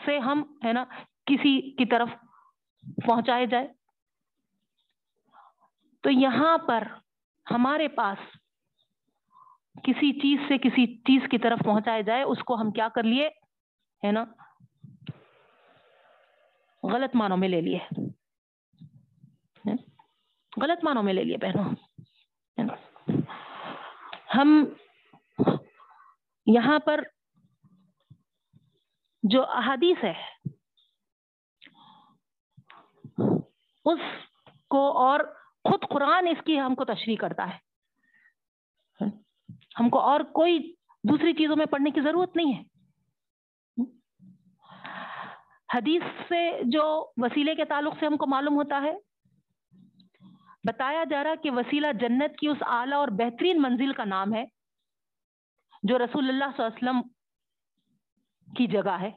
سے 0.04 0.18
ہم، 0.18 0.42
ہے 0.64 0.72
نا، 0.72 0.84
کسی 1.26 1.76
کی 1.76 1.84
طرف 1.86 2.08
پہنچائے 3.06 3.46
جائے۔ 3.46 3.68
تو 6.00 6.10
یہاں 6.10 6.58
پر 6.58 6.88
ہمارے 7.50 7.88
پاس 7.88 8.18
کسی 9.84 10.12
چیز 10.12 10.40
سے 10.48 10.58
کسی 10.58 10.96
چیز 10.96 11.22
کی 11.30 11.38
طرف 11.38 11.58
پہنچائے 11.64 12.02
جائے، 12.02 12.22
اس 12.22 12.38
کو 12.38 12.54
ہم 12.54 12.70
کیا 12.70 12.88
کر 12.88 13.02
لیے، 13.02 13.28
ہے 14.04 14.12
نا، 14.12 14.24
غلط 16.82 17.16
معنوں 17.16 17.36
میں 17.36 17.48
لے 17.48 17.60
لیے۔ 17.60 17.78
غلط 20.62 20.84
معنوں 20.84 21.02
میں 21.02 21.12
لے 21.12 21.24
لیے 21.24 21.36
بہنوں۔ 21.36 21.74
ہم 24.34 24.64
یہاں 26.46 26.78
پر 26.78 27.00
جو 29.22 29.42
احادیث 29.50 30.04
ہے، 30.04 30.12
اس 33.84 34.00
کو 34.68 34.80
اور 34.98 35.20
خود 35.64 35.84
قرآن 35.90 36.26
اس 36.26 36.44
کی 36.44 36.60
ہم 36.60 36.74
کو 36.74 36.84
تشریح 36.84 37.16
کرتا 37.16 37.48
ہے۔ 37.48 39.06
ہم 39.80 39.88
کو 39.90 40.00
اور 40.00 40.20
کوئی 40.20 40.58
دوسری 41.04 41.32
چیزوں 41.32 41.56
میں 41.56 41.66
پڑھنے 41.66 41.90
کی 41.90 42.00
ضرورت 42.00 42.36
نہیں 42.36 42.52
ہے۔ 42.52 42.62
حدیث 45.74 46.02
سے 46.28 46.40
جو 46.64 46.84
وسیلے 47.16 47.54
کے 47.54 47.64
تعلق 47.64 47.94
سے 48.00 48.06
ہم 48.06 48.16
کو 48.16 48.26
معلوم 48.26 48.54
ہوتا 48.54 48.80
ہے، 48.82 48.92
بتایا 50.64 51.04
جا 51.10 51.24
رہا 51.24 51.34
کہ 51.42 51.50
وسیلہ 51.50 51.86
جنت 52.00 52.38
کی 52.38 52.48
اس 52.48 52.62
اعلیٰ 52.66 52.98
اور 52.98 53.08
بہترین 53.18 53.62
منزل 53.62 53.92
کا 53.92 54.04
نام 54.04 54.34
ہے، 54.34 54.44
جو 55.82 55.98
رسول 55.98 56.28
اللہ 56.28 56.56
صلی 56.56 56.64
اللہ 56.64 56.66
علیہ 56.66 56.82
وسلم 56.82 57.00
کی 58.56 58.66
جگہ 58.66 59.00
ہے؟ 59.00 59.10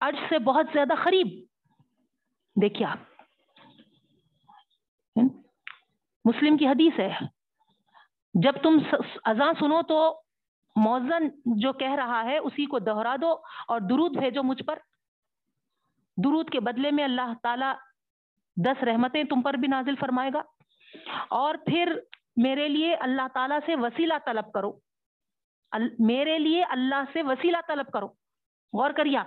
عرش 0.00 0.28
سے 0.28 0.38
بہت 0.38 0.66
زیادہ 0.72 0.92
قریب۔ 1.04 1.44
دیکھیے 2.62 2.86
آپ۔ 2.86 2.98
مسلم 6.24 6.56
کی 6.56 6.68
حدیث 6.68 6.98
ہے۔ 6.98 7.18
جب 8.34 8.52
تم 8.62 8.78
اذان 9.24 9.54
سنو 9.58 9.82
تو 9.82 10.20
موزن 10.76 11.28
جو 11.44 11.72
کہہ 11.72 11.94
رہا 11.94 12.24
ہے، 12.24 12.38
اسی 12.38 12.66
کو 12.66 12.78
دہرا 12.78 13.16
دو 13.20 13.32
اور 13.68 13.80
درود 13.80 14.16
بھیجو 14.16 14.42
مجھ 14.42 14.62
پر۔ 14.62 14.78
درود 16.24 16.50
کے 16.50 16.60
بدلے 16.60 16.90
میں 16.90 17.04
اللہ 17.04 17.32
تعالی 17.42 17.66
دس 18.56 18.82
رحمتیں 18.82 19.24
تم 19.24 19.42
پر 19.42 19.54
بھی 19.54 19.68
نازل 19.68 19.94
فرمائے 19.96 20.30
گا۔ 20.34 20.42
اور 21.28 21.54
پھر 21.66 21.98
میرے 22.36 22.68
لیے 22.68 22.94
اللہ 22.94 23.28
تعالیٰ 23.34 23.58
سے 23.66 23.74
وسیلہ 23.76 24.14
طلب 24.26 24.52
کرو۔ 24.52 24.78
میرے 25.98 26.38
لیے 26.38 26.64
اللہ 26.64 27.02
سے 27.12 27.22
وسیلہ 27.22 27.56
طلب 27.68 27.90
کرو۔ 27.92 28.23
غور 28.74 28.90
کریے 28.90 29.18
آپ، 29.18 29.26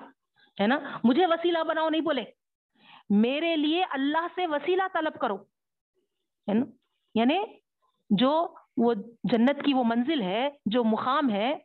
ہے 0.61 0.67
نا؟ 0.67 0.79
مجھے 1.03 1.25
وسیلہ 1.25 1.63
بناؤ، 1.63 1.89
نہیں 1.89 2.01
بولے۔ 2.01 2.23
میرے 3.09 3.55
لیے 3.55 3.85
اللہ 3.89 4.27
سے 4.35 4.47
وسیلہ 4.47 4.83
طلب 4.93 5.19
کرو، 5.19 5.35
ہے 6.47 6.53
نا؟ 6.53 6.65
یعنی 7.15 7.39
جو 8.09 8.53
وہ 8.77 8.93
جنت 9.23 9.65
کی 9.65 9.73
وہ 9.73 9.83
منزل 9.83 10.21
ہے، 10.21 10.49
جو 10.65 10.83
مقام 10.83 11.29
ہے 11.29 11.57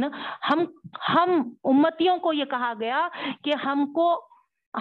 نا؟ 0.00 0.08
ہم 0.50 0.64
ہم 1.08 1.54
امتیوں 1.64 2.18
کو 2.18 2.32
یہ 2.32 2.44
کہا 2.44 2.72
گیا 2.80 3.08
کہ 3.44 3.52
ہم 3.66 3.92
کو 3.92 4.28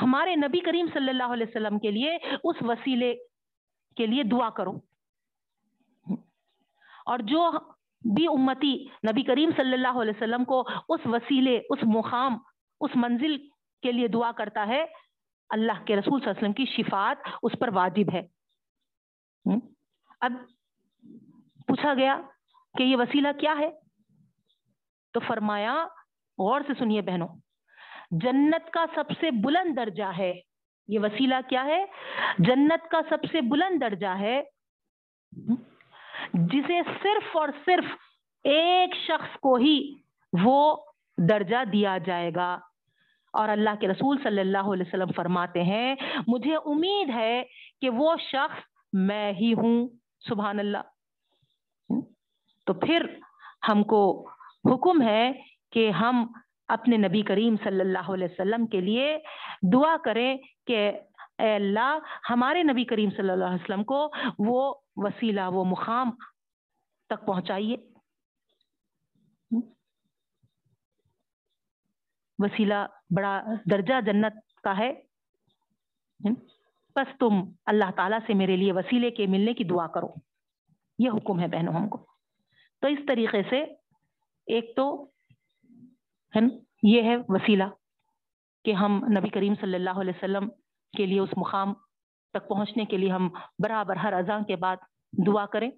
ہمارے 0.01 0.35
نبی 0.35 0.59
کریم 0.59 0.85
صلی 0.93 1.09
اللہ 1.09 1.23
علیہ 1.23 1.45
وسلم 1.49 1.79
کے 1.79 1.91
لیے 1.91 2.15
اس 2.43 2.55
وسیلے 2.61 3.15
کے 3.95 4.05
لیے 4.05 4.23
دعا 4.23 4.49
کرو۔ 4.49 4.71
اور 7.05 7.19
جو 7.19 7.51
بھی 8.15 8.27
امتی 8.27 8.83
نبی 8.83 9.23
کریم 9.23 9.49
صلی 9.57 9.73
اللہ 9.73 10.01
علیہ 10.01 10.13
وسلم 10.15 10.43
کو 10.43 10.67
اس 10.89 10.99
وسیلے، 11.05 11.59
اس 11.69 11.79
مقام، 11.95 12.37
اس 12.81 12.91
منزل 12.95 13.37
کے 13.81 13.91
لیے 13.91 14.07
دعا 14.07 14.31
کرتا 14.31 14.67
ہے۔ 14.67 14.85
اللہ 15.49 15.85
کے 15.85 15.95
رسول 15.95 16.19
صلی 16.19 16.29
اللہ 16.29 16.39
علیہ 16.39 16.49
وسلم 16.49 16.53
کی 16.53 16.65
شفاعت 16.65 17.17
اس 17.43 17.51
پر 17.59 17.67
واجب 17.67 18.13
ہے۔ 18.13 18.27
اب 20.21 20.33
پوچھا 21.67 21.93
گیا 21.93 22.21
کہ 22.77 22.83
یہ 22.83 22.95
وسیلہ 22.95 23.27
کیا 23.39 23.55
ہے؟ 23.59 23.69
تو 25.13 25.19
فرمایا، 25.19 25.85
غور 26.37 26.61
سے 26.67 26.73
سنیے 26.79 27.01
بہنوں، 27.01 27.27
جنت 28.11 28.71
کا 28.71 28.85
سب 28.95 29.03
سے 29.19 29.31
بلند 29.31 29.75
درجہ 29.75 30.11
ہے۔ 30.17 30.33
یہ 30.87 30.99
وسیلہ 30.99 31.35
کیا 31.49 31.65
ہے؟ 31.65 31.85
جنت 32.37 32.91
کا 32.91 33.01
سب 33.09 33.17
سے 33.31 33.41
بلند 33.41 33.81
درجہ 33.81 34.07
ہے۔ 34.07 34.41
جسے 36.33 36.81
صرف 37.03 37.37
اور 37.37 37.49
صرف 37.65 37.85
ایک 38.43 38.95
شخص 38.95 39.39
کو 39.39 39.55
ہی 39.55 39.93
وہ 40.43 40.77
درجہ 41.17 41.65
دیا 41.65 41.97
جائے 41.97 42.31
گا۔ 42.35 42.59
اور 43.33 43.49
اللہ 43.49 43.69
کے 43.81 43.87
رسول 43.87 44.17
صلی 44.23 44.41
اللہ 44.41 44.57
علیہ 44.57 44.83
وسلم 44.87 45.11
فرماتے 45.15 45.63
ہیں، 45.63 45.95
مجھے 46.27 46.55
امید 46.55 47.09
ہے 47.09 47.43
کہ 47.81 47.89
وہ 47.89 48.15
شخص 48.31 48.59
میں 48.93 49.33
ہی 49.33 49.53
ہوں۔ 49.53 49.87
سبحان 50.29 50.59
اللہ۔ 50.59 50.77
تو 52.65 52.73
پھر 52.73 53.05
ہم 53.69 53.83
کو 53.83 54.29
حکم 54.65 55.01
ہے 55.01 55.31
کہ 55.71 55.91
ہم 55.91 56.27
اپنے 56.67 56.97
نبی 56.97 57.21
کریم 57.21 57.55
صلی 57.63 57.79
اللہ 57.79 58.11
علیہ 58.13 58.27
وسلم 58.31 58.65
کے 58.65 58.81
لیے 58.81 59.17
دعا 59.73 59.95
کریں 60.05 60.37
کہ 60.67 60.91
اے 61.37 61.55
اللہ، 61.55 61.97
ہمارے 62.29 62.63
نبی 62.63 62.83
کریم 62.83 63.09
صلی 63.09 63.29
اللہ 63.29 63.45
علیہ 63.45 63.63
وسلم 63.63 63.83
کو 63.83 64.11
وہ 64.39 64.73
وسیلہ، 64.95 65.41
وہ 65.51 65.65
مقام 65.65 66.11
تک 67.09 67.25
پہنچائیے۔ 67.25 67.77
وسیلہ 72.39 72.87
بڑا 73.15 73.43
درجہ 73.71 74.01
جنت 74.05 74.61
کا 74.63 74.77
ہے۔ 74.77 74.93
بس 76.95 77.17
تم 77.19 77.33
اللہ 77.65 77.91
تعالیٰ 77.95 78.19
سے 78.27 78.33
میرے 78.33 78.57
لیے 78.57 78.71
وسیلے 78.71 79.11
کے 79.11 79.27
ملنے 79.27 79.53
کی 79.53 79.63
دعا 79.63 79.87
کرو۔ 79.87 80.13
یہ 80.99 81.09
حکم 81.09 81.39
ہے 81.39 81.47
بہنوں 81.47 81.73
ہم 81.73 81.89
کو۔ 81.89 82.05
تو 82.81 82.87
اس 82.87 82.99
طریقے 83.07 83.41
سے 83.49 83.63
ایک 84.45 84.75
تو 84.75 85.09
ہے 86.35 86.39
یہ 86.83 87.01
ہے 87.01 87.15
وسیلہ 87.27 87.63
کہ 88.65 88.73
ہم 88.73 89.05
نبی 89.17 89.29
کریم 89.29 89.53
صلی 89.61 89.75
اللہ 89.75 89.89
علیہ 89.89 90.13
وسلم 90.15 90.49
کے 90.97 91.05
لیے 91.05 91.19
اس 91.19 91.29
مقام 91.37 91.73
تک 92.33 92.47
پہنچنے 92.47 92.85
کے 92.85 92.97
لیے 92.97 93.11
ہم 93.11 93.29
برابر 93.59 93.95
ہر 93.95 94.13
اذان 94.13 94.43
کے 94.43 94.55
بعد 94.55 94.75
دعا 95.27 95.45
کریں 95.45 95.71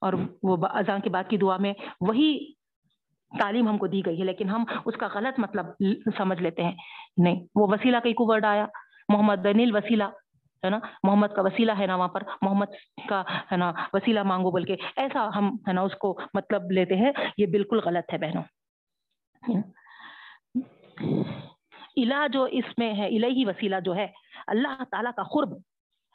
اور 0.00 0.12
وہ 0.42 0.56
اذان 0.70 1.00
کے 1.00 1.10
بعد 1.10 1.24
کی 1.28 1.36
دعا 1.36 1.56
میں 1.56 1.74
وہی 2.00 2.52
تعلیم 3.38 3.68
ہم 3.68 3.78
کو 3.78 3.86
دی 3.86 4.06
گئی 4.06 4.18
ہے 4.20 4.24
لیکن 4.24 4.48
ہم 4.48 4.64
اس 4.84 4.94
کا 4.96 5.08
غلط 5.14 5.40
مطلب 5.40 5.66
سمجھ 6.16 6.42
لیتے 6.42 6.64
ہیں۔ 6.64 6.72
نہیں 7.16 7.46
وہ 7.54 7.66
وسیلہ 7.66 7.96
کا 7.96 8.08
ایک 8.08 8.20
ورڈ 8.20 8.44
آیا۔ 8.44 8.66
محمد 9.08 9.34
دنیل 9.44 9.76
وسیلہ 9.76 10.04
ہے 10.64 10.70
نا؟ 10.70 10.78
محمد 11.02 11.26
کا 11.36 11.42
وسیلہ 11.42 11.72
ہے 11.78 11.86
نا 11.86 11.96
وہاں 11.96 12.08
پر؟ 12.08 12.22
محمد 12.42 12.72
کا 13.08 13.22
ہے 13.52 13.56
نا 13.56 13.72
وسیلہ 13.92 14.22
مانگو 14.22 14.50
بول 14.50 14.64
کے 14.64 14.76
ایسا 14.96 15.28
ہم 15.36 15.56
ہے 15.68 15.72
نا 15.72 15.80
اس 15.80 15.94
کو 15.94 16.20
مطلب 16.34 16.70
لیتے 16.70 16.96
ہیں۔ 16.96 17.12
یہ 17.38 17.46
بالکل 17.46 17.80
غلط 17.84 18.12
ہے 18.12 18.18
بہنوں۔ 18.18 18.42
الہ 21.96 22.28
جو 22.32 22.44
اس 22.44 22.64
میں 22.78 22.94
ہے 22.94 23.06
الہی 23.06 23.44
وسیلہ 23.44 23.76
جو 23.84 23.96
ہے، 23.96 24.06
اللہ 24.46 24.82
تعالیٰ 24.90 25.12
کا 25.16 25.22
قرب، 25.22 25.48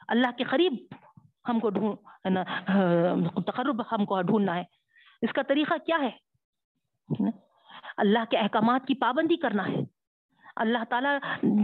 اللہ 0.08 0.26
کے 0.38 0.44
قریب 0.44 0.74
ہم 1.48 1.60
کو 1.60 1.70
ڈھونڈ 1.70 2.38
تقرب 3.46 3.82
ہم 3.92 4.04
کو 4.04 4.22
ڈھونڈنا 4.22 4.56
ہے۔ 4.56 4.64
اس 5.22 5.32
کا 5.32 5.42
طریقہ 5.42 5.74
کیا 5.86 5.98
ہے؟ 6.02 6.10
اللہ 7.96 8.18
کے 8.30 8.38
احکامات 8.38 8.86
کی 8.86 8.94
پابندی 8.94 9.36
کرنا 9.36 9.68
ہے۔ 9.68 9.76
اللہ 10.56 10.84
تعالیٰ 10.88 11.18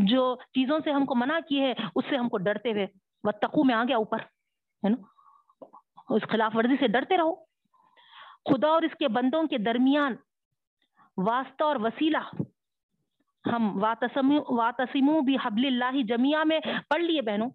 جو 0.04 0.36
چیزوں 0.36 0.78
سے 0.84 0.92
ہم 0.92 1.04
کو 1.04 1.14
منع 1.14 1.38
کی 1.48 1.60
ہے 1.60 1.74
اس 1.94 2.04
سے 2.08 2.16
ہم 2.16 2.28
کو 2.28 2.38
ڈرتے 2.38 2.72
ہوئے 2.72 2.86
وہ 3.24 3.64
میں 3.64 3.74
آ 3.74 3.84
گیا 3.88 3.96
اوپر، 3.96 4.18
ہے 4.84 4.88
نا۔ 4.88 4.96
اس 6.08 6.22
خلاف 6.22 6.56
ورزی 6.56 6.76
سے 6.80 6.86
ڈرتے 6.86 7.16
رہو۔ 7.16 7.34
خدا 8.50 8.68
اور 8.68 8.82
اس 8.82 8.96
کے 8.98 9.08
بندوں 9.08 9.44
کے 9.44 9.58
درمیان 9.58 10.14
واسطہ 11.16 11.64
اور 11.64 11.76
وسیلہ 11.76 12.42
ہم 13.52 13.82
واتسمو 13.82 15.20
بھی 15.20 15.36
حبل 15.44 15.66
اللہ 15.66 16.02
جمیا 16.02 16.44
میں 16.44 16.60
پڑھ 16.90 17.02
لیے 17.02 17.22
بہنوں 17.22 17.50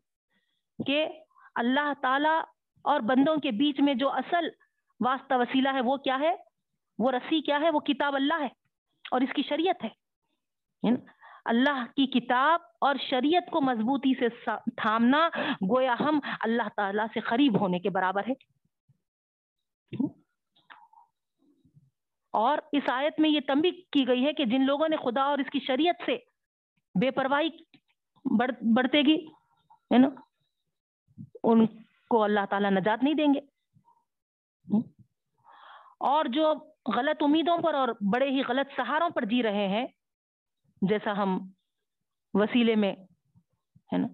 کہ 0.85 1.07
اللہ 1.55 1.93
تعالی 2.01 2.41
اور 2.81 2.99
بندوں 2.99 3.35
کے 3.37 3.51
بیچ 3.51 3.79
میں 3.79 3.93
جو 3.93 4.11
اصل 4.11 4.47
واسطہ 5.05 5.35
وسیلہ 5.35 5.69
ہے 5.73 5.81
وہ 5.81 5.97
کیا 5.97 6.17
ہے؟ 6.19 6.35
وہ 6.99 7.11
رسی 7.11 7.41
کیا 7.41 7.59
ہے؟ 7.59 7.69
وہ 7.69 7.79
کتاب 7.79 8.15
اللہ 8.15 8.41
ہے 8.41 8.47
اور 9.11 9.21
اس 9.21 9.33
کی 9.35 9.41
شریعت 9.49 9.83
ہے۔ 9.83 9.89
یعنی 10.83 10.97
اللہ 11.45 11.85
کی 11.85 12.07
کتاب 12.07 12.59
اور 12.81 12.95
شریعت 13.09 13.51
کو 13.51 13.61
مضبوطی 13.61 14.13
سے 14.19 14.29
تھامنا 14.77 15.29
گویا 15.69 15.95
ہم 15.99 16.19
اللہ 16.39 16.63
تعالی 16.75 17.01
سے 17.13 17.19
قریب 17.19 17.59
ہونے 17.61 17.79
کے 17.79 17.89
برابر 17.89 18.21
ہے 18.29 18.33
اور 22.31 22.57
اس 22.71 22.83
آیت 22.87 23.19
میں 23.19 23.29
یہ 23.29 23.39
تنبی 23.47 23.71
کی 23.71 24.07
گئی 24.07 24.25
ہے 24.25 24.33
کہ 24.33 24.45
جن 24.45 24.65
لوگوں 24.65 24.87
نے 24.87 24.95
خدا 24.95 25.21
اور 25.21 25.37
اس 25.37 25.49
کی 25.51 25.59
شریعت 25.59 25.95
سے 26.05 26.17
بے 26.99 27.11
پرواہی 27.11 27.49
بڑھتے 28.75 29.01
گی، 29.01 29.27
ہے 29.71 29.97
نا، 29.97 30.09
ان 31.43 31.65
کو 32.09 32.23
اللہ 32.23 32.39
تعالیٰ 32.49 32.71
نجات 32.71 33.03
نہیں 33.03 33.13
دیں 33.13 33.33
گے۔ 33.33 33.39
اور 35.99 36.25
جو 36.25 36.53
غلط 36.95 37.23
امیدوں 37.23 37.57
پر 37.57 37.73
اور 37.73 37.87
بڑے 38.13 38.29
ہی 38.29 38.41
غلط 38.47 38.75
سہاروں 38.75 39.09
پر 39.09 39.25
جی 39.25 39.43
رہے 39.43 39.67
ہیں، 39.67 39.87
جیسا 40.81 41.11
ہم 41.17 41.49
وسیلے 42.33 42.75
میں، 42.75 42.93
ہے 43.93 43.97
نا، 43.97 44.07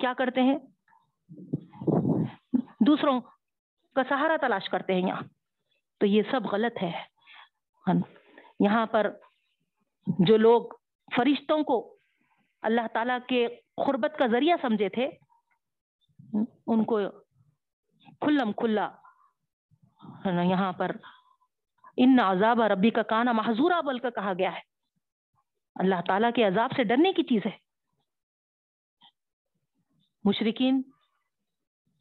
کیا 0.00 0.12
کرتے 0.18 0.42
ہیں؟ 0.42 0.56
دوسروں 2.80 3.20
کا 3.94 4.02
سہارا 4.08 4.36
تلاش 4.40 4.68
کرتے 4.68 4.94
ہیں 4.94 5.08
یہاں۔ 5.08 5.22
تو 5.98 6.06
یہ 6.06 6.22
سب 6.30 6.46
غلط 6.46 6.82
ہے۔ 6.82 7.13
یہاں 8.60 8.86
پر 8.86 9.10
جو 10.18 10.36
لوگ 10.36 10.62
فرشتوں 11.16 11.64
کو 11.64 11.96
اللہ 12.62 12.80
تعالیٰ 12.94 13.18
کے 13.28 13.48
قربت 13.86 14.12
کا 14.18 14.26
ذریعہ 14.26 14.56
سمجھے 14.62 14.88
تھے، 14.88 15.10
ان 16.66 16.84
کو 16.84 17.00
کھلم 18.20 18.52
کھلا۔ 18.52 18.90
یہاں 20.24 20.72
پر 20.72 20.90
ان 21.96 22.20
عذاب 22.20 22.62
ربی 22.62 22.90
کا 22.90 23.02
کانا 23.02 23.32
محضورہ 23.32 23.82
بل 23.82 23.98
کا 23.98 24.10
کہا 24.10 24.32
گیا 24.38 24.54
ہے۔ 24.54 24.60
اللہ 25.74 25.94
تعالیٰ 26.06 26.30
کے 26.34 26.44
عذاب 26.44 26.70
سے 26.76 26.84
ڈرنے 26.84 27.12
کی 27.12 27.22
چیز 27.22 27.42
ہے۔ 27.46 27.64
مشرقین 30.24 30.82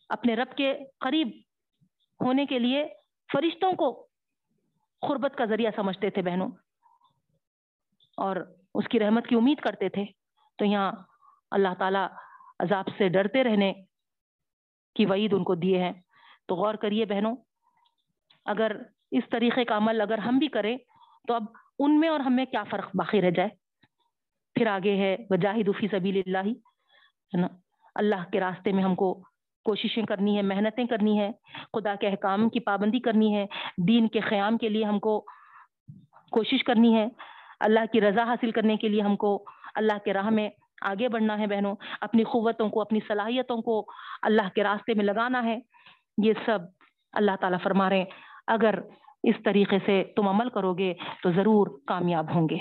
اپنے 0.09 0.35
رب 0.35 0.57
کے 0.57 0.77
قریب 0.99 1.27
ہونے 2.21 2.45
کے 2.45 2.59
لیے 2.59 2.87
فرشتوں 3.31 3.73
کو 3.73 4.07
قربت 5.07 5.37
کا 5.37 5.45
ذریعہ 5.45 5.71
سمجھتے 5.75 6.09
تھے 6.09 6.21
بہنوں۔ 6.21 6.49
اور 8.17 8.35
اس 8.75 8.87
کی 8.87 8.99
رحمت 8.99 9.27
کی 9.27 9.35
امید 9.35 9.59
کرتے 9.59 9.89
تھے۔ 9.89 10.05
تو 10.57 10.65
یہاں 10.65 10.91
اللہ 11.51 11.67
تعالیٰ 11.79 12.07
عذاب 12.59 12.85
سے 12.97 13.09
ڈرتے 13.09 13.43
رہنے 13.43 13.73
کی 14.95 15.05
وعید 15.05 15.33
ان 15.33 15.43
کو 15.43 15.55
دیے 15.55 15.83
ہیں۔ 15.83 15.93
تو 16.47 16.55
غور 16.55 16.75
کریے 16.75 17.05
بہنوں، 17.05 17.35
اگر 18.45 18.71
اس 19.11 19.23
طریقے 19.31 19.63
کا 19.63 19.77
عمل 19.77 20.01
اگر 20.01 20.17
ہم 20.17 20.37
بھی 20.37 20.47
کریں، 20.47 20.77
تو 21.27 21.33
اب 21.33 21.43
ان 21.79 21.99
میں 21.99 22.09
اور 22.09 22.19
ہم 22.19 22.35
میں 22.35 22.45
کیا 22.45 22.63
فرق 22.63 22.89
باقی 22.93 23.21
رہ 23.21 23.29
جائے؟ 23.29 23.49
پھر 24.53 24.67
آگے 24.67 24.95
ہے 24.95 25.17
وجاہد 25.29 25.69
فی 25.79 25.87
سبیل 25.87 26.21
اللہ 26.25 26.37
ہے 26.37 27.41
نا؟ 27.41 27.47
اللہ 27.95 28.29
کے 28.31 28.39
راستے 28.39 28.71
میں 28.71 28.83
ہم 28.83 28.95
کو 28.95 29.23
کوششیں 29.65 30.03
کرنی 30.03 30.37
ہے 30.37 30.41
محنتیں 30.41 30.85
کرنی 30.85 31.19
ہے 31.19 31.31
خدا 31.73 31.95
کے 31.95 32.07
احکام 32.07 32.49
کی 32.49 32.59
پابندی 32.59 32.99
کرنی 32.99 33.35
ہے 33.35 33.45
دین 33.87 34.07
کے 34.07 34.19
قیام 34.19 34.57
کے 34.57 34.69
لیے 34.69 34.85
ہم 34.85 34.99
کو 34.99 35.25
کوشش 36.31 36.63
کرنی 36.63 36.95
ہے۔ 36.95 37.07
اللہ 37.59 37.79
کی 37.91 38.01
رضا 38.01 38.23
حاصل 38.23 38.51
کرنے 38.51 38.77
کے 38.77 38.87
لیے 38.87 39.01
ہم 39.01 39.15
کو 39.15 39.45
اللہ 39.75 39.97
کے 40.05 40.13
راہ 40.13 40.29
میں 40.29 40.49
آگے 40.81 41.09
بڑھنا 41.09 41.39
ہے 41.39 41.47
بہنوں۔ 41.47 41.75
اپنی 42.01 42.23
قوتوں 42.23 42.69
کو، 42.69 42.81
اپنی 42.81 42.99
صلاحیتوں 43.07 43.61
کو 43.61 43.85
اللہ 44.21 44.49
کے 44.55 44.63
راستے 44.63 44.93
میں 44.93 45.05
لگانا 45.05 45.43
ہے۔ 45.43 45.59
یہ 46.23 46.33
سب 46.45 46.59
اللہ 47.13 47.31
تعالیٰ 47.41 47.59
فرما 47.63 47.89
رہے 47.89 47.97
ہیں۔ 47.97 48.05
اگر 48.47 48.79
اس 49.23 49.35
طریقے 49.45 49.77
سے 49.85 50.03
تم 50.15 50.27
عمل 50.27 50.49
کرو 50.49 50.73
گے 50.73 50.93
تو 51.23 51.31
ضرور 51.31 51.67
کامیاب 51.87 52.35
ہوں 52.35 52.49
گے۔ 52.49 52.57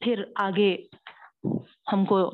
پھر 0.00 0.24
آگے 0.36 0.76
ہم 1.92 2.04
کو 2.04 2.30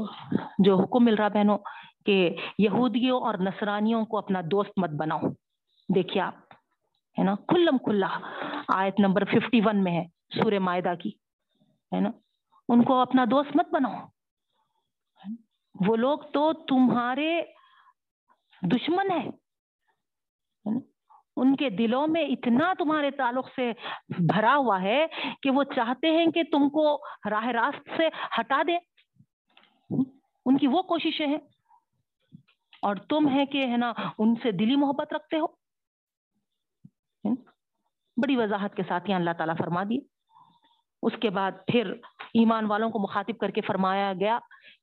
جو 0.59 0.81
حکم 0.81 1.05
مل 1.05 1.15
رہا 1.15 1.29
بہنوں 1.29 1.59
کہ 2.07 2.37
یہودیوں 2.59 3.21
اور 3.21 3.35
نصرانیوں 3.35 4.05
کو 4.05 4.19
اپنا 4.19 4.41
دوست 4.51 4.71
مت 4.77 4.91
بناؤ۔ 4.91 5.21
دیکھیے 5.95 6.23
آپ، 6.23 6.35
ہے 7.19 7.25
نا؟ 7.25 7.35
کھلم 7.35 7.79
کھلا۔ 7.79 8.19
آیت 8.69 9.01
نمبر 9.01 9.25
ففٹی 9.25 9.61
ون 9.61 9.85
میں 9.85 9.93
ہے، 9.93 10.05
سورہ 10.43 10.59
معدہ 10.59 10.95
کی۔ 11.03 11.11
ہے 11.95 12.01
نا؟ 12.01 12.11
ان 12.69 12.83
کو 12.83 13.01
اپنا 13.01 13.25
دوست 13.31 13.57
مت 13.57 13.69
بناؤ۔ 13.73 14.07
وہ 15.87 15.97
لوگ 15.97 16.19
تو 16.19 16.53
تمہارے 16.53 17.43
دشمن 18.63 19.11
ہے 19.11 19.31
ان 21.37 21.57
کے 21.57 21.71
دلوں 21.71 22.07
میں 22.07 22.23
اتنا 22.23 22.73
تمہارے 22.79 23.11
تعلق 23.11 23.49
سے 23.57 23.73
بھرا 24.09 24.57
ہوا 24.57 24.83
ہے 24.83 25.07
کہ 25.43 25.51
وہ 25.51 25.65
چاہتے 25.65 26.11
ہیں 26.11 26.27
کہ 26.27 26.43
تم 26.43 26.69
کو 26.69 26.99
راہ 27.31 27.47
راست 27.47 27.91
سے 27.97 28.09
ہٹا 28.41 28.63
دے 28.67 28.94
ان 30.47 30.59
کی 30.59 30.67
وہ 30.67 30.83
کوششیں 30.83 31.27
ہیں۔ 31.27 31.39
اور 32.83 32.97
تم 32.97 33.29
ہے 33.29 33.47
کہ 33.47 33.67
ہے 33.67 33.77
نا، 33.77 33.93
ان 34.19 34.35
سے 34.43 34.53
دلی 34.53 34.77
محبت 34.77 35.13
رکھتے 35.13 35.39
ہو۔ 35.39 35.47
بڑی 38.17 38.37
وضاحت 38.37 38.75
کے 38.75 38.83
ساتھ 38.89 39.11
یہاں 39.11 39.21
اللہ 39.21 39.31
تعالیٰ 39.39 39.55
فرما 39.59 39.83
دی 39.83 39.99
اس 41.03 41.13
کے 41.23 41.31
بعد 41.31 41.53
پھر 41.67 41.93
ایمان 42.35 42.67
والوں 42.67 42.91
کو 42.91 42.99
مخاطب 42.99 43.39
کر 43.39 43.51
کے 43.51 43.61
فرمایا 43.61 44.13
گیا 44.13 44.39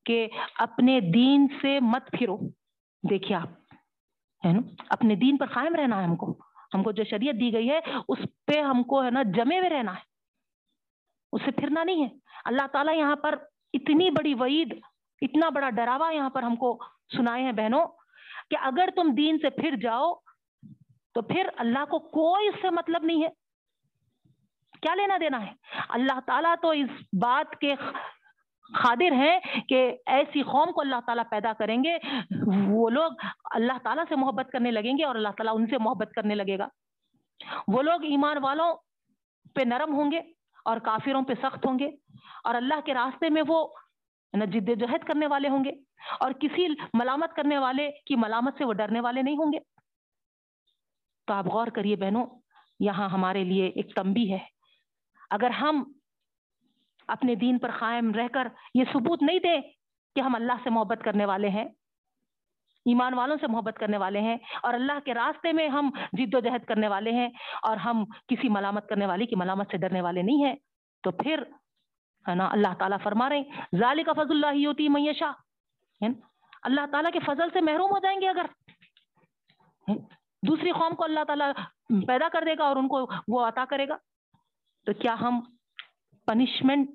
کہ 0.06 0.28
اپنے 0.58 1.00
دین 1.00 1.48
سے 1.62 1.80
مت 1.80 2.12
پھرو۔ 2.12 2.38
دیکھیے 3.10 3.38
آپ، 3.38 3.50
ہے 4.46 4.54
نا، 4.54 4.60
اپنے 4.90 5.16
دین 5.16 5.38
پر 5.38 5.46
قائم 5.46 5.76
رہنا 5.76 6.00
ہے 6.00 6.04
ہم 6.04 6.16
کو۔ 6.16 6.38
ہم 6.74 6.84
کو 6.84 6.92
جو 6.92 7.04
شریعت 7.04 7.36
دی 7.40 7.54
گئی 7.54 7.70
ہے، 7.70 7.80
اس 8.10 8.18
پہ 8.46 8.62
ہم 8.62 8.84
کو 8.84 9.04
ہے 9.04 9.12
نا 9.12 9.24
جمے 9.24 9.60
ہوئے 9.60 9.70
رہنا 9.70 9.94
ہے۔ 9.94 10.02
اس 11.34 11.42
سے 11.46 11.52
پھرنا 11.52 11.84
نہیں 11.84 12.04
ہے۔ 12.04 12.10
اللہ 12.46 12.68
تعالیٰ 12.68 12.96
یہاں 12.96 13.16
پر 13.16 13.36
اتنی 13.74 14.10
بڑی 14.10 14.34
وعید 14.34 14.82
اتنا 15.22 15.50
بڑا 15.50 15.70
ڈراوا 15.70 16.12
یہاں 16.12 16.30
پر 16.30 16.44
ہم 16.44 16.56
کو 16.56 16.78
سنائے 17.18 17.44
ہیں 17.44 17.52
بہنوں 17.52 17.86
کہ 18.50 18.58
اگر 18.62 18.90
تم 18.96 19.14
دین 19.18 19.38
سے 19.38 19.50
پھر 19.50 19.76
جاؤ 19.82 20.14
تو 21.14 21.22
پھر 21.22 21.50
اللہ 21.58 21.86
کو 21.86 22.00
کوئی 22.00 22.48
اس 22.48 22.56
سے 22.62 22.70
مطلب 22.70 23.04
نہیں 23.04 23.24
ہے۔ 23.24 23.30
کیا 24.82 24.96
لینا 24.96 25.18
دینا 25.20 25.46
ہے؟ 25.46 25.52
اللہ 25.90 26.20
تعالیٰ 26.26 26.56
تو 26.62 26.70
اس 26.70 26.90
بات 27.22 27.56
کے 27.56 27.76
خادر 28.74 29.12
ہیں 29.12 29.40
کہ 29.70 29.98
ایسی 30.06 30.42
قوم 30.42 30.72
کو 30.72 30.82
اللہ 30.82 30.96
تعالیٰ 31.06 31.24
پیدا 31.32 31.54
کریں 31.54 31.84
گے، 31.84 31.98
وہ 32.68 32.90
لوگ 32.90 33.12
اللہ 33.52 33.74
تعالیٰ 33.84 34.04
سے 34.10 34.16
محبت 34.16 34.50
کرنے 34.54 34.72
لگیں 34.72 34.98
گے 34.98 35.04
اور 35.04 35.16
اللہ 35.16 35.30
تعالیٰ 35.30 35.54
ان 35.56 35.68
سے 35.68 35.78
محبت 35.78 36.12
کرنے 36.16 36.36
لگے 36.36 36.58
گا۔ 36.58 36.68
وہ 37.68 37.82
لوگ 37.82 38.04
ایمان 38.04 38.38
والوں 38.42 38.76
پہ 39.54 39.62
نرم 39.66 39.94
ہوں 39.94 40.12
گے 40.12 40.22
اور 40.66 40.78
کافروں 40.78 41.22
پہ 41.22 41.34
سخت 41.42 41.66
ہوں 41.66 41.80
گے 41.80 41.90
اور 42.44 42.56
اللہ 42.56 42.82
کے 42.86 42.94
راستے 42.94 43.30
میں 43.30 43.44
وہ 43.48 43.68
جد 44.34 44.70
جہد 44.80 45.04
کرنے 45.08 45.28
والے 45.28 45.50
ہوں 45.50 45.64
گے 45.64 45.72
اور 46.20 46.32
کسی 46.42 46.68
ملامت 46.94 47.34
کرنے 47.36 47.58
والے 47.58 47.90
کی 48.06 48.16
ملامت 48.16 48.58
سے 48.58 48.66
وہ 48.66 48.74
ڈرنے 48.74 49.02
والے 49.02 49.22
نہیں 49.22 49.38
ہوں 49.38 49.52
گے۔ 49.54 49.60
تو 51.28 51.34
آپ 51.34 51.48
غور 51.48 51.68
کریے 51.68 51.96
بہنوں، 51.96 52.26
یہاں 52.80 53.10
ہمارے 53.10 53.44
لیے 53.44 53.68
ایک 53.68 53.94
تمبی 53.96 54.32
ہے۔ 54.32 54.40
اگر 55.30 55.50
ہم 55.50 55.84
اپنے 57.08 57.36
دین 57.36 57.58
پر 57.60 57.72
قائم 57.80 58.12
رہ 58.12 58.28
کر 58.34 58.48
یہ 58.74 58.84
ثبوت 58.94 59.24
نہیں 59.24 59.40
دیں 59.40 59.60
کہ 60.16 60.22
ہم 60.22 60.36
اللہ 60.36 60.64
سے 60.64 60.70
محبت 60.70 61.04
کرنے 61.04 61.26
والے 61.26 61.50
ہیں، 61.50 61.66
ایمان 62.86 63.14
والوں 63.14 63.38
سے 63.42 63.48
محبت 63.48 63.78
کرنے 63.80 63.98
والے 63.98 64.20
ہیں، 64.22 64.38
اور 64.64 64.74
اللہ 64.74 65.00
کے 65.06 65.14
راستے 65.14 65.52
میں 65.52 65.68
ہم 65.70 65.90
جد 66.14 66.36
و 66.36 66.40
جہد 66.40 66.66
کرنے 66.66 66.88
والے 66.88 67.12
ہیں 67.12 67.30
اور 67.64 67.78
ہم 67.78 68.04
کسی 68.28 68.50
ملامت 68.50 68.88
کرنے 68.90 69.06
والے 69.06 69.26
کی 69.26 69.36
ملامت 69.36 69.72
سے 69.72 69.78
ڈرنے 69.78 70.02
والے 70.02 70.22
نہیں 70.22 70.46
ہیں، 70.46 70.56
تو 71.04 71.12
پھر 71.12 71.44
ہے 72.30 72.36
نا؟ 72.36 72.50
اللہ 72.52 72.74
تعالیٰ 72.80 72.98
فرما 73.04 73.30
رہے 73.30 73.38
ہیں 73.38 73.78
ظال 73.80 74.04
کا 74.04 74.14
فضل 74.14 74.46
اللہ 74.46 74.68
ہوتی 74.68 74.90
میشا 74.90 75.32
اللہ 76.64 76.82
تعالیٰ 76.92 77.12
کے 77.12 77.20
فضل 77.20 77.50
سے 77.54 77.62
محروم 77.62 77.92
ہو 77.92 78.00
جائیں 78.00 78.22
گے 78.22 78.30
اگر۔ 78.30 78.46
دوسری 80.48 80.72
قوم 80.72 80.96
کو 80.96 81.04
اللہ 81.04 81.24
تعالیٰ 81.28 81.52
پیدا 82.08 82.30
کر 82.30 82.44
دے 82.46 82.54
گا 82.60 82.64
اور 82.64 82.76
ان 82.76 82.88
کو 82.88 83.10
وہ 83.28 83.48
عطا 83.48 83.66
کرے 83.66 83.88
گا۔ 83.88 83.98
تو 84.86 84.94
کیا 84.94 85.16
ہم 85.22 85.40
پنشمنٹ 86.26 86.90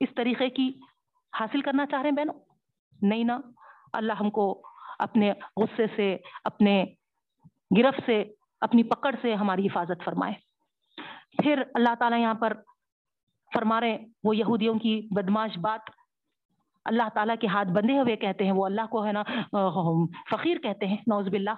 اس 0.00 0.08
طریقے 0.16 0.50
کی 0.50 0.72
حاصل 1.40 1.60
کرنا 1.60 1.86
چاہ 1.86 2.02
رہے 2.02 2.08
ہیں 2.08 2.16
بہنوں؟ 2.16 2.34
نہیں 3.02 3.24
نا۔ 3.24 3.38
اللہ 3.92 4.12
ہم 4.12 4.30
کو 4.30 4.62
اپنے 4.98 5.32
غصے 5.56 5.86
سے، 5.96 6.16
اپنے 6.44 6.84
گرفت 7.78 8.00
سے، 8.06 8.24
اپنی 8.60 8.82
پکڑ 8.82 9.14
سے 9.22 9.34
ہماری 9.34 9.66
حفاظت 9.66 10.04
فرمائے۔ 10.04 10.34
پھر 11.42 11.62
اللہ 11.74 11.94
تعالیٰ 11.98 12.18
یہاں 12.18 12.34
پر 12.34 12.52
فرما 13.54 13.80
رہے 13.80 13.98
وہ 14.24 14.36
یہودیوں 14.36 14.74
کی 14.74 15.08
بدماش 15.10 15.58
بات 15.58 15.90
اللہ 16.84 17.08
تعالیٰ 17.14 17.34
کے 17.40 17.46
ہاتھ 17.46 17.68
بندے 17.68 17.98
ہوئے 17.98 18.16
کہتے 18.16 18.44
ہیں، 18.44 18.52
وہ 18.52 18.64
اللہ 18.64 18.86
کو 18.90 19.06
ہے 19.06 19.12
نا، 19.12 19.22
فقیر 20.30 20.58
کہتے 20.58 20.86
ہیں 20.86 20.96
نوز 21.06 21.28
باللہ۔ 21.28 21.54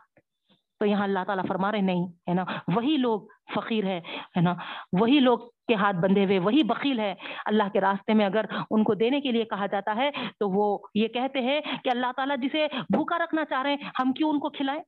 تو 0.81 0.87
یہاں 0.87 1.03
اللہ 1.03 1.25
تعالیٰ 1.27 1.45
فرما 1.49 1.73
رہے 1.73 1.81
نہیں، 1.81 2.07
ہے 2.29 2.35
نا، 2.35 2.45
وہی 2.75 2.97
لوگ 2.97 3.21
فقیر 3.55 3.85
ہے 3.85 4.01
ہے 4.37 4.41
نا، 4.41 4.55
وہی 5.01 5.21
لوگ 5.21 5.39
کے 5.39 5.75
ہاتھ 5.75 5.97
بندے 5.97 6.25
ہوئے، 6.25 6.39
وہی 6.39 6.63
بخیل 6.63 6.99
ہے 6.99 7.15
اللہ 7.47 7.69
کے 7.73 7.81
راستے 7.81 8.13
میں 8.13 8.27
اگر 8.27 8.45
ان 8.71 8.85
کو 8.85 8.95
دینے 8.95 9.21
کے 9.21 9.33
لیے 9.33 9.45
کہا 9.45 9.67
جاتا 9.67 9.97
ہے، 9.97 10.11
تو 10.39 10.51
وہ 10.51 10.79
یہ 10.95 11.09
کہتے 11.09 11.41
ہیں 11.41 11.61
کہ 11.85 11.89
اللہ 11.89 12.13
تعالیٰ 12.17 12.37
جسے 12.37 12.67
بھوکا 12.91 13.19
رکھنا 13.19 13.45
چاہ 13.45 13.63
رہے 13.63 13.71
ہیں، 13.71 13.91
ہم 14.01 14.13
کیوں 14.13 14.31
ان 14.31 14.39
کو 14.39 14.49
کھلائیں؟ 14.49 14.83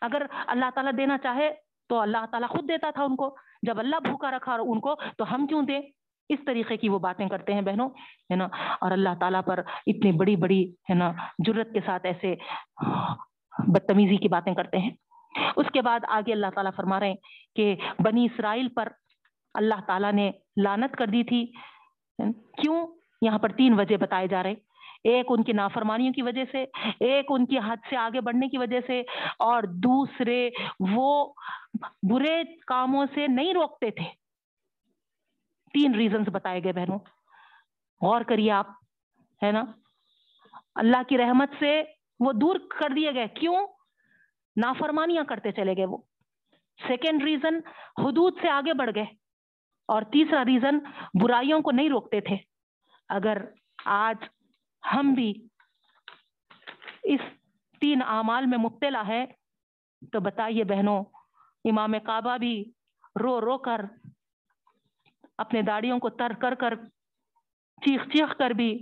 اگر 0.00 0.22
اللہ 0.46 0.70
تعالیٰ 0.74 0.92
دینا 0.96 1.18
چاہے 1.18 1.50
تو 1.88 1.98
اللہ 1.98 2.24
تعالیٰ 2.30 2.48
خود 2.48 2.68
دیتا 2.68 2.90
تھا 2.90 3.04
ان 3.04 3.16
کو۔ 3.16 3.36
جب 3.62 3.78
اللہ 3.78 3.96
بھوکا 4.04 4.30
رکھا 4.30 4.56
ان 4.60 4.80
کو، 4.80 4.94
تو 5.18 5.34
ہم 5.34 5.46
کیوں 5.46 5.62
دیں؟ 5.62 5.80
اس 6.28 6.38
طریقے 6.46 6.76
کی 6.76 6.88
وہ 6.88 6.98
باتیں 6.98 7.28
کرتے 7.28 7.54
ہیں 7.54 7.60
بہنوں، 7.60 7.88
ہے 8.30 8.36
نا؟ 8.36 8.48
اور 8.80 8.90
اللہ 8.90 9.08
تعالیٰ 9.20 9.40
پر 9.46 9.58
اتنی 9.86 10.12
بڑی 10.12 10.36
بڑی، 10.36 10.70
ہے 10.70 10.94
نا 10.94 11.12
جرت 11.46 11.72
کے 11.72 11.80
ساتھ 11.86 12.06
ایسے 12.06 12.34
بدتمیزی 13.58 14.16
کی 14.16 14.28
باتیں 14.28 14.54
کرتے 14.54 14.78
ہیں۔ 14.78 14.90
اس 15.56 15.66
کے 15.72 15.82
بعد 15.82 16.00
آگے 16.08 16.32
اللہ 16.32 16.46
تعالیٰ 16.54 16.72
فرما 16.76 17.00
رہے 17.00 17.08
ہیں 17.08 17.16
کہ 17.56 17.76
بنی 17.98 18.24
اسرائیل 18.24 18.68
پر 18.68 18.88
اللہ 19.54 19.80
تعالیٰ 19.86 20.12
نے 20.12 20.30
لانت 20.62 20.96
کر 20.96 21.06
دی 21.06 21.24
تھی۔ 21.24 21.46
کیوں؟ 22.62 22.86
یہاں 23.22 23.38
پر 23.38 23.48
تین 23.48 23.80
وجہ 23.80 23.96
بتائے 23.96 24.26
جا 24.26 24.42
رہے 24.42 24.54
ایک 25.04 25.26
ان 25.28 25.42
کی 25.42 25.52
نافرمانیوں 25.52 26.12
کی 26.12 26.22
وجہ 26.22 26.44
سے، 26.52 26.64
ایک 27.00 27.26
ان 27.28 27.46
کی 27.46 27.58
حد 27.58 27.76
سے 27.90 27.96
آگے 27.96 28.20
بڑھنے 28.20 28.48
کی 28.48 28.58
وجہ 28.58 28.80
سے، 28.86 29.02
اور 29.38 29.62
دوسرے 29.62 30.50
وہ 30.80 31.32
برے 32.10 32.42
کاموں 32.66 33.06
سے 33.14 33.26
نہیں 33.26 33.54
روکتے 33.54 33.90
تھے۔ 33.90 34.27
تین 35.74 35.94
ریزنز 35.94 36.28
بتائے 36.28 36.64
گئے 36.64 36.72
بہنوں۔ 36.72 36.98
غور 38.02 38.20
کریے 38.20 38.50
آپ، 38.50 38.66
ہے 39.42 39.52
نا؟ 39.52 39.64
اللہ 40.74 41.02
کی 41.08 41.18
رحمت 41.18 41.50
سے 41.58 41.82
وہ 42.20 42.32
دور 42.32 42.56
کر 42.80 42.90
دیے 42.96 43.14
گئے۔ 43.14 43.28
کیوں؟ 43.28 43.66
نافرمانیاں 44.56 45.24
کرتے 45.24 45.52
چلے 45.52 45.76
گئے 45.76 45.86
وہ۔ 45.86 45.98
سیکنڈ 46.86 47.22
ریزن 47.22 47.54
حدود 47.98 48.34
سے 48.40 48.50
آگے 48.50 48.74
بڑھ 48.74 48.90
گئے۔ 48.94 49.04
اور 49.88 50.02
تیسرا 50.02 50.44
ریزن 50.44 50.78
برائیوں 51.22 51.60
کو 51.60 51.70
نہیں 51.70 51.88
روکتے 51.88 52.20
تھے۔ 52.20 52.36
اگر 53.08 53.38
آج 53.84 54.24
ہم 54.94 55.14
بھی 55.14 55.48
اس 57.02 57.20
تین 57.80 58.02
اعمال 58.02 58.46
میں 58.46 58.58
مبتلا 58.58 59.02
ہے 59.08 59.26
تو 60.12 60.20
بتائیے 60.20 60.64
بہنوں، 60.64 61.04
امام 61.64 61.92
کعبہ 62.04 62.36
بھی 62.36 62.72
رو 63.20 63.40
رو 63.40 63.58
کر 63.58 63.80
اپنے 65.38 65.62
داڑیوں 65.62 65.98
کو 65.98 66.08
تر 66.08 66.32
کر 66.40 66.54
کر 66.54 66.74
چیخ 67.84 68.04
چیخ 68.04 68.36
کر 68.38 68.50
بھی 68.50 68.78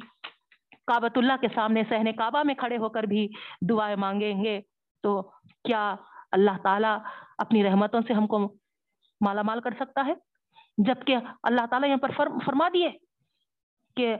کابت 0.86 1.18
اللہ 1.18 1.32
کے 1.40 1.48
سامنے 1.54 1.82
سہنے 1.88 2.12
کعبہ 2.12 2.42
میں 2.42 2.54
کھڑے 2.54 2.76
ہو 2.76 2.88
کر 2.88 3.02
بھی 3.02 3.28
دعائیں 3.68 3.96
مانگیں 3.96 4.44
گے۔ 4.44 4.60
تو 5.02 5.22
کیا 5.64 5.94
اللہ 6.32 6.56
تعالیٰ 6.62 6.98
اپنی 7.38 7.64
رحمتوں 7.64 8.00
سے 8.06 8.12
ہم 8.12 8.26
کو 8.26 8.38
مالا 9.20 9.42
مال 9.42 9.60
کر 9.60 9.70
سکتا 9.80 10.04
ہے؟ 10.06 10.14
جبکہ 10.78 11.16
اللہ 11.42 11.66
تعالیٰ 11.70 11.88
یہاں 11.88 11.98
پر 11.98 12.10
فرما 12.44 12.68
دیے 12.74 12.90
کہ 13.96 14.16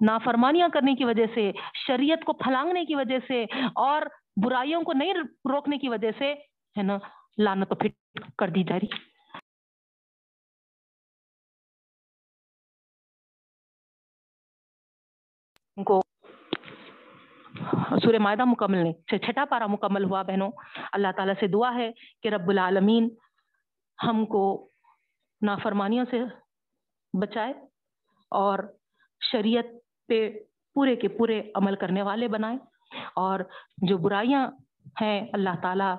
نافرمانیاں 0.00 0.68
کرنے 0.68 0.94
کی 0.94 1.04
وجہ 1.04 1.26
سے، 1.34 1.50
شریعت 1.86 2.24
کو 2.24 2.32
پھلانگنے 2.32 2.84
کی 2.84 2.94
وجہ 2.94 3.18
سے 3.28 3.44
اور 3.74 4.02
برائیوں 4.44 4.82
کو 4.82 4.92
نہیں 4.92 5.12
روکنے 5.50 5.78
کی 5.78 5.88
وجہ 5.88 6.10
سے، 6.18 6.32
ہے 6.78 6.82
نا 6.82 6.98
لانت 7.38 7.68
تو 7.68 7.74
پھر 7.74 7.88
کر 8.38 8.48
دی 8.48 8.62
جا 8.62 8.76
رہی۔ 8.76 9.13
کو 15.76 16.00
سورہ 18.02 18.18
معدہ 18.20 18.44
مکمل 18.44 18.78
نہیں 18.78 19.18
چھٹا 19.18 19.44
پارا 19.50 19.66
مکمل 19.66 20.04
ہوا 20.04 20.22
بہنوں 20.22 20.50
اللہ 20.92 21.12
تعالیٰ 21.16 21.34
سے 21.40 21.46
دعا 21.46 21.74
ہے 21.74 21.90
کہ 22.22 22.28
رب 22.28 22.48
العالمین 22.48 23.08
ہم 23.98 24.24
کو 24.26 24.44
نافرمانیوں 25.42 26.04
سے 26.10 26.22
بچائے 27.14 27.52
اور 28.32 28.58
شریعت 29.20 29.66
پہ 30.08 30.28
پورے 30.76 30.94
کے 30.96 31.08
پورے 31.08 31.40
عمل 31.54 31.76
کرنے 31.76 32.02
والے 32.02 32.28
بنائے 32.28 32.56
اور 33.16 33.40
جو 33.88 33.98
برائیاں 33.98 34.46
ہیں 35.00 35.20
اللہ 35.32 35.60
تعالیٰ 35.62 35.94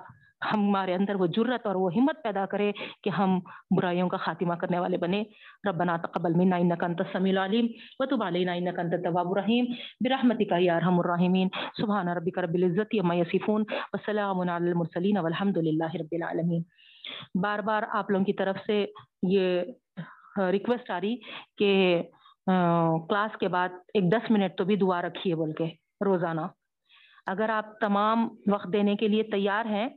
ہمارے 0.51 0.93
اندر 0.95 1.15
وہ 1.19 1.27
جرت 1.35 1.65
اور 1.67 1.75
وہ 1.75 1.89
ہمت 1.95 2.21
پیدا 2.23 2.45
کرے 2.51 2.71
کہ 3.03 3.09
ہم 3.17 3.39
برائیوں 3.77 4.07
کا 4.09 4.17
خاتمہ 4.25 4.53
کرنے 4.61 4.79
والے 4.79 4.97
بنے۔ 4.97 5.23
ربنا 5.69 5.97
تقبل 6.03 6.33
منا 6.37 6.55
انك 6.55 6.83
انت 6.83 7.01
السميع 7.01 7.31
العليم 7.31 7.67
وتب 7.99 8.23
علينا 8.23 8.53
انك 8.53 8.79
انت 8.79 8.93
التواب 8.93 9.31
الرحيم 9.31 9.65
برحمتك 10.01 10.51
يا 10.59 10.75
ارحم 10.77 10.99
الراحمين 10.99 11.53
سبحان 11.77 12.09
ربك 12.19 12.37
رب 12.47 12.55
العزه 12.55 13.03
عما 13.03 13.15
يصفون 13.15 13.65
والسلام 13.93 14.43
على 14.47 14.71
المرسلين 14.71 15.17
والحمد 15.17 15.57
لله 15.59 16.03
رب 16.03 16.19
العالمين 16.19 16.67
بار 17.41 17.59
بار 17.65 17.83
آپ 18.01 18.11
لوگوں 18.11 18.25
کی 18.25 18.33
طرف 18.33 18.61
سے 18.67 18.77
یہ 19.31 20.43
ریکویسٹ 20.51 20.91
آ 20.91 20.99
رہی 21.01 21.15
کہ 21.57 21.71
کلاس 23.09 23.37
کے 23.39 23.47
بعد 23.47 23.69
ایک 23.93 24.11
دس 24.11 24.29
منٹ 24.31 24.57
تو 24.57 24.65
بھی 24.65 24.75
دعا 24.75 25.01
رکھیے 25.01 25.35
بول 25.35 25.51
کے، 25.59 25.67
روزانہ۔ 26.05 26.41
اگر 27.33 27.49
آپ 27.49 27.79
تمام 27.79 28.27
وقت 28.51 28.73
دینے 28.73 28.95
کے 28.95 29.07
لیے 29.07 29.23
تیار 29.31 29.65
ہیں 29.65 29.87